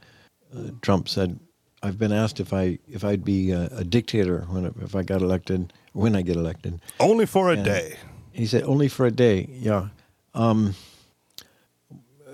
uh, 0.56 0.62
Trump 0.82 1.08
said, 1.08 1.38
"I've 1.82 1.98
been 1.98 2.12
asked 2.12 2.40
if 2.40 2.52
I 2.52 2.78
if 2.88 3.04
I'd 3.04 3.24
be 3.24 3.50
a, 3.52 3.66
a 3.72 3.84
dictator 3.84 4.40
when 4.48 4.66
if 4.82 4.96
I 4.96 5.02
got 5.02 5.22
elected 5.22 5.72
when 5.92 6.16
I 6.16 6.22
get 6.22 6.36
elected." 6.36 6.80
Only 6.98 7.26
for 7.26 7.50
a 7.52 7.56
Yeah. 7.56 7.62
day. 7.62 7.96
He 8.38 8.46
said, 8.46 8.62
"Only 8.62 8.88
for 8.88 9.04
a 9.04 9.10
day." 9.10 9.48
Yeah. 9.50 9.88
Um, 10.34 10.74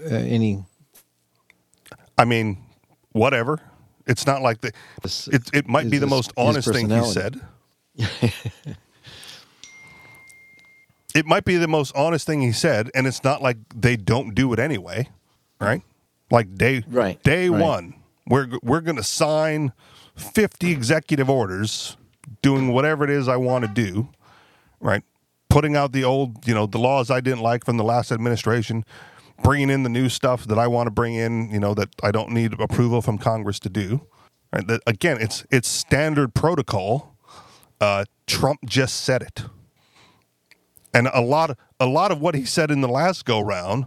uh, 0.05 0.15
any 0.15 0.63
I 2.17 2.25
mean, 2.25 2.59
whatever. 3.13 3.61
It's 4.07 4.27
not 4.27 4.43
like 4.43 4.61
the. 4.61 4.73
It 5.33 5.51
it 5.53 5.67
might 5.67 5.91
be 5.91 5.99
the 5.99 6.07
most 6.07 6.33
honest 6.37 6.71
thing 6.71 6.91
he 6.91 7.05
said. 7.05 7.41
it 11.15 11.25
might 11.25 11.45
be 11.45 11.57
the 11.57 11.69
most 11.69 11.97
honest 11.97 12.27
thing 12.27 12.43
he 12.43 12.53
said, 12.53 12.91
and 12.95 13.07
it's 13.07 13.25
not 13.25 13.41
like 13.41 13.57
they 13.75 13.97
don't 13.97 14.35
do 14.35 14.53
it 14.53 14.59
anyway, 14.59 15.09
right? 15.59 15.81
Like 16.31 16.55
day 16.55 16.85
Right, 16.87 17.23
day 17.23 17.49
right. 17.49 17.63
one, 17.63 17.95
we're 18.27 18.49
we're 18.63 18.83
going 18.83 18.97
to 18.97 19.03
sign 19.03 19.73
fifty 20.17 20.71
executive 20.71 21.31
orders, 21.31 21.97
doing 22.43 22.73
whatever 22.73 23.05
it 23.05 23.11
is 23.11 23.27
I 23.27 23.37
want 23.37 23.65
to 23.65 23.71
do, 23.71 24.09
right? 24.81 25.03
Putting 25.55 25.77
out 25.77 25.93
the 25.93 26.03
old, 26.03 26.49
you 26.49 26.53
know, 26.53 26.67
the 26.67 26.79
laws 26.79 27.13
I 27.13 27.21
didn't 27.21 27.39
like 27.39 27.65
from 27.65 27.77
the 27.77 27.85
last 27.85 28.11
administration, 28.11 28.85
bringing 29.45 29.71
in 29.71 29.85
the 29.85 29.89
new 29.89 30.09
stuff 30.09 30.49
that 30.49 30.59
I 30.59 30.67
want 30.67 30.89
to 30.89 30.91
bring 30.91 31.15
in, 31.15 31.49
you 31.49 31.61
know, 31.61 31.75
that 31.75 31.91
I 32.03 32.11
don't 32.11 32.31
need 32.31 32.61
approval 32.61 33.01
from 33.01 33.19
Congress 33.19 33.61
to 33.61 33.69
do. 33.69 34.05
Right? 34.53 34.67
That, 34.67 34.81
again, 34.85 35.19
it's 35.21 35.47
it's 35.53 35.69
standard 35.69 36.35
protocol. 36.35 37.17
Uh, 37.81 38.05
Trump 38.27 38.67
just 38.67 39.03
said 39.03 39.23
it, 39.23 39.45
and 40.93 41.07
a 41.15 41.21
lot 41.21 41.51
of 41.51 41.57
a 41.79 41.87
lot 41.87 42.11
of 42.11 42.21
what 42.21 42.35
he 42.35 42.45
said 42.45 42.73
in 42.73 42.81
the 42.81 42.89
last 42.89 43.25
go 43.25 43.41
round, 43.41 43.87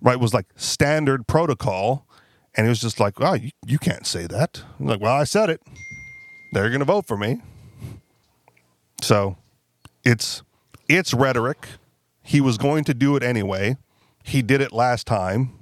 right, 0.00 0.20
was 0.20 0.32
like 0.32 0.46
standard 0.54 1.26
protocol, 1.26 2.06
and 2.54 2.64
he 2.66 2.68
was 2.68 2.80
just 2.80 3.00
like, 3.00 3.14
"Oh, 3.20 3.34
you, 3.34 3.50
you 3.66 3.80
can't 3.80 4.06
say 4.06 4.28
that." 4.28 4.62
I'm 4.78 4.86
like, 4.86 5.00
well, 5.00 5.16
I 5.16 5.24
said 5.24 5.50
it. 5.50 5.62
They're 6.52 6.68
going 6.68 6.78
to 6.78 6.84
vote 6.84 7.06
for 7.06 7.16
me. 7.16 7.42
So, 9.00 9.36
it's 10.04 10.42
it's 10.88 11.12
rhetoric. 11.14 11.68
He 12.22 12.40
was 12.40 12.58
going 12.58 12.84
to 12.84 12.94
do 12.94 13.16
it 13.16 13.22
anyway. 13.22 13.76
He 14.22 14.42
did 14.42 14.60
it 14.60 14.72
last 14.72 15.06
time. 15.06 15.52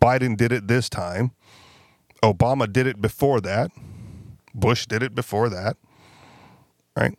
Biden 0.00 0.36
did 0.36 0.52
it 0.52 0.68
this 0.68 0.88
time. 0.88 1.32
Obama 2.22 2.72
did 2.72 2.86
it 2.86 3.00
before 3.00 3.40
that. 3.40 3.70
Bush 4.54 4.86
did 4.86 5.02
it 5.02 5.14
before 5.14 5.48
that. 5.48 5.76
Right? 6.96 7.16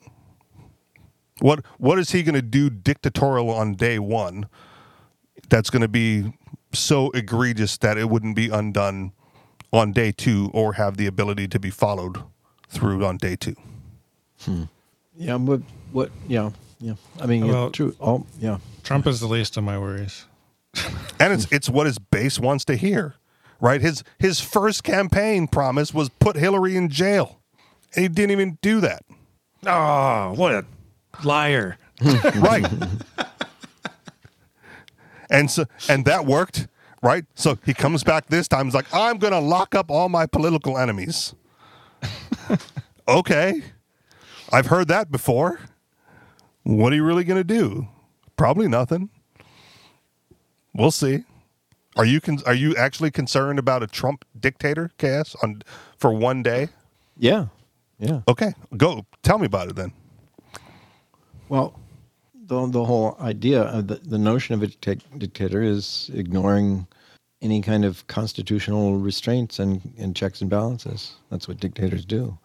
What 1.40 1.66
what 1.78 2.00
is 2.00 2.12
he 2.12 2.24
going 2.24 2.36
to 2.36 2.42
do 2.42 2.70
dictatorial 2.70 3.50
on 3.50 3.76
day 3.76 3.98
1 3.98 4.48
that's 5.48 5.70
going 5.70 5.82
to 5.82 5.88
be 5.88 6.34
so 6.74 7.12
egregious 7.12 7.78
that 7.78 7.98
it 7.98 8.10
wouldn't 8.10 8.36
be 8.36 8.50
undone 8.50 9.14
on 9.72 9.94
day 9.94 10.12
2 10.12 10.52
or 10.54 10.74
have 10.74 10.98
the 10.98 11.08
ability 11.08 11.48
to 11.48 11.60
be 11.60 11.70
followed 11.70 12.18
through 12.68 13.06
on 13.06 13.18
day 13.18 13.38
2? 13.38 13.56
Hmm. 14.42 14.64
yeah, 15.18 15.36
what 15.36 15.62
what 15.92 16.12
yeah 16.28 16.52
yeah. 16.80 16.94
I 17.20 17.26
mean, 17.26 17.46
yeah, 17.46 17.52
Well- 17.52 17.72
true. 17.72 17.96
Oh 18.00 18.26
yeah. 18.40 18.58
Trump 18.84 19.06
is 19.08 19.20
the 19.20 19.28
least 19.28 19.58
of 19.58 19.64
my 19.64 19.78
worries. 19.78 20.26
and 21.20 21.34
it's 21.34 21.48
it's 21.52 21.70
what 21.70 21.86
his 21.86 21.98
base 22.00 22.40
wants 22.40 22.64
to 22.66 22.76
hear, 22.76 23.16
right? 23.60 23.82
His 23.82 24.04
his 24.18 24.40
first 24.40 24.84
campaign 24.84 25.48
promise 25.48 25.94
was 25.94 26.10
put 26.10 26.36
Hillary 26.36 26.76
in 26.76 26.90
jail, 26.90 27.40
and 27.96 28.04
he 28.04 28.08
didn't 28.10 28.32
even 28.32 28.58
do 28.62 28.80
that. 28.82 29.04
Oh, 29.66 30.34
what 30.36 30.54
a 30.54 30.66
liar! 31.24 31.78
right? 32.36 32.66
and 35.30 35.50
so 35.52 35.66
and 35.90 36.06
that 36.06 36.26
worked, 36.26 36.68
right? 37.02 37.26
So 37.36 37.58
he 37.66 37.74
comes 37.74 38.04
back 38.04 38.28
this 38.28 38.48
time. 38.48 38.66
He's 38.68 38.76
like, 38.76 38.94
I'm 38.94 39.18
going 39.18 39.34
to 39.34 39.40
lock 39.40 39.76
up 39.76 39.92
all 39.92 40.10
my 40.10 40.26
political 40.26 40.78
enemies. 40.78 41.34
okay, 43.08 43.62
I've 44.52 44.68
heard 44.68 44.88
that 44.88 45.12
before. 45.12 45.60
What 46.70 46.94
are 46.94 46.96
you 46.96 47.04
really 47.04 47.24
going 47.24 47.40
to 47.40 47.44
do? 47.44 47.88
Probably 48.38 48.68
nothing. 48.68 49.10
We'll 50.76 50.92
see. 50.92 51.24
Are 51.96 52.06
you 52.06 52.22
con- 52.22 52.44
are 52.46 52.54
you 52.54 52.76
actually 52.76 53.10
concerned 53.10 53.58
about 53.58 53.82
a 53.82 53.88
Trump 53.88 54.24
dictator, 54.40 54.92
Cass, 55.00 55.36
on 55.42 55.64
for 55.98 56.14
one 56.14 56.44
day? 56.44 56.70
Yeah. 57.18 57.48
Yeah. 57.98 58.22
Okay, 58.28 58.54
go 58.78 59.04
tell 59.24 59.40
me 59.40 59.48
about 59.48 59.70
it 59.70 59.78
then. 59.78 59.92
Well, 61.50 61.80
the 62.36 62.68
the 62.68 62.86
whole 62.86 63.18
idea 63.20 63.64
of 63.64 63.88
the, 63.88 63.96
the 63.96 64.20
notion 64.20 64.54
of 64.54 64.62
a 64.62 64.68
dicta- 64.68 65.18
dictator 65.18 65.64
is 65.64 66.12
ignoring 66.14 66.86
any 67.42 67.64
kind 67.64 67.84
of 67.84 68.06
constitutional 68.06 68.98
restraints 68.98 69.58
and, 69.58 69.82
and 69.98 70.16
checks 70.16 70.40
and 70.42 70.52
balances. 70.52 71.16
That's 71.32 71.48
what 71.48 71.60
dictators 71.60 72.06
do. 72.06 72.38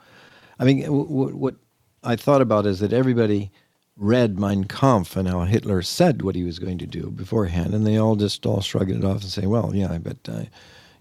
I 0.59 0.65
mean, 0.65 0.85
what 0.87 1.57
I 2.03 2.17
thought 2.17 2.41
about 2.41 2.65
is 2.65 2.81
that 2.81 2.95
everybody 2.95 3.51
read 3.97 4.39
Mein 4.39 4.65
Kampf 4.65 5.17
and 5.17 5.29
how 5.29 5.41
Hitler 5.43 5.83
said 5.83 6.23
what 6.23 6.35
he 6.35 6.43
was 6.45 6.59
going 6.59 6.79
to 6.79 6.87
do 6.87 7.11
beforehand, 7.11 7.75
and 7.75 7.87
they 7.87 7.97
all 7.97 8.17
just 8.17 8.45
all 8.47 8.61
shrugged 8.61 8.91
it 8.91 9.05
off 9.05 9.23
and 9.23 9.31
say, 9.31 9.47
"Well, 9.47 9.73
yeah, 9.75 9.99
but 9.99 10.19
uh, 10.29 10.45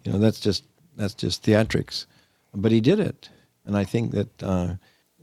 you 0.04 0.12
know 0.12 0.20
that's 0.20 0.40
just 0.40 0.64
that's 0.96 1.14
just 1.14 1.44
theatrics." 1.44 2.06
But 2.54 2.72
he 2.72 2.82
did 2.82 3.00
it, 3.00 3.30
and 3.66 3.76
I 3.76 3.84
think 3.84 4.12
that 4.12 4.44
uh, 4.44 4.74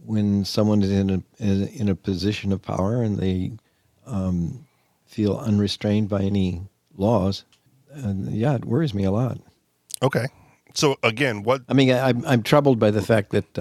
when 0.05 0.45
someone 0.45 0.83
is 0.83 0.91
in 0.91 1.11
a 1.11 1.45
in 1.45 1.89
a 1.89 1.95
position 1.95 2.53
of 2.53 2.63
power 2.63 3.03
and 3.03 3.19
they 3.19 3.53
um, 4.07 4.67
feel 5.07 5.39
unrestrained 5.39 6.09
by 6.09 6.23
any 6.23 6.63
laws, 6.97 7.45
uh, 7.95 8.15
yeah, 8.29 8.55
it 8.55 8.65
worries 8.65 8.95
me 8.95 9.05
a 9.05 9.13
lot. 9.13 9.39
Okay, 10.03 10.27
so 10.75 10.97
again, 11.03 11.45
what 11.45 11.63
I 11.69 11.75
mean, 11.75 11.93
I, 11.93 12.09
I'm 12.09 12.25
I'm 12.27 12.43
troubled 12.43 12.81
by 12.81 12.91
the 12.91 13.03
fact 13.03 13.31
that 13.31 13.59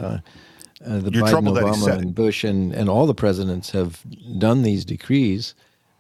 uh, 0.86 1.00
the 1.00 1.12
You're 1.12 1.24
Biden, 1.24 1.58
Obama, 1.58 1.98
and 1.98 2.16
Bush, 2.16 2.44
and, 2.44 2.74
and 2.74 2.90
all 2.90 3.06
the 3.06 3.14
presidents 3.14 3.72
have 3.72 4.02
done 4.38 4.62
these 4.64 4.86
decrees, 4.86 5.54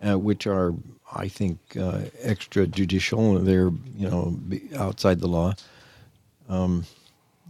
uh, 0.07 0.17
which 0.17 0.47
are, 0.47 0.73
I 1.13 1.27
think, 1.27 1.59
uh, 1.75 1.99
extrajudicial. 2.25 3.43
They're 3.43 3.71
you 3.97 4.09
know 4.09 4.39
outside 4.77 5.19
the 5.19 5.27
law. 5.27 5.53
Um, 6.47 6.86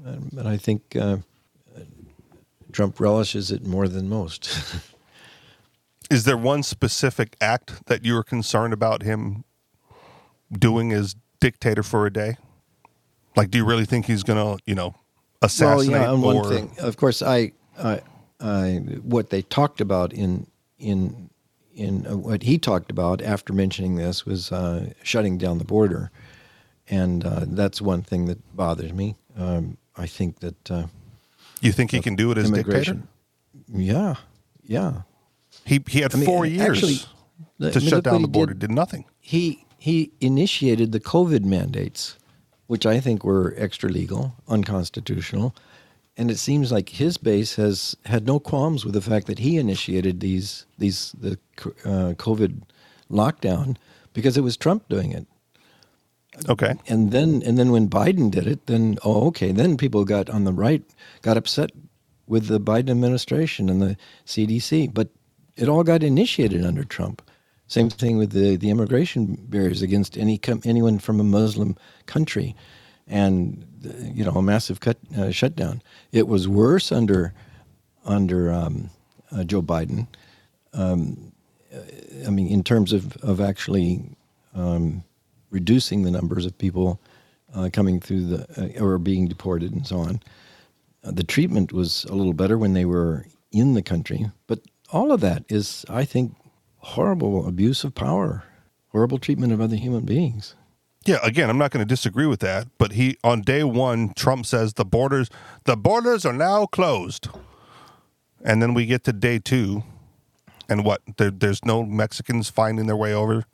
and- 0.06 0.30
but 0.34 0.46
I 0.48 0.58
think 0.58 0.96
uh, 0.96 1.18
Trump 2.72 3.00
relishes 3.00 3.52
it 3.52 3.66
more 3.66 3.88
than 3.88 4.10
most. 4.10 4.50
Is 6.10 6.24
there 6.24 6.38
one 6.38 6.64
specific 6.64 7.36
act 7.40 7.86
that 7.86 8.04
you 8.04 8.16
were 8.16 8.24
concerned 8.24 8.74
about 8.74 9.04
him 9.04 9.44
doing 10.52 10.92
as 10.92 11.16
dictator 11.40 11.84
for 11.84 12.08
a 12.08 12.12
day? 12.12 12.38
Like, 13.36 13.52
do 13.52 13.60
you 13.60 13.66
really 13.66 13.86
think 13.86 14.08
he's 14.08 14.24
going 14.24 14.58
to, 14.58 14.64
you 14.66 14.74
know, 14.74 14.96
assassinate 15.42 15.92
well, 15.92 16.02
yeah, 16.02 16.14
and 16.14 16.24
one 16.24 16.50
thing, 16.50 16.72
of 16.80 16.98
course, 16.98 17.22
I, 17.22 17.52
I, 17.78 18.02
I, 18.40 18.76
what 19.04 19.30
they 19.30 19.42
talked 19.42 19.82
about 19.82 20.14
in 20.14 20.48
in 20.78 21.30
in 21.74 22.06
uh, 22.08 22.18
what 22.18 22.44
he 22.44 22.58
talked 22.58 22.92
about 22.92 23.22
after 23.22 23.54
mentioning 23.54 23.96
this 23.96 24.26
was 24.26 24.52
uh, 24.52 24.92
shutting 25.04 25.38
down 25.38 25.58
the 25.58 25.64
border, 25.64 26.12
and 26.90 27.26
uh, 27.26 27.46
that's 27.48 27.82
one 27.82 28.02
thing 28.02 28.26
that 28.26 28.56
bothers 28.56 28.94
me. 28.94 29.16
Um, 29.38 29.78
I 29.96 30.06
think 30.08 30.40
that 30.40 30.72
uh, 30.72 30.88
you 31.62 31.72
think 31.72 31.92
he 31.92 32.02
can 32.02 32.16
do 32.16 32.32
it 32.32 32.38
as 32.38 32.52
dictator? 32.52 33.02
Yeah, 33.68 34.16
yeah. 34.64 35.02
He 35.66 35.84
he 35.88 36.02
had 36.02 36.14
I 36.14 36.18
mean, 36.18 36.26
four 36.26 36.46
years 36.46 36.78
actually, 36.78 37.00
I 37.62 37.72
to 37.72 37.80
mean, 37.80 37.90
shut 37.90 38.04
down 38.04 38.22
the 38.22 38.28
border. 38.28 38.54
did. 38.54 38.68
Did 38.68 38.72
nothing. 38.72 39.06
he 39.20 39.66
he 39.78 40.12
initiated 40.20 40.92
the 40.92 41.00
COVID 41.00 41.46
mandates, 41.46 42.18
which 42.70 42.86
I 42.86 43.00
think 43.00 43.24
were 43.24 43.56
extra 43.58 43.90
legal, 43.90 44.36
unconstitutional, 44.48 45.56
and 46.16 46.30
it 46.30 46.38
seems 46.38 46.72
like 46.72 46.90
his 46.90 47.18
base 47.18 47.56
has 47.56 47.98
had 48.06 48.28
no 48.28 48.40
qualms 48.40 48.86
with 48.86 48.94
the 48.94 49.02
fact 49.02 49.26
that 49.26 49.40
he 49.40 49.58
initiated 49.58 50.20
these 50.20 50.68
these 50.78 51.16
the 51.20 51.40
uh, 51.84 52.14
COVID 52.14 52.62
lockdown 53.10 53.76
because 54.14 54.38
it 54.38 54.44
was 54.44 54.56
Trump 54.56 54.88
doing 54.88 55.12
it. 55.12 55.26
Okay. 56.48 56.76
And 56.88 57.12
then 57.12 57.42
and 57.44 57.58
then 57.58 57.72
when 57.72 57.90
Biden 57.90 58.30
did 58.30 58.46
it, 58.46 58.68
then 58.68 59.00
oh 59.04 59.26
okay, 59.30 59.52
then 59.52 59.76
people 59.76 60.06
got 60.06 60.30
on 60.30 60.44
the 60.44 60.54
right 60.54 60.84
got 61.24 61.38
upset 61.38 61.72
with 62.28 62.46
the 62.50 62.60
Biden 62.60 62.92
administration 62.92 63.68
and 63.68 63.82
the 63.82 63.98
CDC, 64.28 64.94
but 64.94 65.10
it 65.58 65.68
all 65.68 65.84
got 65.84 66.04
initiated 66.04 66.64
under 66.64 66.84
Trump. 66.84 67.24
Same 67.70 67.90
thing 67.90 68.18
with 68.18 68.32
the, 68.32 68.58
the 68.58 68.70
immigration 68.70 69.38
barriers 69.48 69.82
against 69.82 70.18
any 70.18 70.38
com- 70.38 70.62
anyone 70.66 71.00
from 71.00 71.22
a 71.22 71.24
Muslim 71.24 71.78
country, 72.06 72.56
and 73.08 73.66
you 74.14 74.26
know 74.26 74.32
a 74.32 74.42
massive 74.42 74.82
cut, 74.82 74.98
uh, 75.18 75.32
shutdown. 75.32 75.82
It 76.12 76.28
was 76.28 76.48
worse 76.48 76.92
under 76.92 77.34
under 78.04 78.52
um, 78.52 78.90
uh, 79.32 79.46
Joe 79.46 79.62
Biden. 79.62 80.08
Um, 80.74 81.32
uh, 81.74 81.80
I 82.28 82.30
mean, 82.30 82.48
in 82.48 82.64
terms 82.64 82.92
of 82.92 83.16
of 83.18 83.40
actually 83.40 84.04
um, 84.54 85.04
reducing 85.52 86.04
the 86.04 86.12
numbers 86.12 86.46
of 86.46 86.58
people 86.58 87.00
uh, 87.54 87.70
coming 87.72 88.00
through 88.00 88.26
the 88.26 88.80
uh, 88.80 88.84
or 88.84 88.98
being 88.98 89.28
deported 89.28 89.72
and 89.72 89.86
so 89.86 90.00
on. 90.00 90.22
Uh, 91.04 91.12
the 91.12 91.24
treatment 91.24 91.72
was 91.72 92.04
a 92.06 92.14
little 92.14 92.34
better 92.34 92.58
when 92.58 92.74
they 92.74 92.86
were 92.86 93.26
in 93.52 93.74
the 93.74 93.82
country, 93.82 94.30
but 94.48 94.60
all 94.92 95.12
of 95.12 95.22
that 95.22 95.44
is, 95.50 95.86
I 95.90 96.06
think, 96.06 96.36
horrible 96.80 97.48
abuse 97.48 97.84
of 97.84 97.96
power, 97.96 98.44
horrible 98.90 99.20
treatment 99.20 99.54
of 99.54 99.62
other 99.62 99.76
human 99.76 100.06
beings. 100.06 100.56
Yeah, 101.06 101.20
again, 101.24 101.50
I'm 101.50 101.58
not 101.58 101.72
going 101.72 101.86
to 101.86 101.88
disagree 101.88 102.26
with 102.26 102.42
that, 102.42 102.68
but 102.78 102.94
he 102.94 103.18
on 103.24 103.42
day 103.42 103.64
1 103.64 104.14
Trump 104.16 104.46
says 104.46 104.74
the 104.74 104.86
borders 104.86 105.30
the 105.64 105.78
borders 105.78 106.26
are 106.26 106.34
now 106.34 106.66
closed. 106.66 107.30
And 108.44 108.62
then 108.62 108.74
we 108.74 108.86
get 108.86 109.04
to 109.06 109.14
day 109.14 109.40
2 109.40 109.84
and 110.70 110.86
what? 110.86 111.02
There, 111.18 111.32
there's 111.32 111.66
no 111.66 111.84
Mexicans 111.84 112.50
finding 112.50 112.86
their 112.86 112.96
way 112.96 113.14
over. 113.14 113.46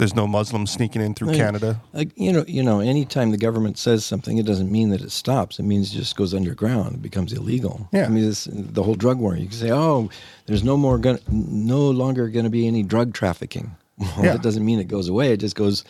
There's 0.00 0.14
no 0.16 0.26
Muslims 0.26 0.70
sneaking 0.72 1.02
in 1.02 1.14
through 1.14 1.28
Right. 1.28 1.36
Canada. 1.36 1.80
Like, 1.92 2.08
you 2.16 2.32
know, 2.32 2.44
you 2.48 2.62
know, 2.62 2.80
anytime 2.80 3.30
the 3.30 3.36
government 3.36 3.78
says 3.78 4.04
something, 4.04 4.38
it 4.38 4.46
doesn't 4.46 4.72
mean 4.72 4.90
that 4.90 5.02
it 5.02 5.10
stops. 5.12 5.58
It 5.58 5.62
means 5.64 5.92
it 5.94 5.98
just 5.98 6.16
goes 6.16 6.32
underground. 6.34 6.94
It 6.96 7.02
becomes 7.02 7.32
illegal. 7.32 7.86
Yeah. 7.92 8.06
I 8.06 8.08
mean, 8.08 8.24
this, 8.24 8.48
the 8.50 8.82
whole 8.82 8.94
drug 8.94 9.18
war. 9.18 9.36
You 9.36 9.46
can 9.46 9.56
say, 9.56 9.70
oh, 9.70 10.08
there's 10.46 10.64
no 10.64 10.76
more, 10.76 10.98
gonna, 10.98 11.20
no 11.30 11.90
longer 11.90 12.28
going 12.28 12.44
to 12.46 12.50
be 12.50 12.66
any 12.66 12.82
drug 12.82 13.12
trafficking. 13.14 13.76
Well, 13.98 14.24
Yeah. 14.24 14.32
that 14.32 14.42
doesn't 14.42 14.64
mean 14.64 14.80
it 14.80 14.88
goes 14.88 15.08
away. 15.08 15.32
It 15.34 15.40
just 15.40 15.54
goes, 15.54 15.84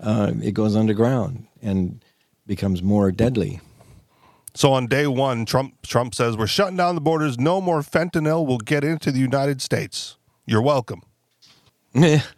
uh, 0.00 0.32
it 0.42 0.52
goes 0.52 0.76
underground 0.76 1.46
and 1.62 2.04
becomes 2.46 2.82
more 2.82 3.10
deadly. 3.10 3.60
So 4.54 4.72
on 4.74 4.86
day 4.86 5.06
1 5.06 5.46
Trump 5.46 5.74
Trump 5.82 6.14
says 6.14 6.36
we're 6.36 6.46
shutting 6.46 6.76
down 6.76 6.94
the 6.94 7.00
borders. 7.00 7.38
No 7.38 7.60
more 7.62 7.80
fentanyl 7.80 8.46
will 8.46 8.58
get 8.58 8.84
into 8.84 9.10
the 9.10 9.18
United 9.20 9.62
States. 9.62 10.16
You're 10.44 10.60
welcome. 10.62 11.00
yeah, 11.94 12.20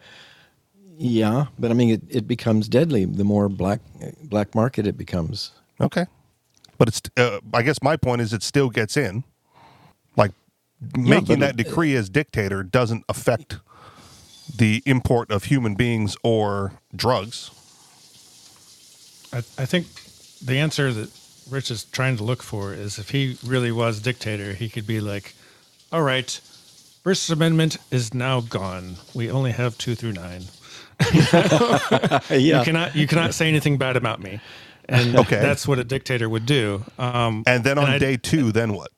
but 1.57 1.71
I 1.71 1.73
mean, 1.73 1.89
it, 1.89 2.01
it 2.09 2.27
becomes 2.27 2.67
deadly 2.67 3.05
the 3.05 3.23
more 3.23 3.49
black 3.49 3.79
black 4.23 4.53
market 4.53 4.85
it 4.85 4.97
becomes. 4.97 5.51
Okay. 5.79 6.05
But 6.77 6.89
it's 6.89 7.01
uh, 7.17 7.39
I 7.53 7.63
guess 7.63 7.81
my 7.81 7.97
point 7.97 8.21
is 8.21 8.33
it 8.33 8.43
still 8.43 8.69
gets 8.69 8.95
in. 8.95 9.23
Like 10.15 10.31
making 10.95 11.39
but 11.39 11.39
that 11.39 11.59
it- 11.59 11.63
decree 11.63 11.95
as 11.95 12.09
dictator 12.09 12.63
doesn't 12.63 13.03
affect 13.09 13.57
the 14.55 14.83
import 14.85 15.31
of 15.31 15.45
human 15.45 15.75
beings 15.75 16.15
or 16.23 16.73
drugs. 16.95 17.49
I, 19.33 19.37
I 19.37 19.65
think 19.65 19.87
the 20.43 20.57
answer 20.59 20.91
that 20.91 21.09
Rich 21.49 21.71
is 21.71 21.85
trying 21.85 22.17
to 22.17 22.23
look 22.23 22.43
for 22.43 22.73
is 22.73 22.99
if 22.99 23.09
he 23.09 23.37
really 23.45 23.71
was 23.71 23.99
dictator, 24.01 24.53
he 24.53 24.69
could 24.69 24.85
be 24.85 24.99
like, 24.99 25.33
all 25.91 26.01
right, 26.03 26.29
First 27.03 27.29
Amendment 27.29 27.77
is 27.89 28.13
now 28.13 28.41
gone. 28.41 28.97
We 29.15 29.31
only 29.31 29.51
have 29.51 29.77
two 29.77 29.95
through 29.95 30.13
nine. 30.13 30.43
yeah, 32.29 32.37
You 32.37 32.63
cannot 32.63 32.95
you 32.95 33.07
cannot 33.07 33.33
say 33.33 33.47
anything 33.47 33.77
bad 33.77 33.95
about 33.97 34.21
me. 34.21 34.39
And 34.89 35.15
Okay. 35.21 35.39
that's 35.39 35.67
what 35.67 35.79
a 35.79 35.83
dictator 35.83 36.27
would 36.29 36.45
do. 36.45 36.83
Um, 36.97 37.43
And 37.47 37.63
then 37.63 37.77
on 37.77 37.85
I- 37.89 37.97
day 37.99 38.17
2 38.17 38.51
then 38.51 38.73
what? 38.73 38.91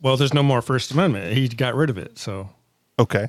well, 0.00 0.16
there's 0.16 0.32
no 0.34 0.42
more 0.44 0.62
First 0.62 0.92
Amendment. 0.92 1.36
He 1.36 1.48
got 1.48 1.74
rid 1.74 1.90
of 1.90 1.98
it. 1.98 2.18
So 2.18 2.50
Okay. 2.98 3.28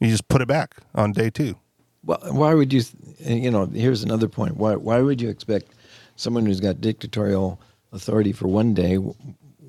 You 0.00 0.08
just 0.08 0.28
put 0.28 0.40
it 0.42 0.48
back 0.48 0.76
on 0.94 1.12
day 1.12 1.30
2. 1.30 1.56
Well, 2.04 2.20
why 2.30 2.54
would 2.54 2.72
you? 2.72 2.82
You 3.20 3.50
know, 3.50 3.66
here's 3.66 4.04
another 4.04 4.28
point. 4.28 4.56
Why 4.56 4.76
why 4.76 5.00
would 5.00 5.20
you 5.20 5.28
expect 5.28 5.72
someone 6.16 6.46
who's 6.46 6.60
got 6.60 6.80
dictatorial 6.80 7.60
authority 7.92 8.32
for 8.32 8.46
one 8.46 8.72
day? 8.74 8.96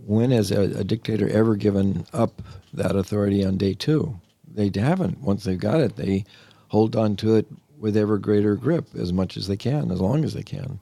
When 0.05 0.31
has 0.31 0.51
a, 0.51 0.61
a 0.79 0.83
dictator 0.83 1.27
ever 1.29 1.55
given 1.55 2.05
up 2.13 2.41
that 2.73 2.95
authority 2.95 3.43
on 3.43 3.57
day 3.57 3.73
two? 3.73 4.19
They 4.47 4.71
haven't. 4.79 5.21
Once 5.21 5.43
they've 5.43 5.59
got 5.59 5.81
it, 5.81 5.95
they 5.95 6.25
hold 6.69 6.95
on 6.95 7.15
to 7.17 7.35
it 7.35 7.47
with 7.77 7.95
ever 7.95 8.17
greater 8.17 8.55
grip 8.55 8.87
as 8.95 9.13
much 9.13 9.37
as 9.37 9.47
they 9.47 9.57
can, 9.57 9.91
as 9.91 10.01
long 10.01 10.23
as 10.23 10.33
they 10.33 10.43
can. 10.43 10.79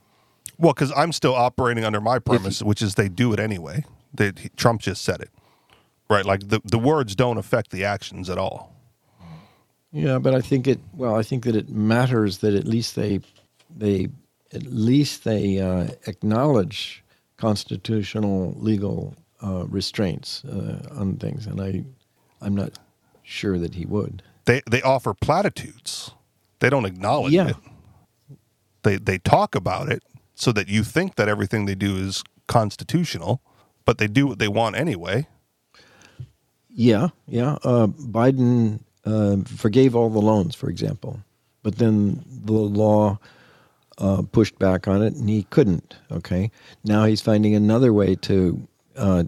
Well, 0.57 0.73
cuz 0.73 0.91
I'm 0.95 1.11
still 1.11 1.35
operating 1.35 1.83
under 1.83 2.01
my 2.01 2.19
premise 2.19 2.61
which 2.61 2.81
is 2.81 2.95
they 2.95 3.09
do 3.09 3.33
it 3.33 3.39
anyway. 3.39 3.85
They, 4.13 4.31
Trump 4.55 4.81
just 4.81 5.03
said 5.03 5.21
it. 5.21 5.29
Right? 6.09 6.25
Like 6.25 6.47
the 6.47 6.61
the 6.63 6.79
words 6.79 7.15
don't 7.15 7.37
affect 7.37 7.71
the 7.71 7.83
actions 7.83 8.29
at 8.29 8.37
all. 8.37 8.77
Yeah, 9.91 10.19
but 10.19 10.35
I 10.35 10.41
think 10.41 10.67
it. 10.67 10.79
Well, 10.93 11.15
I 11.15 11.23
think 11.23 11.43
that 11.45 11.55
it 11.55 11.69
matters 11.69 12.39
that 12.39 12.53
at 12.53 12.65
least 12.65 12.95
they, 12.95 13.21
they, 13.75 14.09
at 14.53 14.63
least 14.63 15.23
they 15.23 15.59
uh, 15.59 15.87
acknowledge 16.05 17.03
constitutional 17.37 18.53
legal 18.57 19.15
uh, 19.43 19.65
restraints 19.67 20.43
uh, 20.45 20.87
on 20.91 21.17
things, 21.17 21.47
and 21.47 21.61
I, 21.61 21.83
I'm 22.41 22.55
not 22.55 22.77
sure 23.23 23.57
that 23.59 23.75
he 23.75 23.85
would. 23.85 24.23
They 24.47 24.63
they 24.71 24.81
offer 24.81 25.13
platitudes. 25.13 26.11
They 26.59 26.71
don't 26.71 26.85
acknowledge 26.85 27.33
Yeah. 27.33 27.49
it. 27.49 27.57
They 28.83 28.97
they 28.97 29.19
talk 29.19 29.55
about 29.55 29.89
it 29.91 30.03
so 30.35 30.51
that 30.53 30.69
you 30.69 30.83
think 30.83 31.15
that 31.15 31.29
everything 31.29 31.67
they 31.67 31.75
do 31.75 31.97
is 31.97 32.23
constitutional, 32.47 33.41
but 33.85 33.99
they 33.99 34.07
do 34.07 34.27
what 34.27 34.39
they 34.39 34.47
want 34.47 34.75
anyway. 34.77 35.27
Yeah, 36.69 37.09
yeah. 37.27 37.57
Uh, 37.63 37.87
Biden 37.87 38.81
uh, 39.05 39.37
forgave 39.45 39.95
all 39.95 40.09
the 40.09 40.21
loans, 40.21 40.55
for 40.55 40.69
example, 40.69 41.19
but 41.63 41.77
then 41.77 42.23
the 42.45 42.53
law 42.53 43.19
uh, 43.97 44.21
pushed 44.31 44.59
back 44.59 44.87
on 44.87 45.01
it, 45.01 45.13
and 45.15 45.29
he 45.29 45.43
couldn't. 45.49 45.97
Okay, 46.11 46.51
now 46.85 47.05
he's 47.05 47.21
finding 47.21 47.55
another 47.55 47.93
way 47.93 48.15
to 48.15 48.67
uh, 48.95 49.23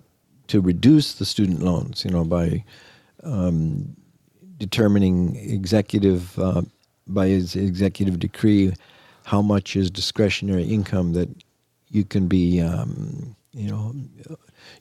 to 0.48 0.62
reduce 0.62 1.14
the 1.14 1.26
student 1.26 1.62
loans. 1.62 2.06
You 2.06 2.12
know, 2.12 2.24
by 2.24 2.64
um, 3.24 3.96
determining 4.60 5.36
executive 5.38 6.38
uh, 6.38 6.62
by 7.08 7.28
his 7.28 7.56
executive 7.56 8.20
decree 8.20 8.74
how 9.24 9.42
much 9.42 9.76
is 9.76 9.90
discretionary 9.90 10.64
income 10.64 11.14
that 11.14 11.30
you 11.90 12.04
can 12.04 12.28
be 12.28 12.60
um, 12.62 13.36
you 13.54 13.70
know 13.70 13.94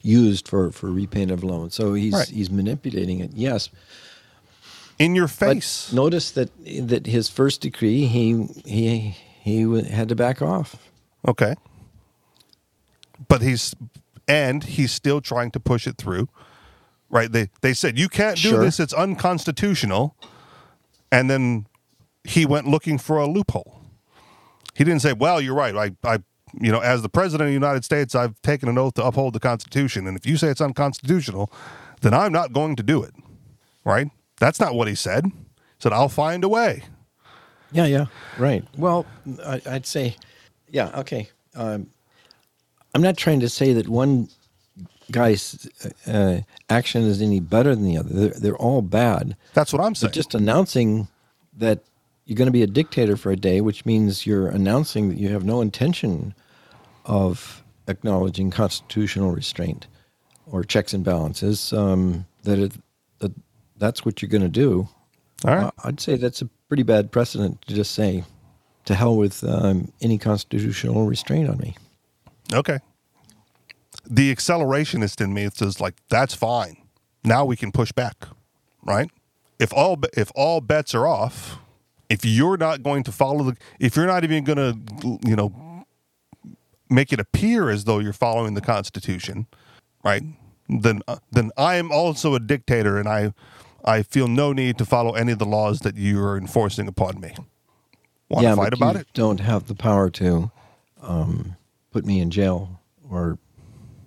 used 0.03 0.47
for 0.47 0.71
for 0.71 0.91
repayment 0.91 1.31
of 1.31 1.43
loans. 1.43 1.73
So 1.73 1.93
he's 1.93 2.13
Right. 2.13 2.27
he's 2.27 2.49
manipulating 2.51 3.19
it. 3.19 3.31
Yes, 3.33 3.69
In 4.99 5.15
your 5.15 5.27
but 5.27 5.53
face. 5.55 5.91
notice 5.93 6.31
that 6.31 6.49
that 6.87 7.05
his 7.07 7.29
first 7.29 7.61
decree 7.61 8.05
he 8.05 8.43
he 8.65 9.15
he 9.41 9.61
had 9.89 10.09
to 10.09 10.15
back 10.15 10.41
off. 10.41 10.75
Okay. 11.27 11.55
But 13.27 13.41
he's 13.41 13.73
and 14.27 14.63
he's 14.63 14.91
still 14.91 15.21
trying 15.21 15.51
to 15.51 15.59
push 15.59 15.87
it 15.87 15.97
through. 15.97 16.27
Right? 17.09 17.31
They 17.31 17.49
they 17.61 17.73
said 17.73 17.97
you 17.97 18.09
can't 18.09 18.35
do 18.35 18.49
Sure. 18.49 18.59
this, 18.63 18.79
it's 18.79 18.93
unconstitutional. 18.93 20.15
And 21.11 21.29
then 21.29 21.65
he 22.23 22.45
went 22.45 22.67
looking 22.67 22.97
for 22.97 23.17
a 23.17 23.25
loophole. 23.25 23.81
He 24.75 24.83
didn't 24.83 25.01
say, 25.01 25.13
"Well, 25.13 25.41
you're 25.41 25.55
right. 25.55 25.75
I 25.75 26.07
I 26.07 26.19
you 26.59 26.71
know, 26.71 26.79
as 26.79 27.01
the 27.01 27.09
president 27.09 27.47
of 27.47 27.49
the 27.49 27.53
United 27.53 27.83
States, 27.85 28.15
I've 28.15 28.39
taken 28.41 28.69
an 28.69 28.77
oath 28.77 28.95
to 28.95 29.03
uphold 29.03 29.33
the 29.33 29.39
Constitution, 29.39 30.07
and 30.07 30.17
if 30.17 30.25
you 30.25 30.35
say 30.37 30.47
it's 30.49 30.61
unconstitutional, 30.61 31.51
then 32.01 32.13
I'm 32.13 32.31
not 32.31 32.53
going 32.53 32.75
to 32.75 32.83
do 32.83 33.03
it." 33.03 33.13
Right? 33.83 34.09
That's 34.39 34.59
not 34.59 34.73
what 34.75 34.87
he 34.87 34.95
said. 34.95 35.25
He 35.25 35.31
said, 35.79 35.93
I'll 35.93 36.09
find 36.09 36.43
a 36.43 36.49
way. 36.49 36.83
Yeah, 37.71 37.85
yeah, 37.85 38.05
right. 38.37 38.63
Well, 38.77 39.05
I, 39.45 39.61
I'd 39.69 39.85
say, 39.85 40.15
yeah, 40.69 40.91
okay. 40.99 41.29
Um, 41.55 41.87
I'm 42.95 43.01
not 43.01 43.15
trying 43.17 43.39
to 43.41 43.49
say 43.49 43.73
that 43.73 43.87
one 43.87 44.27
guy's 45.11 45.67
uh, 46.07 46.39
action 46.69 47.03
is 47.03 47.21
any 47.21 47.39
better 47.39 47.75
than 47.75 47.85
the 47.85 47.97
other. 47.97 48.09
They're, 48.09 48.39
they're 48.39 48.57
all 48.57 48.81
bad. 48.81 49.35
That's 49.53 49.73
what 49.73 49.81
I'm 49.81 49.95
saying. 49.95 50.09
But 50.09 50.13
just 50.13 50.35
announcing 50.35 51.07
that 51.57 51.83
you're 52.25 52.37
going 52.37 52.47
to 52.47 52.51
be 52.51 52.63
a 52.63 52.67
dictator 52.67 53.17
for 53.17 53.31
a 53.31 53.35
day, 53.35 53.61
which 53.61 53.85
means 53.85 54.25
you're 54.25 54.47
announcing 54.47 55.09
that 55.09 55.17
you 55.17 55.29
have 55.29 55.43
no 55.43 55.61
intention 55.61 56.35
of 57.05 57.63
acknowledging 57.87 58.51
constitutional 58.51 59.31
restraint 59.31 59.87
or 60.45 60.63
checks 60.63 60.93
and 60.93 61.03
balances. 61.03 61.73
Um, 61.73 62.25
that, 62.43 62.59
it, 62.59 62.73
that 63.19 63.31
that's 63.77 64.05
what 64.05 64.21
you're 64.21 64.29
going 64.29 64.43
to 64.43 64.47
do. 64.47 64.87
All 65.45 65.55
right. 65.55 65.63
Uh, 65.65 65.71
I'd 65.83 65.99
say 65.99 66.17
that's 66.17 66.41
a 66.41 66.49
pretty 66.67 66.83
bad 66.83 67.11
precedent 67.11 67.61
to 67.63 67.73
just 67.73 67.91
say, 67.93 68.23
to 68.85 68.95
hell 68.95 69.15
with 69.15 69.43
um, 69.43 69.91
any 70.01 70.17
constitutional 70.17 71.05
restraint 71.05 71.49
on 71.49 71.57
me. 71.57 71.75
Okay. 72.53 72.79
The 74.09 74.33
accelerationist 74.33 75.21
in 75.21 75.33
me 75.33 75.49
says 75.53 75.79
like 75.79 75.95
that's 76.09 76.33
fine. 76.33 76.77
Now 77.23 77.45
we 77.45 77.55
can 77.55 77.71
push 77.71 77.91
back, 77.91 78.27
right? 78.83 79.09
If 79.59 79.71
all 79.73 79.99
if 80.17 80.31
all 80.35 80.61
bets 80.61 80.95
are 80.95 81.07
off, 81.07 81.59
if 82.09 82.25
you're 82.25 82.57
not 82.57 82.81
going 82.81 83.03
to 83.03 83.11
follow 83.11 83.43
the 83.43 83.57
if 83.79 83.95
you're 83.95 84.07
not 84.07 84.23
even 84.23 84.43
going 84.43 84.57
to 84.57 85.19
you 85.27 85.35
know 85.35 85.85
make 86.89 87.13
it 87.13 87.19
appear 87.19 87.69
as 87.69 87.83
though 87.83 87.99
you're 87.99 88.13
following 88.13 88.55
the 88.55 88.61
constitution, 88.61 89.45
right? 90.03 90.23
Then 90.67 91.01
uh, 91.07 91.17
then 91.31 91.51
I 91.57 91.75
am 91.75 91.91
also 91.91 92.35
a 92.35 92.39
dictator 92.39 92.97
and 92.97 93.07
I 93.07 93.33
I 93.85 94.03
feel 94.03 94.27
no 94.27 94.53
need 94.53 94.77
to 94.79 94.85
follow 94.85 95.13
any 95.13 95.31
of 95.31 95.39
the 95.39 95.45
laws 95.45 95.81
that 95.81 95.95
you 95.95 96.21
are 96.23 96.37
enforcing 96.37 96.87
upon 96.87 97.19
me. 97.19 97.35
Want 98.29 98.43
yeah, 98.43 98.51
to 98.51 98.55
fight 98.57 98.73
about 98.73 98.95
you 98.95 99.01
it? 99.01 99.07
don't 99.13 99.39
have 99.39 99.67
the 99.67 99.75
power 99.75 100.09
to 100.11 100.51
um, 101.01 101.55
put 101.91 102.05
me 102.05 102.19
in 102.19 102.29
jail 102.29 102.79
or, 103.09 103.39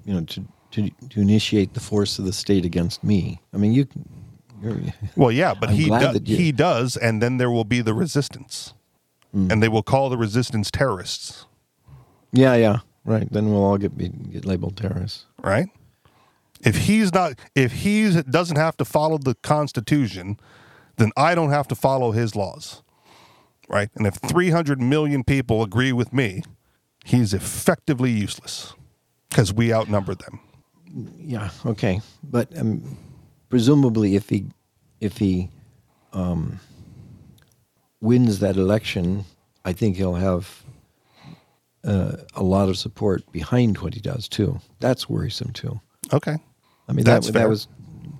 you 0.05 0.15
know, 0.15 0.21
to, 0.25 0.45
to 0.73 0.91
to 1.11 1.21
initiate 1.21 1.75
the 1.75 1.81
force 1.81 2.19
of 2.19 2.25
the 2.25 2.33
state 2.33 2.65
against 2.65 3.03
me. 3.05 3.41
I 3.55 3.57
mean, 3.59 3.73
you. 3.73 3.87
can- 3.87 4.09
Well, 5.17 5.33
yeah, 5.33 5.55
but 5.55 5.71
I'm 5.71 5.75
he 5.75 5.85
do- 5.91 6.21
you- 6.25 6.37
he 6.37 6.53
does, 6.53 6.97
and 6.97 7.21
then 7.21 7.37
there 7.39 7.51
will 7.51 7.65
be 7.65 7.81
the 7.83 7.95
resistance, 7.95 8.75
Hmm. 9.33 9.51
and 9.51 9.61
they 9.63 9.69
will 9.69 9.83
call 9.83 10.09
the 10.09 10.17
resistance 10.19 10.71
terrorists, 10.71 11.47
yeah, 12.33 12.55
yeah, 12.55 12.79
right. 13.05 13.27
Then 13.33 13.51
we'll 13.51 13.65
all 13.65 13.77
get 13.79 13.97
be, 13.99 14.09
get 14.09 14.45
labeled 14.45 14.77
terrorists. 14.77 15.27
right? 15.43 15.69
If 16.65 16.77
he's 16.87 17.13
not, 17.13 17.33
if 17.57 17.73
he 17.73 18.23
doesn't 18.23 18.57
have 18.57 18.77
to 18.77 18.85
follow 18.85 19.19
the 19.19 19.35
Constitution, 19.43 20.39
then 20.97 21.11
I 21.17 21.35
don't 21.35 21.51
have 21.51 21.67
to 21.69 21.75
follow 21.75 22.13
his 22.13 22.37
laws, 22.37 22.83
right? 23.69 23.89
And 23.97 24.07
if 24.07 24.15
300 24.15 24.81
million 24.81 25.25
people 25.25 25.65
agree 25.65 25.93
with 25.93 26.13
me, 26.13 26.45
he's 27.05 27.35
effectively 27.35 28.13
useless 28.13 28.75
because 29.33 29.53
we 29.53 29.73
outnumber 29.73 30.15
them. 30.15 30.39
Yeah, 31.19 31.51
okay, 31.65 32.01
but 32.23 32.57
um, 32.59 32.99
presumably, 33.49 34.15
if 34.15 34.29
he 34.29 34.47
if 35.01 35.17
he 35.17 35.49
um, 36.13 36.61
wins 38.03 38.41
that 38.41 38.57
election, 38.57 39.25
I 39.65 39.73
think 39.73 39.97
he'll 39.97 40.15
have 40.15 40.63
uh, 41.85 42.17
a 42.35 42.43
lot 42.43 42.69
of 42.69 42.77
support 42.77 43.31
behind 43.33 43.79
what 43.79 43.95
he 43.95 44.01
does 44.01 44.29
too. 44.29 44.61
That's 44.81 45.09
worrisome 45.09 45.53
too. 45.53 45.81
Okay, 46.13 46.37
I 46.89 46.93
mean, 46.93 47.07
That's 47.07 47.27
that, 47.29 47.33
fair. 47.33 47.43
that 47.43 47.49
was 47.49 47.69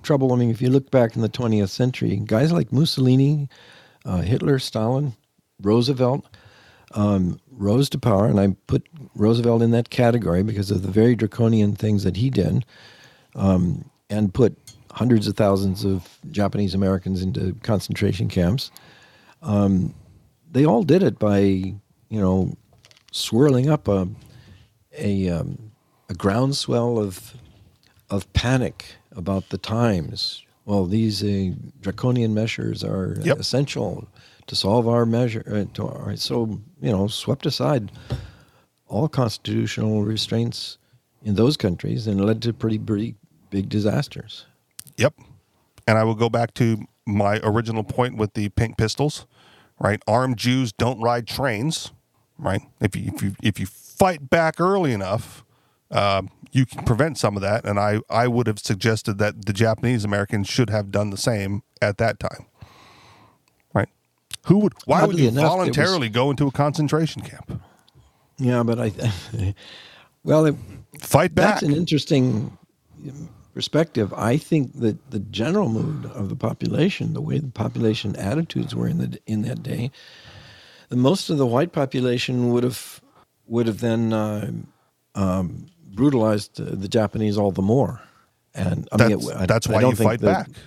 trouble. 0.01 0.33
I 0.33 0.35
mean, 0.35 0.49
if 0.49 0.61
you 0.61 0.69
look 0.69 0.89
back 0.89 1.15
in 1.15 1.21
the 1.21 1.29
20th 1.29 1.69
century, 1.69 2.19
guys 2.25 2.51
like 2.51 2.71
Mussolini, 2.73 3.49
uh, 4.03 4.21
Hitler, 4.21 4.57
Stalin, 4.57 5.13
Roosevelt 5.61 6.25
um, 6.93 7.39
rose 7.51 7.89
to 7.89 7.97
power, 7.97 8.25
and 8.27 8.39
I 8.39 8.55
put 8.67 8.87
Roosevelt 9.15 9.61
in 9.61 9.71
that 9.71 9.89
category 9.89 10.43
because 10.43 10.71
of 10.71 10.81
the 10.83 10.91
very 10.91 11.15
draconian 11.15 11.75
things 11.75 12.03
that 12.03 12.17
he 12.17 12.29
did, 12.29 12.65
um, 13.35 13.89
and 14.09 14.33
put 14.33 14.57
hundreds 14.91 15.27
of 15.27 15.35
thousands 15.35 15.83
of 15.83 16.19
Japanese 16.31 16.73
Americans 16.75 17.21
into 17.21 17.53
concentration 17.63 18.27
camps. 18.27 18.69
Um, 19.41 19.93
they 20.51 20.65
all 20.65 20.83
did 20.83 21.01
it 21.01 21.17
by, 21.17 21.39
you 21.39 22.19
know, 22.21 22.55
swirling 23.11 23.69
up 23.69 23.87
a 23.87 24.07
a, 24.99 25.27
um, 25.29 25.71
a 26.09 26.13
groundswell 26.13 26.99
of 26.99 27.33
of 28.09 28.31
panic 28.33 28.85
about 29.15 29.49
the 29.49 29.57
times. 29.57 30.43
Well, 30.65 30.85
these 30.85 31.23
uh, 31.23 31.53
draconian 31.81 32.33
measures 32.33 32.83
are 32.83 33.17
Yep. 33.23 33.39
essential 33.39 34.07
to 34.47 34.55
solve 34.55 34.87
our 34.87 35.05
measure. 35.05 35.43
Uh, 35.47 35.83
our, 35.83 36.15
so 36.15 36.59
you 36.81 36.91
know, 36.91 37.07
swept 37.07 37.45
aside 37.45 37.91
all 38.87 39.07
constitutional 39.07 40.03
restraints 40.03 40.77
in 41.23 41.35
those 41.35 41.57
countries, 41.57 42.07
and 42.07 42.23
led 42.23 42.41
to 42.41 42.53
pretty 42.53 42.77
pretty 42.77 43.15
big 43.49 43.69
disasters. 43.69 44.45
Yep. 44.97 45.13
And 45.87 45.97
I 45.97 46.03
will 46.03 46.15
go 46.15 46.29
back 46.29 46.53
to 46.55 46.85
my 47.05 47.39
original 47.43 47.83
point 47.83 48.17
with 48.17 48.33
the 48.33 48.49
pink 48.49 48.77
pistols, 48.77 49.25
right? 49.79 50.01
Armed 50.07 50.37
Jews 50.37 50.71
don't 50.71 51.01
ride 51.01 51.27
trains, 51.27 51.91
right? 52.37 52.61
If 52.79 52.95
you 52.95 53.11
if 53.13 53.21
you 53.21 53.35
if 53.41 53.59
you 53.59 53.65
fight 53.65 54.29
back 54.29 54.59
early 54.59 54.93
enough, 54.93 55.43
uh, 55.91 56.23
you 56.51 56.65
can 56.65 56.83
prevent 56.83 57.17
some 57.17 57.35
of 57.35 57.41
that. 57.41 57.65
And 57.65 57.79
I 57.79 57.99
I 58.09 58.27
would 58.27 58.47
have 58.47 58.59
suggested 58.59 59.17
that 59.17 59.45
the 59.45 59.53
Japanese 59.53 60.05
Americans 60.05 60.47
should 60.47 60.69
have 60.69 60.91
done 60.91 61.09
the 61.09 61.17
same 61.17 61.63
at 61.81 61.97
that 61.97 62.19
time? 62.19 62.45
Who 64.45 64.59
would? 64.59 64.73
Why 64.85 65.05
would 65.05 65.17
you 65.17 65.29
enough, 65.29 65.43
it 65.43 65.45
was- 65.45 65.55
voluntarily 65.55 66.09
go 66.09 66.29
into 66.31 66.47
a 66.47 66.51
concentration 66.51 67.21
camp? 67.21 67.61
Yeah, 68.37 68.63
but 68.63 68.79
I, 68.79 68.91
well, 70.23 70.45
it, 70.45 70.55
Fight 70.99 71.33
back. 71.35 71.55
That's 71.61 71.63
an 71.63 71.73
interesting 71.75 72.57
perspective. 73.53 74.13
I 74.13 74.37
think 74.37 74.79
that 74.79 75.11
the 75.11 75.19
general 75.19 75.69
mood 75.69 76.05
of 76.11 76.29
the 76.29 76.35
population, 76.35 77.13
the 77.13 77.21
way 77.21 77.37
the 77.39 77.49
population 77.51 78.15
attitudes 78.15 78.75
were 78.75 78.87
in 78.87 78.97
the 78.99 79.19
in 79.27 79.43
that 79.43 79.63
day, 79.63 79.91
the 80.89 80.95
most 80.95 81.29
of 81.29 81.37
the 81.37 81.45
white 81.45 81.71
population 81.71 82.51
would 82.51 82.63
have 82.63 83.01
would 83.47 83.67
have 83.67 83.79
then 83.79 84.13
uh, 84.13 84.51
um, 85.15 85.67
brutalized 85.93 86.55
the 86.57 86.87
Japanese 86.87 87.37
all 87.37 87.51
the 87.51 87.61
more. 87.61 88.01
And 88.55 88.87
I 88.91 88.97
mean, 88.97 89.09
that's 89.19 89.27
it- 89.29 89.35
I- 89.35 89.45
that's 89.45 89.67
why 89.67 89.81
you 89.81 89.95
fight 89.95 90.21
that- 90.21 90.47
back. 90.47 90.57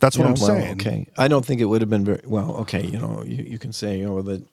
That's 0.00 0.18
what 0.18 0.24
Yeah, 0.24 0.30
I'm 0.30 0.34
well, 0.40 0.46
saying. 0.48 0.72
Okay, 0.74 1.06
I 1.18 1.28
don't 1.28 1.44
think 1.46 1.60
it 1.60 1.66
would 1.66 1.82
have 1.82 1.90
been 1.90 2.04
very 2.04 2.22
well. 2.24 2.56
Okay, 2.58 2.84
you 2.86 2.98
know, 2.98 3.22
you, 3.24 3.44
you 3.44 3.58
can 3.58 3.72
say, 3.72 4.04
oh, 4.04 4.22
that, 4.22 4.44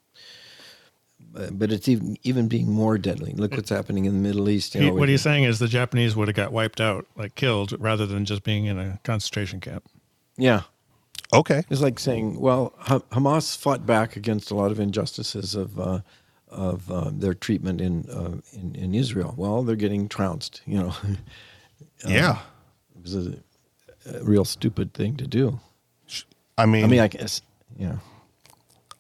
but, 1.34 1.58
but 1.60 1.72
it's 1.72 1.88
even 1.90 2.18
even 2.24 2.48
being 2.48 2.72
more 2.72 2.98
deadly. 2.98 3.34
Look 3.34 3.54
what's 3.54 3.70
happening 3.70 4.06
in 4.06 4.14
the 4.14 4.20
Middle 4.22 4.50
East. 4.50 4.76
You 4.76 4.82
He- 4.82 4.88
know, 4.88 4.94
what 4.94 5.02
with- 5.02 5.10
he's 5.10 5.22
saying 5.24 5.46
is 5.46 5.60
the 5.60 5.68
Japanese 5.68 6.16
would 6.16 6.28
have 6.30 6.36
got 6.36 6.52
wiped 6.54 6.82
out, 6.82 7.08
like 7.16 7.36
killed, 7.36 7.74
rather 7.80 8.06
than 8.06 8.26
just 8.26 8.44
being 8.44 8.66
in 8.66 8.80
a 8.80 9.00
concentration 9.04 9.60
camp. 9.62 9.86
yeah, 10.38 10.64
Okay. 11.34 11.64
It's 11.70 11.82
like 11.82 12.00
saying, 12.00 12.40
well, 12.40 12.74
Ha- 12.80 13.00
Hamas 13.12 13.56
fought 13.58 13.86
back 13.86 14.16
against 14.16 14.52
a 14.52 14.56
lot 14.56 14.72
of 14.72 14.80
injustices 14.80 15.56
of 15.56 15.80
uh, 15.80 16.02
of 16.50 16.90
uh, 16.92 17.12
their 17.14 17.34
treatment 17.34 17.82
in, 17.82 18.10
uh, 18.10 18.38
in 18.54 18.76
in 18.76 18.96
Israel. 18.96 19.34
Well, 19.38 19.64
they're 19.64 19.76
getting 19.76 20.08
trounced. 20.10 20.62
You 20.66 20.80
know, 20.80 20.96
yeah. 22.08 22.40
it 22.96 23.04
was 23.04 23.16
a, 23.16 23.38
a 24.08 24.24
real 24.24 24.46
stupid 24.46 24.94
thing 24.94 25.18
to 25.18 25.28
do. 25.28 25.60
I 26.58 26.66
mean, 26.66 26.84
I 26.84 26.88
mean, 26.88 27.00
I 27.00 27.08
guess, 27.08 27.42
yeah, 27.78 27.98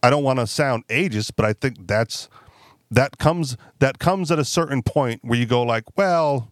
I 0.03 0.10
don't 0.10 0.24
want 0.24 0.39
to 0.39 0.47
sound 0.47 0.88
ageist, 0.88 1.32
but 1.36 1.45
I 1.45 1.53
think 1.53 1.88
that's 1.88 2.30
that 2.91 3.18
comes 3.18 3.58
that 3.80 3.99
comes 3.99 4.32
at 4.32 4.39
a 4.39 4.45
certain 4.45 4.84
point 4.84 5.22
where 5.24 5.39
you 5.39 5.45
go 5.45 5.64
like, 5.64 5.97
well, 5.97 6.51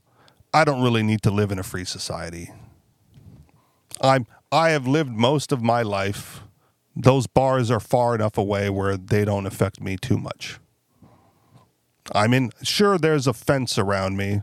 I 0.53 0.63
don't 0.63 0.81
really 0.81 1.03
need 1.03 1.21
to 1.23 1.31
live 1.31 1.51
in 1.51 1.59
a 1.59 1.63
free 1.63 1.85
society. 1.85 2.51
I'm 4.01 4.25
I 4.51 4.69
have 4.69 4.87
lived 4.87 5.11
most 5.11 5.51
of 5.51 5.61
my 5.61 5.81
life. 5.81 6.41
Those 6.95 7.27
bars 7.27 7.69
are 7.69 7.79
far 7.79 8.15
enough 8.15 8.37
away 8.37 8.69
where 8.69 8.97
they 8.97 9.25
don't 9.25 9.45
affect 9.45 9.81
me 9.81 9.97
too 9.97 10.17
much. 10.17 10.59
I'm 12.13 12.33
in 12.33 12.51
sure 12.63 12.97
there's 12.97 13.27
a 13.27 13.33
fence 13.33 13.77
around 13.77 14.17
me, 14.17 14.41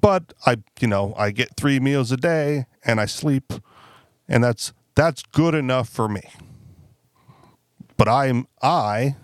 but 0.00 0.34
I 0.44 0.58
you 0.80 0.88
know, 0.88 1.14
I 1.16 1.30
get 1.30 1.56
3 1.56 1.80
meals 1.80 2.12
a 2.12 2.16
day 2.16 2.66
and 2.86 3.00
I 3.00 3.06
sleep 3.06 3.52
and 4.28 4.42
that's 4.42 4.72
that's 4.94 5.22
good 5.22 5.54
enough 5.54 5.90
for 5.90 6.08
me 6.08 6.22
but 7.96 8.08
I 8.08 8.26
am 8.26 8.46
I 8.62 9.16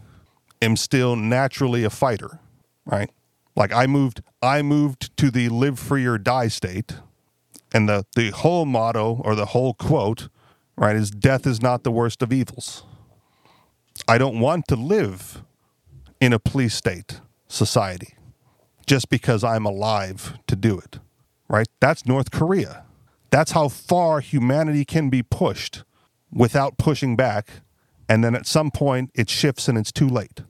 am 0.61 0.77
still 0.77 1.17
naturally 1.17 1.85
a 1.85 1.91
fighter, 1.91 2.41
right? 2.87 3.11
Like 3.57 3.73
I 3.73 3.87
moved 3.87 4.23
I 4.43 4.63
moved 4.63 5.17
to 5.19 5.31
the 5.31 5.49
live 5.49 5.79
free 5.79 6.07
or 6.07 6.19
die 6.19 6.49
state, 6.49 6.97
and 7.73 7.89
the 7.89 8.07
the 8.17 8.31
whole 8.31 8.65
motto 8.65 9.21
or 9.25 9.35
the 9.35 9.47
whole 9.47 9.75
quote, 9.75 10.29
right, 10.77 10.97
is 10.97 11.11
death 11.11 11.47
is 11.47 11.61
not 11.63 11.85
the 11.85 11.93
worst 11.93 12.23
of 12.23 12.33
evils. 12.33 12.85
I 14.09 14.19
don't 14.19 14.41
want 14.41 14.69
to 14.69 14.77
live 14.77 15.43
in 16.21 16.33
a 16.33 16.39
police 16.39 16.75
state 16.75 17.21
society 17.49 18.15
just 18.87 19.09
because 19.11 19.45
I'm 19.45 19.67
alive 19.67 20.39
to 20.47 20.57
do 20.57 20.79
it, 20.79 20.99
right? 21.49 21.69
That's 21.81 22.07
North 22.07 22.31
Korea. 22.31 22.85
That's 23.33 23.53
how 23.53 23.69
far 23.69 24.21
humanity 24.21 24.85
can 24.85 25.09
be 25.09 25.23
pushed 25.23 25.85
without 26.31 26.77
pushing 26.77 27.17
back, 27.17 27.49
and 28.07 28.23
then 28.23 28.35
at 28.35 28.47
some 28.47 28.71
point 28.71 29.11
it 29.15 29.31
shifts 29.31 29.69
and 29.69 29.79
it's 29.79 29.91
too 29.91 30.09
late. 30.09 30.43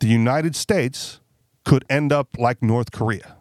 The 0.00 0.08
United 0.08 0.54
States 0.54 1.20
could 1.64 1.86
end 1.88 2.12
up 2.12 2.38
like 2.38 2.62
North 2.62 2.92
Korea. 2.92 3.36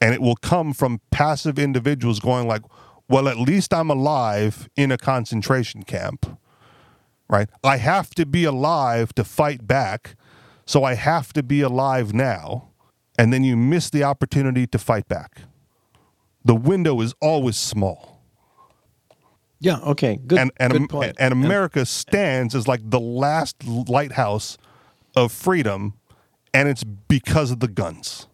And 0.00 0.14
it 0.14 0.22
will 0.22 0.36
come 0.36 0.72
from 0.72 1.00
passive 1.10 1.58
individuals 1.58 2.20
going 2.20 2.46
like, 2.46 2.62
well, 3.08 3.26
at 3.26 3.38
least 3.38 3.74
I'm 3.74 3.90
alive 3.90 4.68
in 4.76 4.92
a 4.92 4.98
concentration 4.98 5.82
camp. 5.82 6.38
Right? 7.28 7.48
I 7.64 7.78
have 7.78 8.10
to 8.10 8.24
be 8.24 8.44
alive 8.44 9.12
to 9.14 9.24
fight 9.24 9.66
back. 9.66 10.14
So 10.64 10.84
I 10.84 10.94
have 10.94 11.32
to 11.32 11.42
be 11.42 11.60
alive 11.60 12.14
now. 12.14 12.68
And 13.18 13.32
then 13.32 13.42
you 13.42 13.56
miss 13.56 13.90
the 13.90 14.04
opportunity 14.04 14.66
to 14.68 14.78
fight 14.78 15.08
back. 15.08 15.42
The 16.44 16.54
window 16.54 17.00
is 17.00 17.14
always 17.20 17.56
small. 17.56 18.17
Yeah. 19.60 19.78
Okay. 19.80 20.16
Good. 20.26 20.38
and 20.38 20.52
and, 20.58 20.72
good 20.72 20.82
Am- 20.82 20.88
point. 20.88 21.16
and 21.18 21.32
America 21.32 21.84
stands 21.86 22.54
as 22.54 22.68
like 22.68 22.80
the 22.88 23.00
last 23.00 23.56
lighthouse 23.66 24.56
of 25.16 25.32
freedom, 25.32 25.94
and 26.54 26.68
it's 26.68 26.84
because 26.84 27.50
of 27.50 27.60
the 27.60 27.68
guns. 27.68 28.26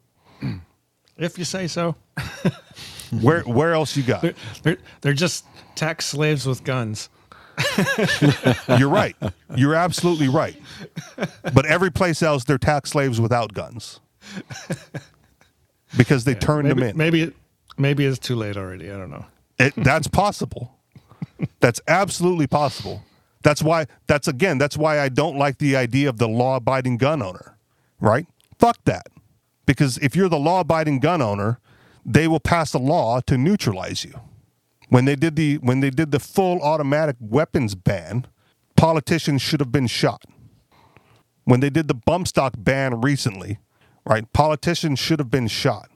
If 1.17 1.39
you 1.39 1.45
say 1.45 1.67
so. 1.69 1.95
Where 3.21 3.43
where 3.43 3.73
else 3.75 3.97
you 3.97 4.03
got? 4.03 4.23
They're, 4.23 4.35
they're, 4.65 4.77
they're 5.01 5.13
just 5.13 5.45
tax 5.77 6.07
slaves 6.07 6.47
with 6.47 6.65
guns. 6.65 7.09
You're 8.79 8.89
right. 8.89 9.15
You're 9.55 9.77
absolutely 9.77 10.27
right. 10.27 10.57
But 11.53 11.65
every 11.67 11.93
place 11.93 12.23
else, 12.23 12.43
they're 12.43 12.59
tax 12.59 12.91
slaves 12.91 13.21
without 13.21 13.53
guns 13.55 14.01
because 15.97 16.25
they 16.25 16.35
turned 16.35 16.67
Maybe, 16.69 16.81
them 16.81 16.91
in. 16.91 16.97
maybe, 16.97 17.23
it- 17.23 17.35
maybe 17.79 18.05
it's 18.05 18.19
too 18.19 18.35
late 18.35 18.57
already. 18.57 18.91
I 18.91 18.97
don't 18.97 19.11
know. 19.11 19.27
It, 19.61 19.75
that's 19.77 20.09
possible. 20.09 20.77
That's 21.61 21.81
absolutely 21.87 22.47
possible. 22.47 23.03
That's 23.43 23.63
why. 23.63 23.87
That's 24.07 24.29
again. 24.29 24.59
That's 24.59 24.77
why 24.77 25.01
I 25.01 25.09
don't 25.09 25.37
like 25.37 25.59
the 25.59 25.77
idea 25.77 26.09
of 26.09 26.19
the 26.19 26.29
law-abiding 26.29 26.99
gun 26.99 27.23
owner. 27.23 27.57
Right? 28.01 28.27
Fuck 28.59 28.79
that. 28.85 29.07
Because 29.67 29.99
if 29.99 30.15
you're 30.15 30.29
the 30.29 30.39
law-abiding 30.39 31.01
gun 31.01 31.23
owner, 31.23 31.59
they 32.05 32.29
will 32.29 32.41
pass 32.41 32.75
a 32.75 32.79
law 32.79 33.21
to 33.21 33.39
neutralize 33.39 34.05
you. 34.05 34.21
When 34.89 35.07
they 35.07 35.17
did 35.17 35.37
the 35.37 35.57
when 35.59 35.81
they 35.81 35.91
did 35.91 36.11
the 36.11 36.21
full 36.21 36.61
automatic 36.63 37.17
weapons 37.21 37.75
ban, 37.75 38.27
politicians 38.77 39.43
should 39.43 39.61
have 39.61 39.73
been 39.73 39.87
shot. 39.87 40.25
When 41.45 41.61
they 41.61 41.71
did 41.71 41.89
the 41.89 41.95
bump 41.95 42.29
stock 42.29 42.55
ban 42.57 43.01
recently, 43.01 43.59
right? 44.05 44.31
Politicians 44.33 44.99
should 44.99 45.19
have 45.19 45.31
been 45.31 45.49
shot 45.49 45.91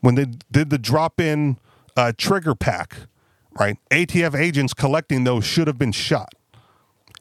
when 0.00 0.14
they 0.14 0.26
did 0.52 0.70
the 0.70 0.78
drop 0.78 1.20
in 1.20 1.58
uh, 1.96 2.12
trigger 2.16 2.54
pack, 2.54 2.96
right? 3.58 3.78
ATF 3.90 4.38
agents 4.38 4.74
collecting 4.74 5.24
those 5.24 5.44
should 5.44 5.66
have 5.66 5.78
been 5.78 5.92
shot. 5.92 6.34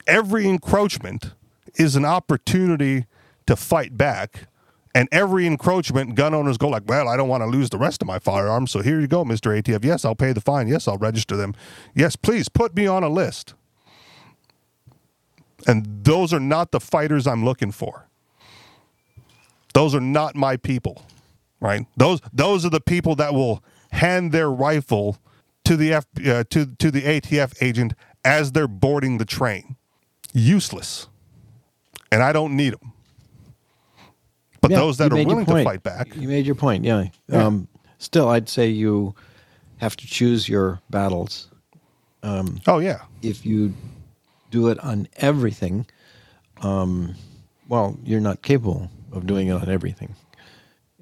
Every 0.08 0.48
encroachment 0.48 1.34
is 1.76 1.96
an 1.96 2.06
opportunity 2.06 3.06
to 3.48 3.56
fight 3.56 3.98
back. 3.98 4.48
And 4.94 5.10
every 5.12 5.46
encroachment, 5.46 6.16
gun 6.16 6.34
owners 6.34 6.58
go 6.58 6.70
like, 6.70 6.84
"Well, 6.88 7.10
I 7.10 7.18
don't 7.18 7.28
want 7.28 7.42
to 7.44 7.48
lose 7.48 7.70
the 7.70 7.78
rest 7.78 8.02
of 8.02 8.08
my 8.08 8.18
firearms, 8.18 8.72
so 8.72 8.82
here 8.82 9.02
you 9.02 9.08
go, 9.08 9.26
Mister 9.26 9.50
ATF. 9.52 9.84
Yes, 9.84 10.06
I'll 10.06 10.16
pay 10.16 10.32
the 10.32 10.40
fine. 10.40 10.70
Yes, 10.70 10.88
I'll 10.88 10.98
register 10.98 11.36
them. 11.36 11.54
Yes, 11.94 12.16
please 12.16 12.48
put 12.48 12.76
me 12.76 12.88
on 12.88 13.04
a 13.04 13.10
list." 13.10 13.56
And 15.68 16.04
those 16.04 16.34
are 16.34 16.40
not 16.40 16.72
the 16.72 16.80
fighters 16.80 17.28
I'm 17.28 17.44
looking 17.44 17.72
for. 17.72 18.08
Those 19.74 19.94
are 19.94 20.02
not 20.02 20.36
my 20.36 20.56
people 20.56 21.04
right? 21.60 21.86
Those 21.98 22.22
those 22.34 22.66
are 22.66 22.70
the 22.70 22.82
people 22.82 23.16
that 23.16 23.34
will 23.34 23.64
hand 23.92 24.32
their 24.32 24.52
rifle 24.52 25.18
to 25.66 25.76
the 25.78 25.94
F, 25.94 26.06
uh, 26.26 26.44
to 26.50 26.66
to 26.66 26.92
the 26.92 27.02
ATF 27.02 27.62
agent 27.62 27.94
as 28.24 28.52
they're 28.54 28.68
boarding 28.68 29.18
the 29.18 29.26
train. 29.26 29.76
Useless, 30.34 31.08
and 32.12 32.24
I 32.24 32.32
don't 32.34 32.56
need 32.56 32.74
them. 32.74 32.94
But 34.62 34.72
Yeah, 34.72 34.78
those 34.78 34.98
that 34.98 35.14
are 35.14 35.16
willing 35.16 35.46
to 35.46 35.64
fight 35.64 35.84
back, 35.84 36.16
You 36.16 36.28
made 36.28 36.46
your 36.46 36.56
point. 36.56 36.84
Yeah. 36.84 37.06
Um, 37.32 37.68
still, 38.00 38.30
I'd 38.30 38.50
say 38.50 38.68
you 38.68 39.14
have 39.78 39.96
to 39.98 40.08
choose 40.08 40.50
your 40.50 40.82
battles. 40.90 41.50
oh 42.24 42.80
yeah, 42.80 43.02
If 43.22 43.46
you 43.46 43.74
do 44.50 44.70
it 44.70 44.80
on 44.80 45.08
everything, 45.18 45.86
um, 46.62 47.14
well, 47.68 47.98
you're 48.04 48.22
not 48.22 48.42
capable 48.42 48.90
of 49.12 49.28
doing 49.28 49.48
it 49.50 49.52
on 49.52 49.70
everything, 49.70 50.16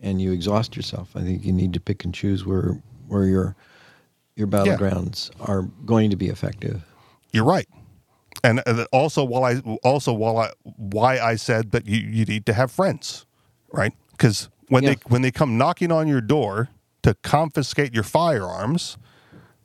and 0.01 0.21
you 0.21 0.31
exhaust 0.33 0.75
yourself. 0.75 1.09
I 1.15 1.21
think 1.21 1.45
you 1.45 1.53
need 1.53 1.73
to 1.73 1.79
pick 1.79 2.03
and 2.03 2.13
choose 2.13 2.45
where 2.45 2.81
where 3.07 3.25
your 3.25 3.55
your 4.35 4.47
battlegrounds 4.47 5.29
are 5.39 5.63
going 5.85 6.09
to 6.09 6.15
be 6.15 6.27
effective. 6.29 6.81
you're 7.31 7.45
right. 7.45 7.67
And 8.43 8.61
uh, 8.65 8.85
also, 8.91 9.23
while 9.23 9.43
I 9.45 9.61
also 9.83 10.11
while 10.13 10.37
I 10.37 10.51
why 10.63 11.19
I 11.19 11.35
said 11.35 11.71
that 11.71 11.85
you, 11.87 11.97
you 11.99 12.25
need 12.25 12.45
to 12.47 12.53
have 12.53 12.71
friends, 12.71 13.25
right? 13.71 13.93
Because 14.11 14.49
when 14.69 14.83
Yeah. 14.83 14.91
they 14.91 14.95
when 15.07 15.21
they 15.21 15.31
come 15.31 15.57
knocking 15.57 15.91
on 15.91 16.07
your 16.07 16.19
door 16.21 16.69
to 17.03 17.13
confiscate 17.23 17.93
your 17.93 18.03
firearms, 18.03 18.97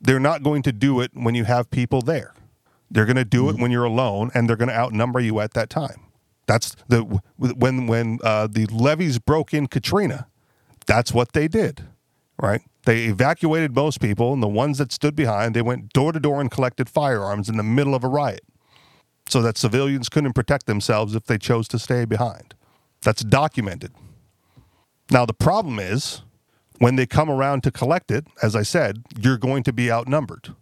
they're 0.01 0.19
not 0.19 0.43
going 0.43 0.61
to 0.63 0.71
do 0.71 1.01
it 1.01 1.11
when 1.13 1.35
you 1.35 1.43
have 1.45 1.69
people 1.71 2.01
there. 2.01 2.33
They're 2.91 3.05
going 3.05 3.17
to 3.17 3.25
do 3.25 3.49
it 3.49 3.57
when 3.59 3.69
you're 3.69 3.83
alone, 3.83 4.31
and 4.33 4.47
they're 4.47 4.55
going 4.55 4.69
to 4.69 4.77
outnumber 4.77 5.19
you 5.19 5.39
at 5.41 5.53
that 5.53 5.69
time. 5.69 6.01
That's 6.47 6.75
the 6.87 7.01
when 7.37 7.85
when 7.85 8.19
uh, 8.23 8.47
the 8.47 8.65
levees 8.67 9.19
broke 9.19 9.53
in 9.53 9.67
Katrina. 9.67 10.27
That's 10.87 11.13
what 11.13 11.33
they 11.33 11.47
did, 11.47 11.83
right? 12.41 12.61
They 12.89 13.03
evacuated 13.03 13.75
most 13.75 14.01
people, 14.01 14.33
and 14.33 14.41
the 14.41 14.47
ones 14.47 14.79
that 14.79 14.91
stood 14.91 15.15
behind, 15.15 15.53
they 15.53 15.61
went 15.61 15.93
door 15.93 16.11
to 16.11 16.19
door 16.19 16.41
and 16.41 16.49
collected 16.49 16.89
firearms 16.89 17.47
in 17.47 17.55
the 17.55 17.61
middle 17.61 17.93
of 17.93 18.03
a 18.03 18.07
riot, 18.07 18.43
so 19.27 19.43
that 19.43 19.59
civilians 19.59 20.09
couldn't 20.09 20.33
protect 20.33 20.65
themselves 20.65 21.13
if 21.13 21.25
they 21.25 21.37
chose 21.37 21.67
to 21.67 21.77
stay 21.77 22.03
behind. 22.03 22.55
That's 23.01 23.23
documented. 23.23 23.91
Now 25.11 25.27
the 25.27 25.35
problem 25.35 25.77
is 25.77 26.23
when 26.79 26.95
they 26.95 27.05
come 27.05 27.29
around 27.29 27.61
to 27.61 27.71
collect 27.71 28.09
it, 28.09 28.25
as 28.41 28.55
I 28.55 28.63
said, 28.63 29.03
you're 29.15 29.37
going 29.37 29.61
to 29.65 29.71
be 29.71 29.91
outnumbered. 29.91 30.55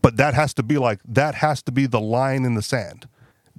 But 0.00 0.16
that 0.16 0.32
has 0.32 0.54
to 0.54 0.62
be 0.62 0.78
like 0.78 1.00
that 1.04 1.34
has 1.34 1.62
to 1.64 1.72
be 1.72 1.84
the 1.84 2.00
line 2.00 2.46
in 2.46 2.54
the 2.54 2.62
sand. 2.62 3.06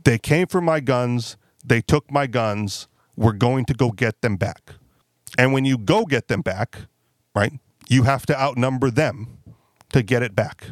They 0.06 0.18
came 0.18 0.48
for 0.48 0.60
my 0.60 0.80
guns, 0.80 1.38
they 1.64 1.82
took 1.82 2.10
my 2.10 2.26
guns, 2.26 2.88
we're 3.16 3.34
going 3.34 3.66
to 3.66 3.76
go 3.76 3.92
get 3.92 4.22
them 4.22 4.38
back. 4.38 4.74
And 5.38 5.54
when 5.54 5.66
you 5.66 5.78
go 5.78 6.06
get 6.06 6.28
them 6.28 6.42
back, 6.42 6.88
right, 7.36 7.54
you 7.88 8.04
have 8.04 8.26
to 8.28 8.40
outnumber 8.40 8.90
them 8.92 9.38
to 9.92 10.02
get 10.02 10.24
it 10.24 10.36
back. 10.36 10.68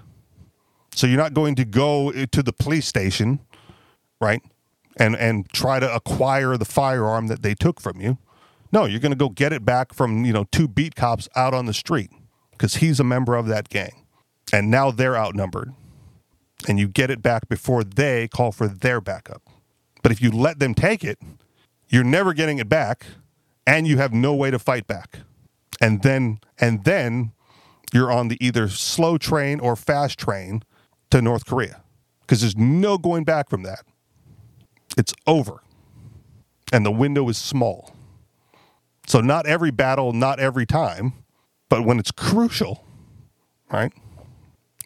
So 0.95 1.07
you're 1.07 1.17
not 1.17 1.33
going 1.33 1.55
to 1.55 1.65
go 1.65 2.09
eh, 2.09 2.25
to 2.31 2.43
the 2.43 2.53
police 2.53 2.87
station, 2.87 3.39
right, 4.19 4.41
and 4.97 5.15
and 5.15 5.49
try 5.49 5.79
to 5.79 5.93
acquire 5.93 6.57
the 6.57 6.65
firearm 6.65 7.27
that 7.27 7.41
they 7.41 7.53
took 7.53 7.79
from 7.79 8.01
you. 8.01 8.17
No, 8.71 8.85
you're 8.85 8.99
going 8.99 9.11
to 9.11 9.17
go 9.17 9.29
get 9.29 9.53
it 9.53 9.65
back 9.65 9.93
from 9.93 10.25
you 10.25 10.33
know 10.33 10.45
two 10.51 10.67
beat 10.67 10.95
cops 10.95 11.27
out 11.35 11.53
on 11.53 11.65
the 11.65 11.73
street 11.73 12.11
because 12.51 12.75
he's 12.75 12.99
a 12.99 13.03
member 13.03 13.35
of 13.35 13.47
that 13.47 13.69
gang, 13.69 14.05
and 14.51 14.69
now 14.69 14.91
they're 14.91 15.17
outnumbered, 15.17 15.73
and 16.67 16.79
you 16.79 16.87
get 16.87 17.09
it 17.09 17.21
back 17.21 17.47
before 17.47 17.83
they 17.83 18.27
call 18.27 18.51
for 18.51 18.67
their 18.67 18.99
backup. 18.99 19.43
But 20.01 20.11
if 20.11 20.21
you 20.21 20.31
let 20.31 20.59
them 20.59 20.73
take 20.73 21.03
it, 21.03 21.19
you're 21.87 22.03
never 22.03 22.33
getting 22.33 22.59
it 22.59 22.69
back, 22.69 23.05
and 23.65 23.87
you 23.87 23.97
have 23.97 24.13
no 24.13 24.33
way 24.33 24.51
to 24.51 24.59
fight 24.59 24.87
back, 24.87 25.19
and 25.81 26.01
then 26.03 26.39
and 26.59 26.83
then 26.83 27.31
you're 27.93 28.11
on 28.11 28.27
the 28.27 28.37
either 28.45 28.67
slow 28.69 29.17
train 29.17 29.59
or 29.59 29.75
fast 29.75 30.19
train 30.19 30.63
to 31.11 31.21
North 31.21 31.45
Korea 31.45 31.81
because 32.21 32.41
there's 32.41 32.57
no 32.57 32.97
going 32.97 33.23
back 33.23 33.49
from 33.49 33.63
that. 33.63 33.83
It's 34.97 35.13
over, 35.25 35.63
and 36.71 36.85
the 36.85 36.91
window 36.91 37.27
is 37.29 37.37
small. 37.37 37.95
So 39.07 39.21
not 39.21 39.47
every 39.47 39.71
battle, 39.71 40.13
not 40.13 40.39
every 40.39 40.65
time, 40.65 41.13
but 41.69 41.83
when 41.83 41.97
it's 41.99 42.11
crucial, 42.11 42.85
right? 43.71 43.91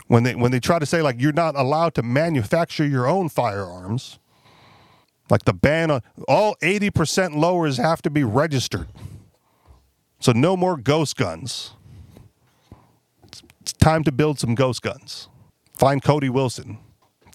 When 0.08 0.24
they 0.24 0.36
when 0.36 0.52
they 0.52 0.60
try 0.60 0.80
to 0.80 0.86
say 0.86 1.02
like 1.02 1.20
you're 1.20 1.34
not 1.34 1.56
allowed 1.56 1.96
to 1.96 2.04
manufacture 2.04 2.86
your 2.86 3.08
own 3.08 3.30
firearms, 3.30 4.20
like 5.30 5.46
the 5.46 5.54
ban 5.54 5.91
on 5.91 6.02
all 6.28 6.56
80% 6.62 7.36
lowers 7.36 7.78
have 7.78 8.02
to 8.04 8.10
be 8.10 8.24
registered. 8.24 8.88
So 10.24 10.32
no 10.32 10.55
more 10.55 10.78
ghost 10.78 11.17
guns. 11.17 11.74
It's, 13.26 13.43
it's 13.59 13.74
time 13.74 14.05
to 14.05 14.11
build 14.13 14.39
some 14.39 14.55
ghost 14.55 14.82
guns. 14.82 15.28
Find 15.74 16.01
Cody 16.01 16.30
Wilson. 16.30 16.78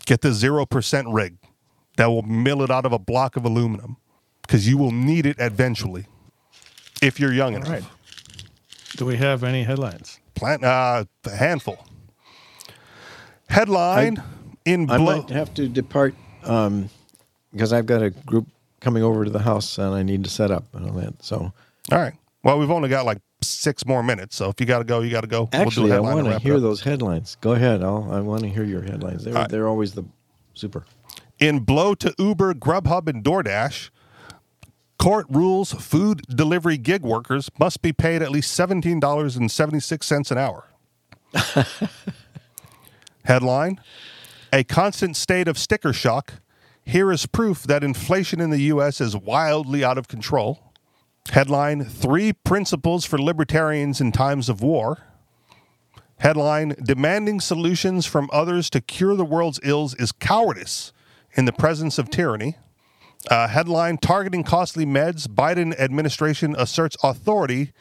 Get 0.07 0.23
the 0.23 0.31
0% 0.31 1.13
rig 1.13 1.37
that 1.99 2.07
will 2.07 2.23
mill 2.23 2.63
it 2.63 2.71
out 2.71 2.87
of 2.87 2.95
a 2.95 2.99
block 2.99 3.37
of 3.37 3.45
aluminum 3.45 3.99
because 4.41 4.67
you 4.67 4.79
will 4.79 4.91
need 4.91 5.27
it 5.27 5.37
eventually 5.39 6.07
if 7.03 7.21
you're 7.21 7.35
young 7.35 7.57
All 7.57 7.61
enough. 7.61 7.71
right. 7.71 7.85
Do 8.97 9.05
we 9.05 9.19
have 9.19 9.45
any 9.45 9.65
headlines? 9.65 10.19
Plant 10.35 10.65
uh, 10.65 11.05
a 11.27 11.37
handful. 11.37 11.85
Headline 13.51 14.23
in 14.65 14.87
blue. 14.87 14.97
I 14.97 15.19
might 15.19 15.29
have 15.29 15.53
to 15.55 15.69
depart 15.69 16.15
um, 16.43 16.89
because 17.53 17.75
I've 17.75 17.85
got 17.85 18.03
a 18.03 18.09
group 18.09 18.47
coming 18.81 19.03
over 19.03 19.27
to 19.27 19.31
the 19.31 19.41
house 19.41 19.77
and 19.77 19.95
I 19.95 20.03
need 20.03 20.25
to 20.25 20.31
set 20.31 20.51
up 20.51 20.65
and 20.73 20.89
all 20.89 20.97
that. 20.97 21.23
So 21.23 21.53
All 21.93 21.99
right. 21.99 22.15
Well, 22.43 22.59
we've 22.59 22.71
only 22.71 22.89
got 22.89 23.05
like 23.05 23.19
six 23.43 23.85
more 23.87 24.03
minutes. 24.03 24.37
So 24.37 24.49
if 24.49 24.61
you 24.61 24.67
got 24.67 24.79
to 24.79 24.85
go, 24.85 25.01
you 25.01 25.11
got 25.11 25.23
to 25.23 25.27
go. 25.27 25.49
Actually, 25.53 25.93
I 25.93 25.97
headline 25.97 26.25
want 26.25 26.29
to 26.29 26.39
hear 26.39 26.61
those 26.61 26.81
headlines. 26.83 27.37
Go 27.41 27.53
ahead. 27.53 27.83
I'll, 27.83 28.11
I 28.11 28.21
want 28.21 28.43
to 28.43 28.49
hear 28.49 28.65
your 28.65 28.83
headlines. 28.83 29.25
They're, 29.25 29.35
right. 29.35 29.49
they're 29.49 29.69
always 29.69 29.95
the 29.95 30.05
super. 30.55 30.85
In 31.39 31.61
blow 31.61 31.95
to 31.95 32.15
Uber, 32.19 32.55
Grubhub, 32.55 33.09
and 33.09 33.23
DoorDash, 33.23 33.91
court 34.99 35.27
rules 35.29 35.73
food 35.73 36.23
delivery 36.29 36.77
gig 36.77 37.03
workers 37.03 37.51
must 37.59 37.83
be 37.83 37.93
paid 37.93 38.23
at 38.23 38.31
least 38.31 38.59
$17.76 38.59 40.31
an 40.31 40.39
hour. 40.39 40.65
Headline 43.25 43.81
A 44.53 44.65
constant 44.65 45.17
state 45.17 45.47
of 45.49 45.59
sticker 45.59 45.93
shock. 45.93 46.35
Here 46.83 47.13
is 47.13 47.27
proof 47.27 47.65
that 47.65 47.85
inflation 47.85 48.41
in 48.41 48.49
the 48.49 48.63
U.S. 48.63 49.01
is 49.01 49.15
wildly 49.15 49.85
out 49.85 49.99
of 49.99 50.09
control. 50.09 50.68
Headline 51.31 51.85
Three 51.85 52.33
principles 52.33 53.05
for 53.05 53.19
libertarians 53.19 54.01
in 54.01 54.13
times 54.13 54.49
of 54.49 54.63
war. 54.63 54.99
Headline 56.19 56.75
Demanding 56.83 57.41
solutions 57.41 58.07
from 58.07 58.31
others 58.33 58.71
to 58.71 58.81
cure 58.81 59.15
the 59.15 59.25
world's 59.25 59.61
ills 59.63 59.95
is 59.95 60.11
cowardice 60.11 60.93
in 61.35 61.45
the 61.45 61.53
presence 61.53 61.99
of 61.99 62.11
tyranny. 62.11 62.57
Uh, 63.31 63.47
headline 63.49 63.99
Targeting 63.99 64.43
costly 64.43 64.87
meds, 64.87 65.27
Biden 65.27 65.79
administration 65.79 66.55
asserts 66.59 66.97
authority 67.03 67.73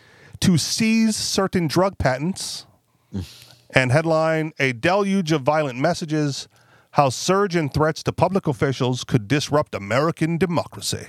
to 0.42 0.58
seize 0.58 1.16
certain 1.16 1.68
drug 1.68 1.98
patents. 1.98 2.66
and 3.72 3.92
headline 3.92 4.54
A 4.60 4.74
deluge 4.74 5.32
of 5.32 5.42
violent 5.42 5.80
messages, 5.80 6.48
how 6.92 7.10
surge 7.10 7.56
in 7.56 7.70
threats 7.70 8.04
to 8.04 8.12
public 8.12 8.46
officials 8.46 9.04
could 9.04 9.28
disrupt 9.28 9.74
American 9.74 10.38
democracy. 10.38 11.08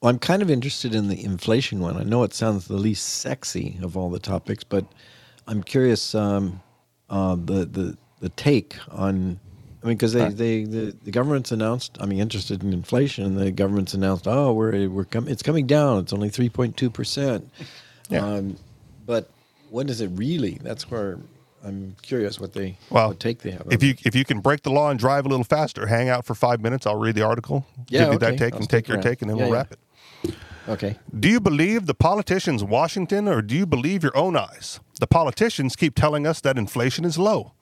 Well, 0.00 0.08
I'm 0.10 0.18
kind 0.18 0.40
of 0.40 0.50
interested 0.50 0.94
in 0.94 1.08
the 1.08 1.22
inflation 1.22 1.80
one. 1.80 1.96
I 1.98 2.04
know 2.04 2.22
it 2.22 2.32
sounds 2.32 2.66
the 2.68 2.76
least 2.76 3.06
sexy 3.06 3.78
of 3.82 3.96
all 3.98 4.08
the 4.08 4.18
topics, 4.18 4.64
but 4.64 4.86
I'm 5.46 5.62
curious 5.62 6.14
um, 6.14 6.60
uh, 7.10 7.34
the 7.36 7.66
the 7.66 7.98
the 8.20 8.28
take 8.30 8.76
on. 8.90 9.38
I 9.82 9.86
mean, 9.86 9.96
because 9.96 10.12
they, 10.12 10.28
they 10.28 10.64
the, 10.64 10.94
the 11.04 11.10
government's 11.10 11.52
announced. 11.52 11.96
I 12.00 12.06
mean, 12.06 12.18
interested 12.18 12.62
in 12.62 12.72
inflation, 12.72 13.24
and 13.24 13.38
the 13.38 13.50
government's 13.50 13.92
announced, 13.94 14.26
oh, 14.26 14.52
we're 14.52 14.88
we're 14.88 15.04
com- 15.04 15.28
it's 15.28 15.42
coming 15.42 15.66
down. 15.66 16.00
It's 16.00 16.12
only 16.14 16.30
three 16.30 16.48
point 16.48 16.76
two 16.78 16.90
percent. 16.90 17.50
Um, 18.10 18.56
but 19.06 19.28
what 19.70 19.88
is 19.90 20.00
it 20.00 20.08
really? 20.14 20.58
That's 20.62 20.90
where 20.90 21.18
I'm 21.64 21.94
curious 22.02 22.40
what 22.40 22.54
they 22.54 22.76
Well, 22.88 23.08
what 23.08 23.20
take 23.20 23.40
they 23.40 23.50
have. 23.52 23.66
If 23.70 23.82
you 23.82 23.94
if 24.04 24.14
you 24.14 24.24
can 24.24 24.40
break 24.40 24.62
the 24.62 24.70
law 24.70 24.90
and 24.90 24.98
drive 24.98 25.26
a 25.26 25.28
little 25.28 25.44
faster, 25.44 25.86
hang 25.86 26.08
out 26.08 26.24
for 26.24 26.34
five 26.34 26.60
minutes. 26.62 26.86
I'll 26.86 26.96
read 26.98 27.14
the 27.14 27.22
article, 27.22 27.66
Yeah, 27.88 28.04
give 28.04 28.12
you 28.14 28.18
that 28.20 28.38
take, 28.38 28.54
I'll 28.54 28.60
and 28.60 28.68
take 28.70 28.88
your 28.88 28.96
around. 28.96 29.04
take, 29.04 29.22
and 29.22 29.30
then 29.30 29.36
Yeah, 29.36 29.44
we'll 29.44 29.52
yeah. 29.52 29.58
wrap 29.58 29.72
it. 29.72 29.78
Okay. 30.70 30.98
Do 31.18 31.28
you 31.28 31.40
believe 31.40 31.86
the 31.86 31.94
politicians 31.94 32.62
in 32.62 32.68
Washington 32.68 33.28
or 33.28 33.42
do 33.42 33.56
you 33.56 33.66
believe 33.66 34.02
your 34.02 34.16
own 34.16 34.36
eyes? 34.36 34.80
The 34.98 35.06
politicians 35.06 35.76
keep 35.76 35.94
telling 35.94 36.26
us 36.26 36.40
that 36.40 36.58
inflation 36.58 37.04
is 37.04 37.18
low, 37.18 37.52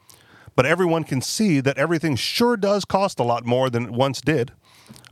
but 0.55 0.67
everyone 0.67 1.05
can 1.05 1.21
see 1.21 1.61
that 1.61 1.79
everything 1.79 2.17
sure 2.17 2.57
does 2.57 2.85
cost 2.85 3.19
a 3.19 3.25
lot 3.25 3.45
more 3.45 3.71
than 3.71 3.85
it 3.85 3.91
once 3.91 4.21
did. 4.21 4.53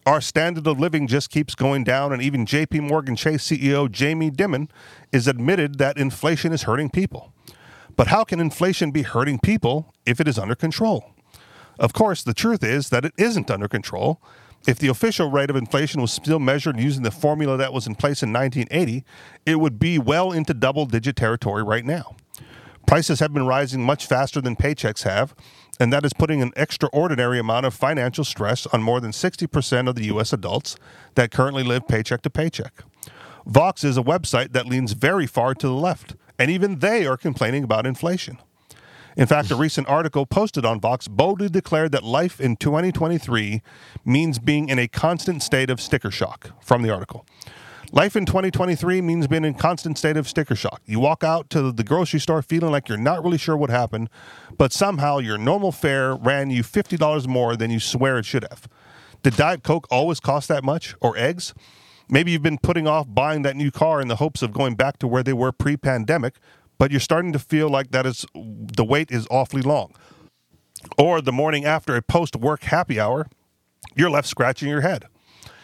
Our 0.06 0.20
standard 0.20 0.66
of 0.68 0.78
living 0.78 1.08
just 1.08 1.30
keeps 1.30 1.56
going 1.56 1.82
down, 1.82 2.12
and 2.12 2.22
even 2.22 2.46
JP 2.46 2.88
Morgan 2.88 3.16
Chase 3.16 3.44
CEO 3.44 3.90
Jamie 3.90 4.30
Dimon 4.30 4.70
is 5.10 5.26
admitted 5.26 5.78
that 5.78 5.98
inflation 5.98 6.52
is 6.52 6.62
hurting 6.62 6.90
people. 6.90 7.32
But 7.96 8.08
how 8.08 8.22
can 8.22 8.38
inflation 8.38 8.92
be 8.92 9.02
hurting 9.02 9.40
people 9.40 9.92
if 10.04 10.20
it 10.20 10.28
is 10.28 10.38
under 10.38 10.54
control? 10.54 11.12
Of 11.78 11.92
course, 11.92 12.22
the 12.22 12.34
truth 12.34 12.62
is 12.62 12.90
that 12.90 13.04
it 13.04 13.12
isn't 13.18 13.50
under 13.50 13.68
control. 13.68 14.20
If 14.66 14.80
the 14.80 14.88
official 14.88 15.30
rate 15.30 15.48
of 15.48 15.54
inflation 15.54 16.00
was 16.00 16.12
still 16.12 16.40
measured 16.40 16.80
using 16.80 17.04
the 17.04 17.12
formula 17.12 17.56
that 17.56 17.72
was 17.72 17.86
in 17.86 17.94
place 17.94 18.22
in 18.22 18.32
1980, 18.32 19.04
it 19.46 19.60
would 19.60 19.78
be 19.78 19.96
well 19.96 20.32
into 20.32 20.54
double 20.54 20.86
digit 20.86 21.14
territory 21.14 21.62
right 21.62 21.84
now. 21.84 22.16
Prices 22.84 23.20
have 23.20 23.32
been 23.32 23.46
rising 23.46 23.82
much 23.82 24.06
faster 24.06 24.40
than 24.40 24.56
paychecks 24.56 25.04
have, 25.04 25.36
and 25.78 25.92
that 25.92 26.04
is 26.04 26.12
putting 26.12 26.42
an 26.42 26.52
extraordinary 26.56 27.38
amount 27.38 27.66
of 27.66 27.74
financial 27.74 28.24
stress 28.24 28.66
on 28.66 28.82
more 28.82 29.00
than 29.00 29.12
60% 29.12 29.88
of 29.88 29.94
the 29.94 30.06
U.S. 30.06 30.32
adults 30.32 30.76
that 31.14 31.30
currently 31.30 31.62
live 31.62 31.86
paycheck 31.86 32.22
to 32.22 32.30
paycheck. 32.30 32.82
Vox 33.46 33.84
is 33.84 33.96
a 33.96 34.02
website 34.02 34.52
that 34.52 34.66
leans 34.66 34.92
very 34.92 35.26
far 35.26 35.54
to 35.54 35.66
the 35.68 35.74
left, 35.74 36.16
and 36.40 36.50
even 36.50 36.80
they 36.80 37.06
are 37.06 37.16
complaining 37.16 37.62
about 37.62 37.86
inflation. 37.86 38.38
In 39.16 39.26
fact, 39.26 39.50
a 39.50 39.56
recent 39.56 39.88
article 39.88 40.26
posted 40.26 40.66
on 40.66 40.78
Vox 40.78 41.08
boldly 41.08 41.48
declared 41.48 41.90
that 41.92 42.04
life 42.04 42.38
in 42.38 42.54
2023 42.54 43.62
means 44.04 44.38
being 44.38 44.68
in 44.68 44.78
a 44.78 44.88
constant 44.88 45.42
state 45.42 45.70
of 45.70 45.80
sticker 45.80 46.10
shock 46.10 46.50
from 46.62 46.82
the 46.82 46.90
article. 46.90 47.24
Life 47.92 48.14
in 48.14 48.26
2023 48.26 49.00
means 49.00 49.26
being 49.26 49.46
in 49.46 49.54
constant 49.54 49.96
state 49.96 50.18
of 50.18 50.28
sticker 50.28 50.54
shock. 50.54 50.82
You 50.84 51.00
walk 51.00 51.24
out 51.24 51.48
to 51.50 51.72
the 51.72 51.82
grocery 51.82 52.20
store 52.20 52.42
feeling 52.42 52.72
like 52.72 52.90
you're 52.90 52.98
not 52.98 53.24
really 53.24 53.38
sure 53.38 53.56
what 53.56 53.70
happened, 53.70 54.10
but 54.58 54.70
somehow 54.70 55.16
your 55.18 55.38
normal 55.38 55.72
fare 55.72 56.14
ran 56.14 56.50
you 56.50 56.62
$50 56.62 57.26
more 57.26 57.56
than 57.56 57.70
you 57.70 57.80
swear 57.80 58.18
it 58.18 58.26
should 58.26 58.44
have. 58.50 58.68
Did 59.22 59.36
Diet 59.36 59.62
Coke 59.62 59.86
always 59.90 60.20
cost 60.20 60.48
that 60.48 60.62
much? 60.62 60.94
Or 61.00 61.16
eggs? 61.16 61.54
Maybe 62.10 62.32
you've 62.32 62.42
been 62.42 62.58
putting 62.58 62.86
off 62.86 63.06
buying 63.08 63.42
that 63.42 63.56
new 63.56 63.70
car 63.70 64.02
in 64.02 64.08
the 64.08 64.16
hopes 64.16 64.42
of 64.42 64.52
going 64.52 64.74
back 64.74 64.98
to 64.98 65.08
where 65.08 65.22
they 65.22 65.32
were 65.32 65.52
pre 65.52 65.76
pandemic, 65.76 66.34
but 66.78 66.90
you're 66.90 67.00
starting 67.00 67.32
to 67.32 67.38
feel 67.38 67.68
like 67.68 67.90
that 67.90 68.06
is 68.06 68.26
the 68.34 68.84
wait 68.84 69.10
is 69.10 69.26
awfully 69.30 69.62
long. 69.62 69.94
Or 70.98 71.20
the 71.20 71.32
morning 71.32 71.64
after 71.64 71.96
a 71.96 72.02
post 72.02 72.36
work 72.36 72.64
happy 72.64 73.00
hour, 73.00 73.26
you're 73.94 74.10
left 74.10 74.28
scratching 74.28 74.68
your 74.68 74.82
head. 74.82 75.06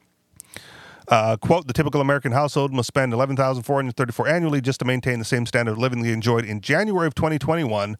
Uh, 1.10 1.36
quote, 1.36 1.66
the 1.66 1.72
typical 1.72 2.00
American 2.00 2.30
household 2.30 2.72
must 2.72 2.86
spend 2.86 3.12
11434 3.12 4.28
annually 4.28 4.60
just 4.60 4.78
to 4.78 4.84
maintain 4.84 5.18
the 5.18 5.24
same 5.24 5.44
standard 5.44 5.72
of 5.72 5.78
living 5.78 6.02
they 6.02 6.12
enjoyed 6.12 6.44
in 6.44 6.60
January 6.60 7.08
of 7.08 7.16
2021, 7.16 7.98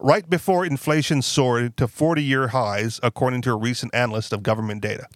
right 0.00 0.28
before 0.30 0.64
inflation 0.64 1.20
soared 1.20 1.76
to 1.76 1.86
40 1.86 2.22
year 2.22 2.48
highs, 2.48 2.98
according 3.02 3.42
to 3.42 3.50
a 3.50 3.56
recent 3.56 3.94
analyst 3.94 4.32
of 4.32 4.42
government 4.42 4.80
data. 4.80 5.06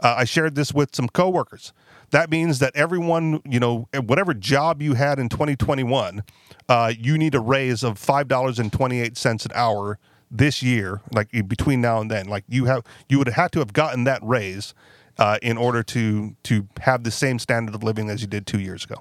Uh, 0.00 0.16
I 0.18 0.24
shared 0.24 0.56
this 0.56 0.74
with 0.74 0.94
some 0.94 1.08
coworkers. 1.08 1.72
That 2.10 2.30
means 2.30 2.58
that 2.58 2.74
everyone, 2.74 3.40
you 3.44 3.60
know, 3.60 3.88
whatever 3.94 4.34
job 4.34 4.82
you 4.82 4.94
had 4.94 5.20
in 5.20 5.28
2021, 5.28 6.24
uh, 6.68 6.92
you 6.98 7.16
need 7.16 7.36
a 7.36 7.40
raise 7.40 7.84
of 7.84 7.94
$5.28 7.94 9.44
an 9.46 9.52
hour 9.54 9.98
this 10.30 10.62
year, 10.62 11.00
like 11.12 11.30
between 11.46 11.80
now 11.80 12.00
and 12.00 12.10
then. 12.10 12.26
Like 12.26 12.44
you 12.48 12.64
have, 12.64 12.82
you 13.08 13.18
would 13.18 13.28
have 13.28 13.36
had 13.36 13.52
to 13.52 13.60
have 13.60 13.72
gotten 13.72 14.02
that 14.04 14.20
raise 14.22 14.74
uh, 15.18 15.38
in 15.42 15.56
order 15.56 15.82
to 15.82 16.36
to 16.44 16.68
have 16.80 17.04
the 17.04 17.10
same 17.10 17.38
standard 17.38 17.74
of 17.74 17.82
living 17.82 18.10
as 18.10 18.20
you 18.20 18.26
did 18.26 18.46
two 18.46 18.60
years 18.60 18.84
ago. 18.84 18.96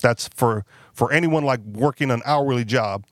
That's 0.00 0.28
for 0.28 0.64
for 0.92 1.12
anyone 1.12 1.44
like 1.44 1.60
working 1.60 2.10
an 2.10 2.22
hourly 2.24 2.64
job. 2.64 3.04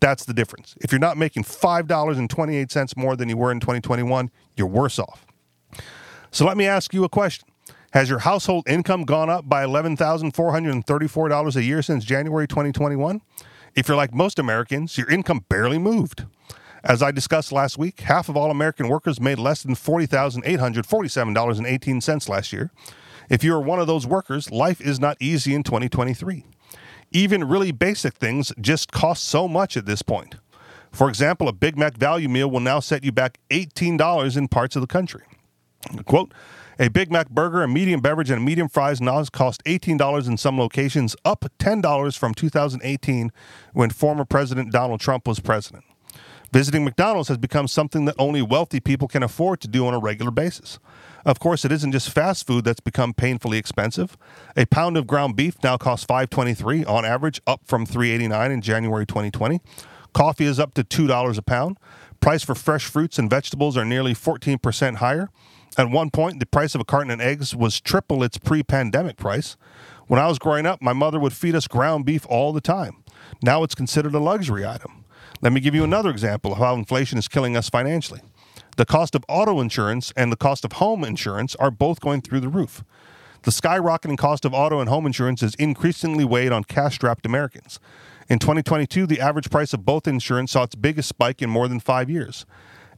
That's 0.00 0.24
the 0.24 0.32
difference. 0.32 0.74
If 0.80 0.92
you're 0.92 0.98
not 0.98 1.16
making 1.16 1.44
five 1.44 1.86
dollars 1.86 2.18
and 2.18 2.28
twenty 2.28 2.56
eight 2.56 2.70
cents 2.72 2.96
more 2.96 3.16
than 3.16 3.28
you 3.28 3.36
were 3.36 3.52
in 3.52 3.60
2021, 3.60 4.30
you're 4.56 4.66
worse 4.66 4.98
off. 4.98 5.26
So 6.30 6.44
let 6.46 6.56
me 6.56 6.66
ask 6.66 6.94
you 6.94 7.04
a 7.04 7.08
question: 7.08 7.48
Has 7.92 8.08
your 8.08 8.20
household 8.20 8.68
income 8.68 9.04
gone 9.04 9.30
up 9.30 9.48
by 9.48 9.62
eleven 9.64 9.96
thousand 9.96 10.32
four 10.32 10.52
hundred 10.52 10.74
and 10.74 10.86
thirty 10.86 11.06
four 11.06 11.28
dollars 11.28 11.56
a 11.56 11.62
year 11.62 11.82
since 11.82 12.04
January 12.04 12.48
2021? 12.48 13.20
If 13.74 13.86
you're 13.88 13.96
like 13.96 14.12
most 14.12 14.38
Americans, 14.38 14.98
your 14.98 15.08
income 15.08 15.44
barely 15.48 15.78
moved. 15.78 16.24
As 16.82 17.02
I 17.02 17.10
discussed 17.10 17.52
last 17.52 17.76
week, 17.76 18.00
half 18.00 18.28
of 18.28 18.36
all 18.36 18.50
American 18.50 18.88
workers 18.88 19.20
made 19.20 19.38
less 19.38 19.62
than 19.62 19.74
$40,847.18 19.74 22.28
last 22.28 22.52
year. 22.52 22.70
If 23.28 23.44
you 23.44 23.54
are 23.54 23.60
one 23.60 23.78
of 23.78 23.86
those 23.86 24.06
workers, 24.06 24.50
life 24.50 24.80
is 24.80 24.98
not 24.98 25.18
easy 25.20 25.54
in 25.54 25.62
2023. 25.62 26.44
Even 27.12 27.44
really 27.44 27.72
basic 27.72 28.14
things 28.14 28.52
just 28.60 28.92
cost 28.92 29.24
so 29.24 29.46
much 29.46 29.76
at 29.76 29.84
this 29.84 30.00
point. 30.02 30.36
For 30.90 31.08
example, 31.08 31.48
a 31.48 31.52
Big 31.52 31.78
Mac 31.78 31.96
value 31.96 32.28
meal 32.28 32.50
will 32.50 32.60
now 32.60 32.80
set 32.80 33.04
you 33.04 33.12
back 33.12 33.38
$18 33.50 34.36
in 34.36 34.48
parts 34.48 34.74
of 34.74 34.82
the 34.82 34.88
country. 34.88 35.22
Quote, 36.04 36.34
A 36.78 36.88
Big 36.88 37.12
Mac 37.12 37.30
burger, 37.30 37.62
a 37.62 37.68
medium 37.68 38.00
beverage, 38.00 38.30
and 38.30 38.42
a 38.42 38.44
medium 38.44 38.68
fries 38.68 39.00
now 39.00 39.22
cost 39.24 39.62
$18 39.64 40.28
in 40.28 40.36
some 40.36 40.58
locations, 40.58 41.16
up 41.24 41.44
$10 41.58 42.18
from 42.18 42.34
2018 42.34 43.30
when 43.72 43.90
former 43.90 44.24
President 44.24 44.72
Donald 44.72 45.00
Trump 45.00 45.28
was 45.28 45.40
president. 45.40 45.84
Visiting 46.52 46.84
McDonald's 46.84 47.28
has 47.28 47.38
become 47.38 47.68
something 47.68 48.06
that 48.06 48.16
only 48.18 48.42
wealthy 48.42 48.80
people 48.80 49.06
can 49.06 49.22
afford 49.22 49.60
to 49.60 49.68
do 49.68 49.86
on 49.86 49.94
a 49.94 50.00
regular 50.00 50.32
basis. 50.32 50.80
Of 51.24 51.38
course, 51.38 51.64
it 51.64 51.70
isn't 51.70 51.92
just 51.92 52.10
fast 52.10 52.44
food 52.44 52.64
that's 52.64 52.80
become 52.80 53.14
painfully 53.14 53.56
expensive. 53.56 54.18
A 54.56 54.66
pound 54.66 54.96
of 54.96 55.06
ground 55.06 55.36
beef 55.36 55.62
now 55.62 55.76
costs 55.76 56.06
5.23 56.06 56.88
on 56.88 57.04
average, 57.04 57.40
up 57.46 57.60
from 57.66 57.86
3.89 57.86 58.50
in 58.50 58.60
January 58.62 59.06
2020. 59.06 59.60
Coffee 60.12 60.46
is 60.46 60.58
up 60.58 60.74
to 60.74 60.82
$2 60.82 61.38
a 61.38 61.42
pound. 61.42 61.78
Price 62.20 62.42
for 62.42 62.56
fresh 62.56 62.86
fruits 62.86 63.16
and 63.16 63.30
vegetables 63.30 63.76
are 63.76 63.84
nearly 63.84 64.12
14% 64.12 64.96
higher. 64.96 65.30
At 65.78 65.88
one 65.88 66.10
point, 66.10 66.40
the 66.40 66.46
price 66.46 66.74
of 66.74 66.80
a 66.80 66.84
carton 66.84 67.12
of 67.12 67.20
eggs 67.20 67.54
was 67.54 67.80
triple 67.80 68.24
its 68.24 68.38
pre-pandemic 68.38 69.16
price. 69.16 69.56
When 70.08 70.18
I 70.18 70.26
was 70.26 70.40
growing 70.40 70.66
up, 70.66 70.82
my 70.82 70.92
mother 70.92 71.20
would 71.20 71.32
feed 71.32 71.54
us 71.54 71.68
ground 71.68 72.06
beef 72.06 72.26
all 72.28 72.52
the 72.52 72.60
time. 72.60 73.04
Now 73.40 73.62
it's 73.62 73.76
considered 73.76 74.14
a 74.14 74.18
luxury 74.18 74.66
item. 74.66 74.99
Let 75.42 75.54
me 75.54 75.60
give 75.60 75.74
you 75.74 75.84
another 75.84 76.10
example 76.10 76.52
of 76.52 76.58
how 76.58 76.74
inflation 76.74 77.16
is 77.16 77.26
killing 77.26 77.56
us 77.56 77.70
financially. 77.70 78.20
The 78.76 78.84
cost 78.84 79.14
of 79.14 79.24
auto 79.26 79.58
insurance 79.60 80.12
and 80.14 80.30
the 80.30 80.36
cost 80.36 80.66
of 80.66 80.72
home 80.72 81.02
insurance 81.02 81.56
are 81.56 81.70
both 81.70 82.00
going 82.00 82.20
through 82.20 82.40
the 82.40 82.48
roof. 82.48 82.84
The 83.44 83.50
skyrocketing 83.50 84.18
cost 84.18 84.44
of 84.44 84.52
auto 84.52 84.80
and 84.80 84.90
home 84.90 85.06
insurance 85.06 85.42
is 85.42 85.54
increasingly 85.54 86.26
weighed 86.26 86.52
on 86.52 86.64
cash 86.64 86.96
strapped 86.96 87.24
Americans. 87.24 87.80
In 88.28 88.38
2022, 88.38 89.06
the 89.06 89.18
average 89.20 89.48
price 89.48 89.72
of 89.72 89.86
both 89.86 90.06
insurance 90.06 90.52
saw 90.52 90.64
its 90.64 90.74
biggest 90.74 91.08
spike 91.08 91.40
in 91.40 91.48
more 91.48 91.68
than 91.68 91.80
five 91.80 92.10
years. 92.10 92.44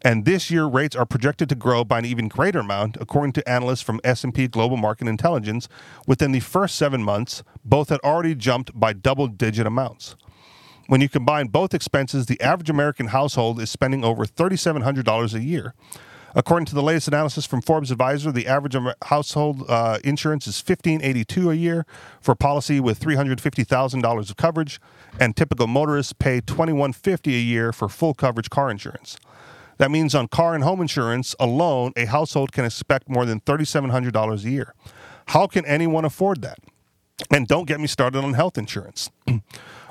And 0.05 0.25
this 0.25 0.51
year, 0.51 0.67
rates 0.67 0.97
are 0.97 1.07
projected 1.07 1.49
to 1.51 1.55
grow 1.55 1.85
by 1.85 2.01
an 2.01 2.05
even 2.05 2.27
greater 2.27 2.59
amount, 2.59 2.97
according 3.01 3.35
to 3.35 3.49
analysts 3.49 3.83
from 3.83 4.01
S&P 4.03 4.49
Global 4.49 4.77
Market 4.77 5.07
Intelligence. 5.07 5.69
Within 6.09 6.33
the 6.33 6.41
first 6.41 6.75
seven 6.75 7.05
months, 7.05 7.45
both 7.65 7.89
had 7.89 8.01
already 8.01 8.35
jumped 8.35 8.79
by 8.79 8.93
double-digit 8.93 9.65
amounts. 9.65 10.17
When 10.87 11.01
you 11.01 11.09
combine 11.09 11.47
both 11.47 11.75
expenses, 11.75 12.27
the 12.27 12.41
average 12.41 12.71
American 12.71 13.09
household 13.09 13.61
is 13.61 13.71
spending 13.71 14.05
over 14.05 14.25
$3,700 14.25 15.35
a 15.35 15.41
year. 15.43 15.75
According 16.35 16.67
to 16.67 16.75
the 16.75 16.83
latest 16.83 17.09
analysis 17.09 17.45
from 17.45 17.61
Forbes 17.61 17.91
Advisor, 17.91 18.33
the 18.33 18.47
average 18.47 18.75
household 19.05 19.65
uh, 19.69 19.99
insurance 20.03 20.47
is 20.47 20.63
1,582 20.67 21.51
a 21.51 21.55
year 21.55 21.87
for 22.21 22.33
a 22.33 22.37
policy 22.37 22.81
with 22.81 22.99
$350,000 23.01 24.31
of 24.31 24.37
coverage, 24.37 24.81
and 25.21 25.37
typical 25.37 25.67
motorists 25.67 26.15
pay 26.15 26.41
2,150 26.41 27.35
a 27.35 27.39
year 27.39 27.73
for 27.73 27.89
full 27.89 28.15
coverage 28.15 28.49
car 28.49 28.71
insurance. 28.71 29.19
That 29.77 29.91
means 29.91 30.15
on 30.15 30.29
car 30.29 30.55
and 30.55 30.65
home 30.65 30.81
insurance 30.81 31.35
alone, 31.39 31.93
a 31.97 32.07
household 32.07 32.53
can 32.53 32.65
expect 32.65 33.09
more 33.11 33.27
than 33.27 33.41
$3,700 33.41 34.45
a 34.45 34.51
year. 34.51 34.75
How 35.29 35.47
can 35.47 35.67
anyone 35.67 36.05
afford 36.05 36.41
that? 36.43 36.59
And 37.31 37.47
don't 37.47 37.67
get 37.67 37.79
me 37.79 37.87
started 37.87 38.25
on 38.25 38.33
health 38.35 38.57
insurance. 38.57 39.11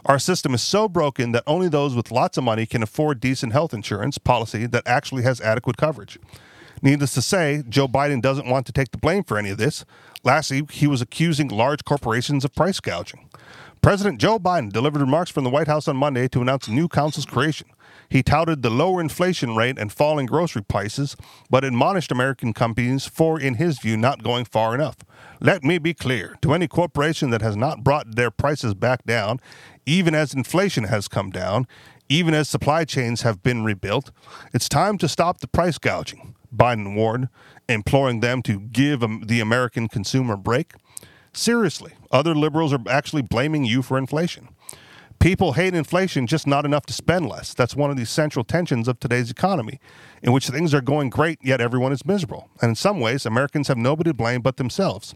Our 0.05 0.17
system 0.17 0.53
is 0.53 0.63
so 0.63 0.87
broken 0.87 1.31
that 1.31 1.43
only 1.45 1.69
those 1.69 1.95
with 1.95 2.11
lots 2.11 2.37
of 2.37 2.43
money 2.43 2.65
can 2.65 2.81
afford 2.81 3.19
decent 3.19 3.53
health 3.53 3.73
insurance 3.73 4.17
policy 4.17 4.65
that 4.65 4.83
actually 4.87 5.23
has 5.23 5.39
adequate 5.41 5.77
coverage. 5.77 6.17
Needless 6.81 7.13
to 7.13 7.21
say, 7.21 7.63
Joe 7.69 7.87
Biden 7.87 8.21
doesn't 8.21 8.47
want 8.47 8.65
to 8.65 8.71
take 8.71 8.91
the 8.91 8.97
blame 8.97 9.23
for 9.23 9.37
any 9.37 9.51
of 9.51 9.57
this. 9.57 9.85
Lastly, 10.23 10.63
he 10.71 10.87
was 10.87 11.01
accusing 11.01 11.47
large 11.49 11.85
corporations 11.85 12.43
of 12.43 12.55
price 12.55 12.79
gouging. 12.79 13.29
President 13.81 14.19
Joe 14.19 14.39
Biden 14.39 14.71
delivered 14.71 15.01
remarks 15.01 15.29
from 15.29 15.43
the 15.43 15.49
White 15.49 15.67
House 15.67 15.87
on 15.87 15.97
Monday 15.97 16.27
to 16.29 16.41
announce 16.41 16.67
a 16.67 16.71
new 16.71 16.87
council's 16.87 17.25
creation. 17.25 17.67
He 18.11 18.21
touted 18.21 18.61
the 18.61 18.69
lower 18.69 18.99
inflation 18.99 19.55
rate 19.55 19.79
and 19.79 19.89
falling 19.89 20.25
grocery 20.25 20.63
prices, 20.63 21.15
but 21.49 21.63
admonished 21.63 22.11
American 22.11 22.51
companies 22.51 23.05
for, 23.05 23.39
in 23.39 23.55
his 23.55 23.79
view, 23.79 23.95
not 23.95 24.21
going 24.21 24.43
far 24.43 24.75
enough. 24.75 24.97
Let 25.39 25.63
me 25.63 25.77
be 25.77 25.93
clear 25.93 26.35
to 26.41 26.53
any 26.53 26.67
corporation 26.67 27.29
that 27.29 27.41
has 27.41 27.55
not 27.55 27.85
brought 27.85 28.17
their 28.17 28.29
prices 28.29 28.73
back 28.73 29.05
down, 29.05 29.39
even 29.85 30.13
as 30.13 30.33
inflation 30.33 30.83
has 30.83 31.07
come 31.07 31.29
down, 31.29 31.65
even 32.09 32.33
as 32.33 32.49
supply 32.49 32.83
chains 32.83 33.21
have 33.21 33.41
been 33.41 33.63
rebuilt, 33.63 34.11
it's 34.53 34.67
time 34.67 34.97
to 34.97 35.07
stop 35.07 35.39
the 35.39 35.47
price 35.47 35.77
gouging, 35.77 36.35
Biden 36.53 36.93
warned, 36.93 37.29
imploring 37.69 38.19
them 38.19 38.41
to 38.41 38.59
give 38.59 38.99
the 38.99 39.39
American 39.39 39.87
consumer 39.87 40.33
a 40.33 40.37
break. 40.37 40.73
Seriously, 41.31 41.93
other 42.11 42.35
liberals 42.35 42.73
are 42.73 42.81
actually 42.89 43.21
blaming 43.21 43.63
you 43.63 43.81
for 43.81 43.97
inflation. 43.97 44.49
People 45.21 45.53
hate 45.53 45.75
inflation, 45.75 46.25
just 46.25 46.47
not 46.47 46.65
enough 46.65 46.87
to 46.87 46.93
spend 46.93 47.29
less. 47.29 47.53
That's 47.53 47.75
one 47.75 47.91
of 47.91 47.95
the 47.95 48.07
central 48.07 48.43
tensions 48.43 48.87
of 48.87 48.99
today's 48.99 49.29
economy, 49.29 49.79
in 50.23 50.31
which 50.31 50.47
things 50.47 50.73
are 50.73 50.81
going 50.81 51.11
great, 51.11 51.37
yet 51.43 51.61
everyone 51.61 51.91
is 51.91 52.03
miserable. 52.03 52.49
And 52.59 52.69
in 52.69 52.75
some 52.75 52.99
ways, 52.99 53.23
Americans 53.27 53.67
have 53.67 53.77
nobody 53.77 54.09
to 54.09 54.15
blame 54.15 54.41
but 54.41 54.57
themselves. 54.57 55.13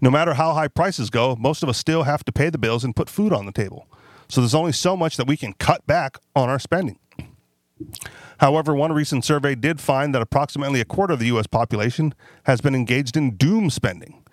No 0.00 0.10
matter 0.10 0.34
how 0.34 0.54
high 0.54 0.66
prices 0.66 1.08
go, 1.08 1.36
most 1.38 1.62
of 1.62 1.68
us 1.68 1.78
still 1.78 2.02
have 2.02 2.24
to 2.24 2.32
pay 2.32 2.50
the 2.50 2.58
bills 2.58 2.82
and 2.82 2.96
put 2.96 3.08
food 3.08 3.32
on 3.32 3.46
the 3.46 3.52
table. 3.52 3.86
So 4.28 4.40
there's 4.40 4.56
only 4.56 4.72
so 4.72 4.96
much 4.96 5.16
that 5.18 5.28
we 5.28 5.36
can 5.36 5.52
cut 5.52 5.86
back 5.86 6.18
on 6.34 6.48
our 6.48 6.58
spending. 6.58 6.98
However, 8.38 8.74
one 8.74 8.92
recent 8.92 9.24
survey 9.24 9.54
did 9.54 9.80
find 9.80 10.12
that 10.16 10.22
approximately 10.22 10.80
a 10.80 10.84
quarter 10.84 11.12
of 11.12 11.20
the 11.20 11.26
U.S. 11.26 11.46
population 11.46 12.12
has 12.46 12.60
been 12.60 12.74
engaged 12.74 13.16
in 13.16 13.36
doom 13.36 13.70
spending. 13.70 14.24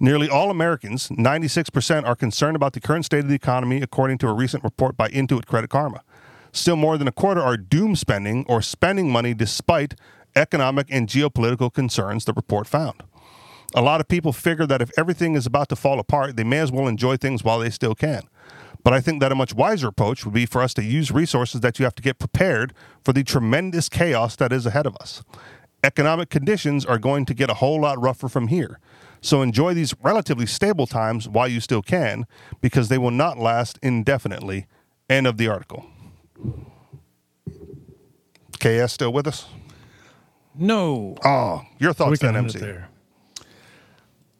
Nearly 0.00 0.28
all 0.28 0.50
Americans, 0.50 1.08
96%, 1.08 2.06
are 2.06 2.16
concerned 2.16 2.56
about 2.56 2.72
the 2.72 2.80
current 2.80 3.04
state 3.04 3.20
of 3.20 3.28
the 3.28 3.34
economy, 3.34 3.82
according 3.82 4.18
to 4.18 4.28
a 4.28 4.32
recent 4.32 4.64
report 4.64 4.96
by 4.96 5.08
Intuit 5.08 5.46
Credit 5.46 5.70
Karma. 5.70 6.02
Still 6.52 6.76
more 6.76 6.98
than 6.98 7.08
a 7.08 7.12
quarter 7.12 7.40
are 7.40 7.56
doom 7.56 7.96
spending 7.96 8.44
or 8.48 8.60
spending 8.60 9.10
money 9.10 9.34
despite 9.34 9.94
economic 10.36 10.86
and 10.90 11.08
geopolitical 11.08 11.72
concerns, 11.72 12.24
the 12.24 12.32
report 12.32 12.66
found. 12.66 13.02
A 13.74 13.80
lot 13.80 14.00
of 14.00 14.08
people 14.08 14.32
figure 14.32 14.66
that 14.66 14.82
if 14.82 14.90
everything 14.98 15.34
is 15.34 15.46
about 15.46 15.70
to 15.70 15.76
fall 15.76 15.98
apart, 15.98 16.36
they 16.36 16.44
may 16.44 16.58
as 16.58 16.70
well 16.70 16.88
enjoy 16.88 17.16
things 17.16 17.42
while 17.42 17.58
they 17.58 17.70
still 17.70 17.94
can. 17.94 18.22
But 18.84 18.92
I 18.92 19.00
think 19.00 19.20
that 19.20 19.32
a 19.32 19.36
much 19.36 19.54
wiser 19.54 19.88
approach 19.88 20.24
would 20.24 20.34
be 20.34 20.44
for 20.44 20.60
us 20.60 20.74
to 20.74 20.82
use 20.82 21.10
resources 21.10 21.60
that 21.60 21.78
you 21.78 21.84
have 21.84 21.94
to 21.94 22.02
get 22.02 22.18
prepared 22.18 22.74
for 23.02 23.12
the 23.12 23.24
tremendous 23.24 23.88
chaos 23.88 24.36
that 24.36 24.52
is 24.52 24.66
ahead 24.66 24.86
of 24.86 24.96
us. 24.96 25.22
Economic 25.84 26.30
conditions 26.30 26.84
are 26.84 26.98
going 26.98 27.24
to 27.24 27.34
get 27.34 27.48
a 27.48 27.54
whole 27.54 27.80
lot 27.80 28.00
rougher 28.00 28.28
from 28.28 28.48
here. 28.48 28.78
So 29.22 29.40
enjoy 29.40 29.72
these 29.72 29.94
relatively 30.02 30.46
stable 30.46 30.86
times 30.86 31.28
while 31.28 31.46
you 31.46 31.60
still 31.60 31.80
can, 31.80 32.26
because 32.60 32.88
they 32.88 32.98
will 32.98 33.12
not 33.12 33.38
last 33.38 33.78
indefinitely. 33.82 34.66
End 35.08 35.26
of 35.26 35.36
the 35.36 35.48
article. 35.48 35.86
KS 38.58 38.92
still 38.92 39.12
with 39.12 39.26
us? 39.28 39.46
No. 40.54 41.16
Oh, 41.24 41.62
your 41.78 41.92
thoughts 41.92 42.18
then, 42.20 42.36
MC? 42.36 42.58
there. 42.58 42.88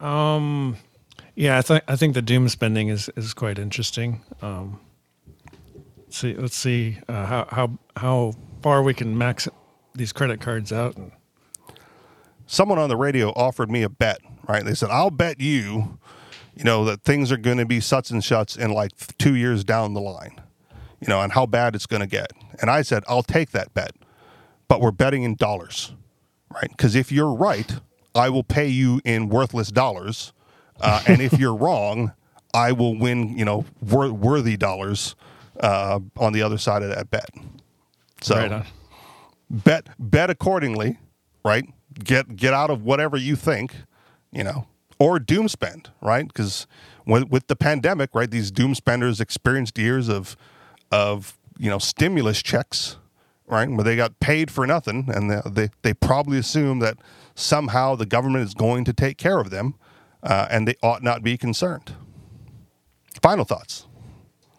Um, 0.00 0.76
yeah, 1.36 1.58
I 1.58 1.62
think 1.62 1.84
I 1.88 1.96
think 1.96 2.14
the 2.14 2.22
doom 2.22 2.48
spending 2.48 2.88
is 2.88 3.08
is 3.16 3.32
quite 3.34 3.58
interesting. 3.58 4.20
Um, 4.42 4.80
let's 5.96 6.18
see, 6.18 6.34
let's 6.34 6.56
see 6.56 6.98
uh, 7.08 7.24
how 7.26 7.46
how 7.50 7.78
how 7.96 8.32
far 8.62 8.82
we 8.82 8.94
can 8.94 9.16
max 9.16 9.48
these 9.94 10.12
credit 10.12 10.40
cards 10.40 10.72
out. 10.72 10.96
And, 10.96 11.12
someone 12.46 12.78
on 12.78 12.88
the 12.88 12.96
radio 12.96 13.30
offered 13.30 13.70
me 13.70 13.82
a 13.82 13.88
bet, 13.88 14.20
right? 14.48 14.64
They 14.64 14.74
said, 14.74 14.90
I'll 14.90 15.10
bet 15.10 15.40
you, 15.40 15.98
you 16.54 16.64
know, 16.64 16.84
that 16.84 17.02
things 17.02 17.32
are 17.32 17.36
going 17.36 17.58
to 17.58 17.66
be 17.66 17.80
such 17.80 18.10
and 18.10 18.22
such 18.22 18.56
in 18.56 18.72
like 18.72 18.92
two 19.18 19.34
years 19.34 19.64
down 19.64 19.94
the 19.94 20.00
line, 20.00 20.40
you 21.00 21.08
know, 21.08 21.20
and 21.20 21.32
how 21.32 21.46
bad 21.46 21.74
it's 21.74 21.86
going 21.86 22.00
to 22.00 22.06
get. 22.06 22.32
And 22.60 22.70
I 22.70 22.82
said, 22.82 23.04
I'll 23.08 23.22
take 23.22 23.50
that 23.52 23.72
bet, 23.74 23.92
but 24.68 24.80
we're 24.80 24.90
betting 24.90 25.22
in 25.22 25.34
dollars, 25.34 25.92
right? 26.52 26.70
Because 26.70 26.94
if 26.94 27.10
you're 27.10 27.32
right, 27.32 27.76
I 28.14 28.28
will 28.28 28.44
pay 28.44 28.68
you 28.68 29.00
in 29.04 29.28
worthless 29.28 29.70
dollars. 29.70 30.32
Uh, 30.80 31.02
and 31.06 31.20
if 31.22 31.38
you're 31.38 31.54
wrong, 31.56 32.12
I 32.54 32.72
will 32.72 32.98
win, 32.98 33.38
you 33.38 33.44
know, 33.44 33.64
wor- 33.80 34.12
worthy 34.12 34.56
dollars 34.56 35.16
uh, 35.60 36.00
on 36.18 36.32
the 36.32 36.42
other 36.42 36.58
side 36.58 36.82
of 36.82 36.90
that 36.90 37.10
bet. 37.10 37.30
So 38.20 38.36
right 38.36 38.66
bet 39.52 39.88
bet 39.98 40.30
accordingly, 40.30 40.98
right? 41.44 41.64
Get 41.94 42.36
get 42.36 42.52
out 42.54 42.70
of 42.70 42.82
whatever 42.82 43.16
you 43.16 43.36
think, 43.36 43.74
you 44.30 44.44
know, 44.44 44.66
or 44.98 45.18
doom 45.18 45.48
spend, 45.48 45.90
right? 46.00 46.26
Because 46.26 46.66
with, 47.06 47.28
with 47.28 47.48
the 47.48 47.56
pandemic, 47.56 48.14
right, 48.14 48.30
these 48.30 48.50
doom 48.50 48.74
spenders 48.74 49.20
experienced 49.20 49.78
years 49.78 50.08
of 50.08 50.36
of 50.90 51.38
you 51.58 51.70
know 51.70 51.78
stimulus 51.78 52.42
checks, 52.42 52.96
right, 53.46 53.68
where 53.68 53.84
they 53.84 53.96
got 53.96 54.20
paid 54.20 54.50
for 54.50 54.66
nothing, 54.66 55.08
and 55.12 55.30
they 55.30 55.40
they, 55.46 55.68
they 55.82 55.94
probably 55.94 56.38
assume 56.38 56.78
that 56.80 56.98
somehow 57.34 57.94
the 57.94 58.06
government 58.06 58.44
is 58.44 58.54
going 58.54 58.84
to 58.84 58.92
take 58.92 59.18
care 59.18 59.40
of 59.40 59.50
them, 59.50 59.74
uh, 60.22 60.46
and 60.50 60.68
they 60.68 60.74
ought 60.82 61.02
not 61.02 61.22
be 61.22 61.36
concerned. 61.36 61.94
Final 63.20 63.44
thoughts. 63.44 63.86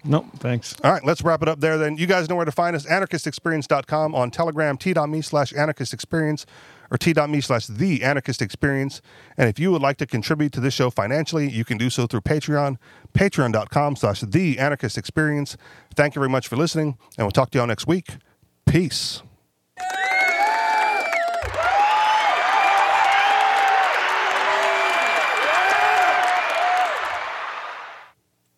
Nope, 0.05 0.25
thanks. 0.39 0.75
All 0.83 0.91
right, 0.91 1.03
let's 1.05 1.21
wrap 1.21 1.41
it 1.41 1.47
up 1.47 1.61
there 1.61 1.77
then. 1.77 1.95
You 1.97 2.07
guys 2.07 2.27
know 2.27 2.35
where 2.35 2.45
to 2.45 2.51
find 2.51 2.75
us. 2.75 2.85
Anarchistexperience.com 2.85 4.13
on 4.13 4.31
Telegram, 4.31 4.77
t.me 4.77 5.21
slash 5.21 5.53
anarchistexperience 5.53 6.45
or 6.91 6.97
t.me 6.97 7.41
slash 7.41 7.67
the 7.67 8.03
anarchist 8.03 8.41
experience. 8.41 9.01
And 9.37 9.49
if 9.49 9.59
you 9.59 9.71
would 9.71 9.81
like 9.81 9.97
to 9.97 10.05
contribute 10.05 10.53
to 10.53 10.59
this 10.59 10.73
show 10.73 10.89
financially, 10.89 11.49
you 11.49 11.65
can 11.65 11.77
do 11.77 11.89
so 11.89 12.07
through 12.07 12.21
Patreon, 12.21 12.77
patreon.com 13.13 13.95
slash 13.95 14.21
the 14.21 14.59
anarchist 14.59 14.97
experience. 14.97 15.57
Thank 15.95 16.15
you 16.15 16.19
very 16.19 16.29
much 16.29 16.47
for 16.47 16.55
listening, 16.55 16.97
and 17.17 17.25
we'll 17.25 17.31
talk 17.31 17.51
to 17.51 17.57
y'all 17.57 17.67
next 17.67 17.87
week. 17.87 18.17
Peace. 18.65 19.21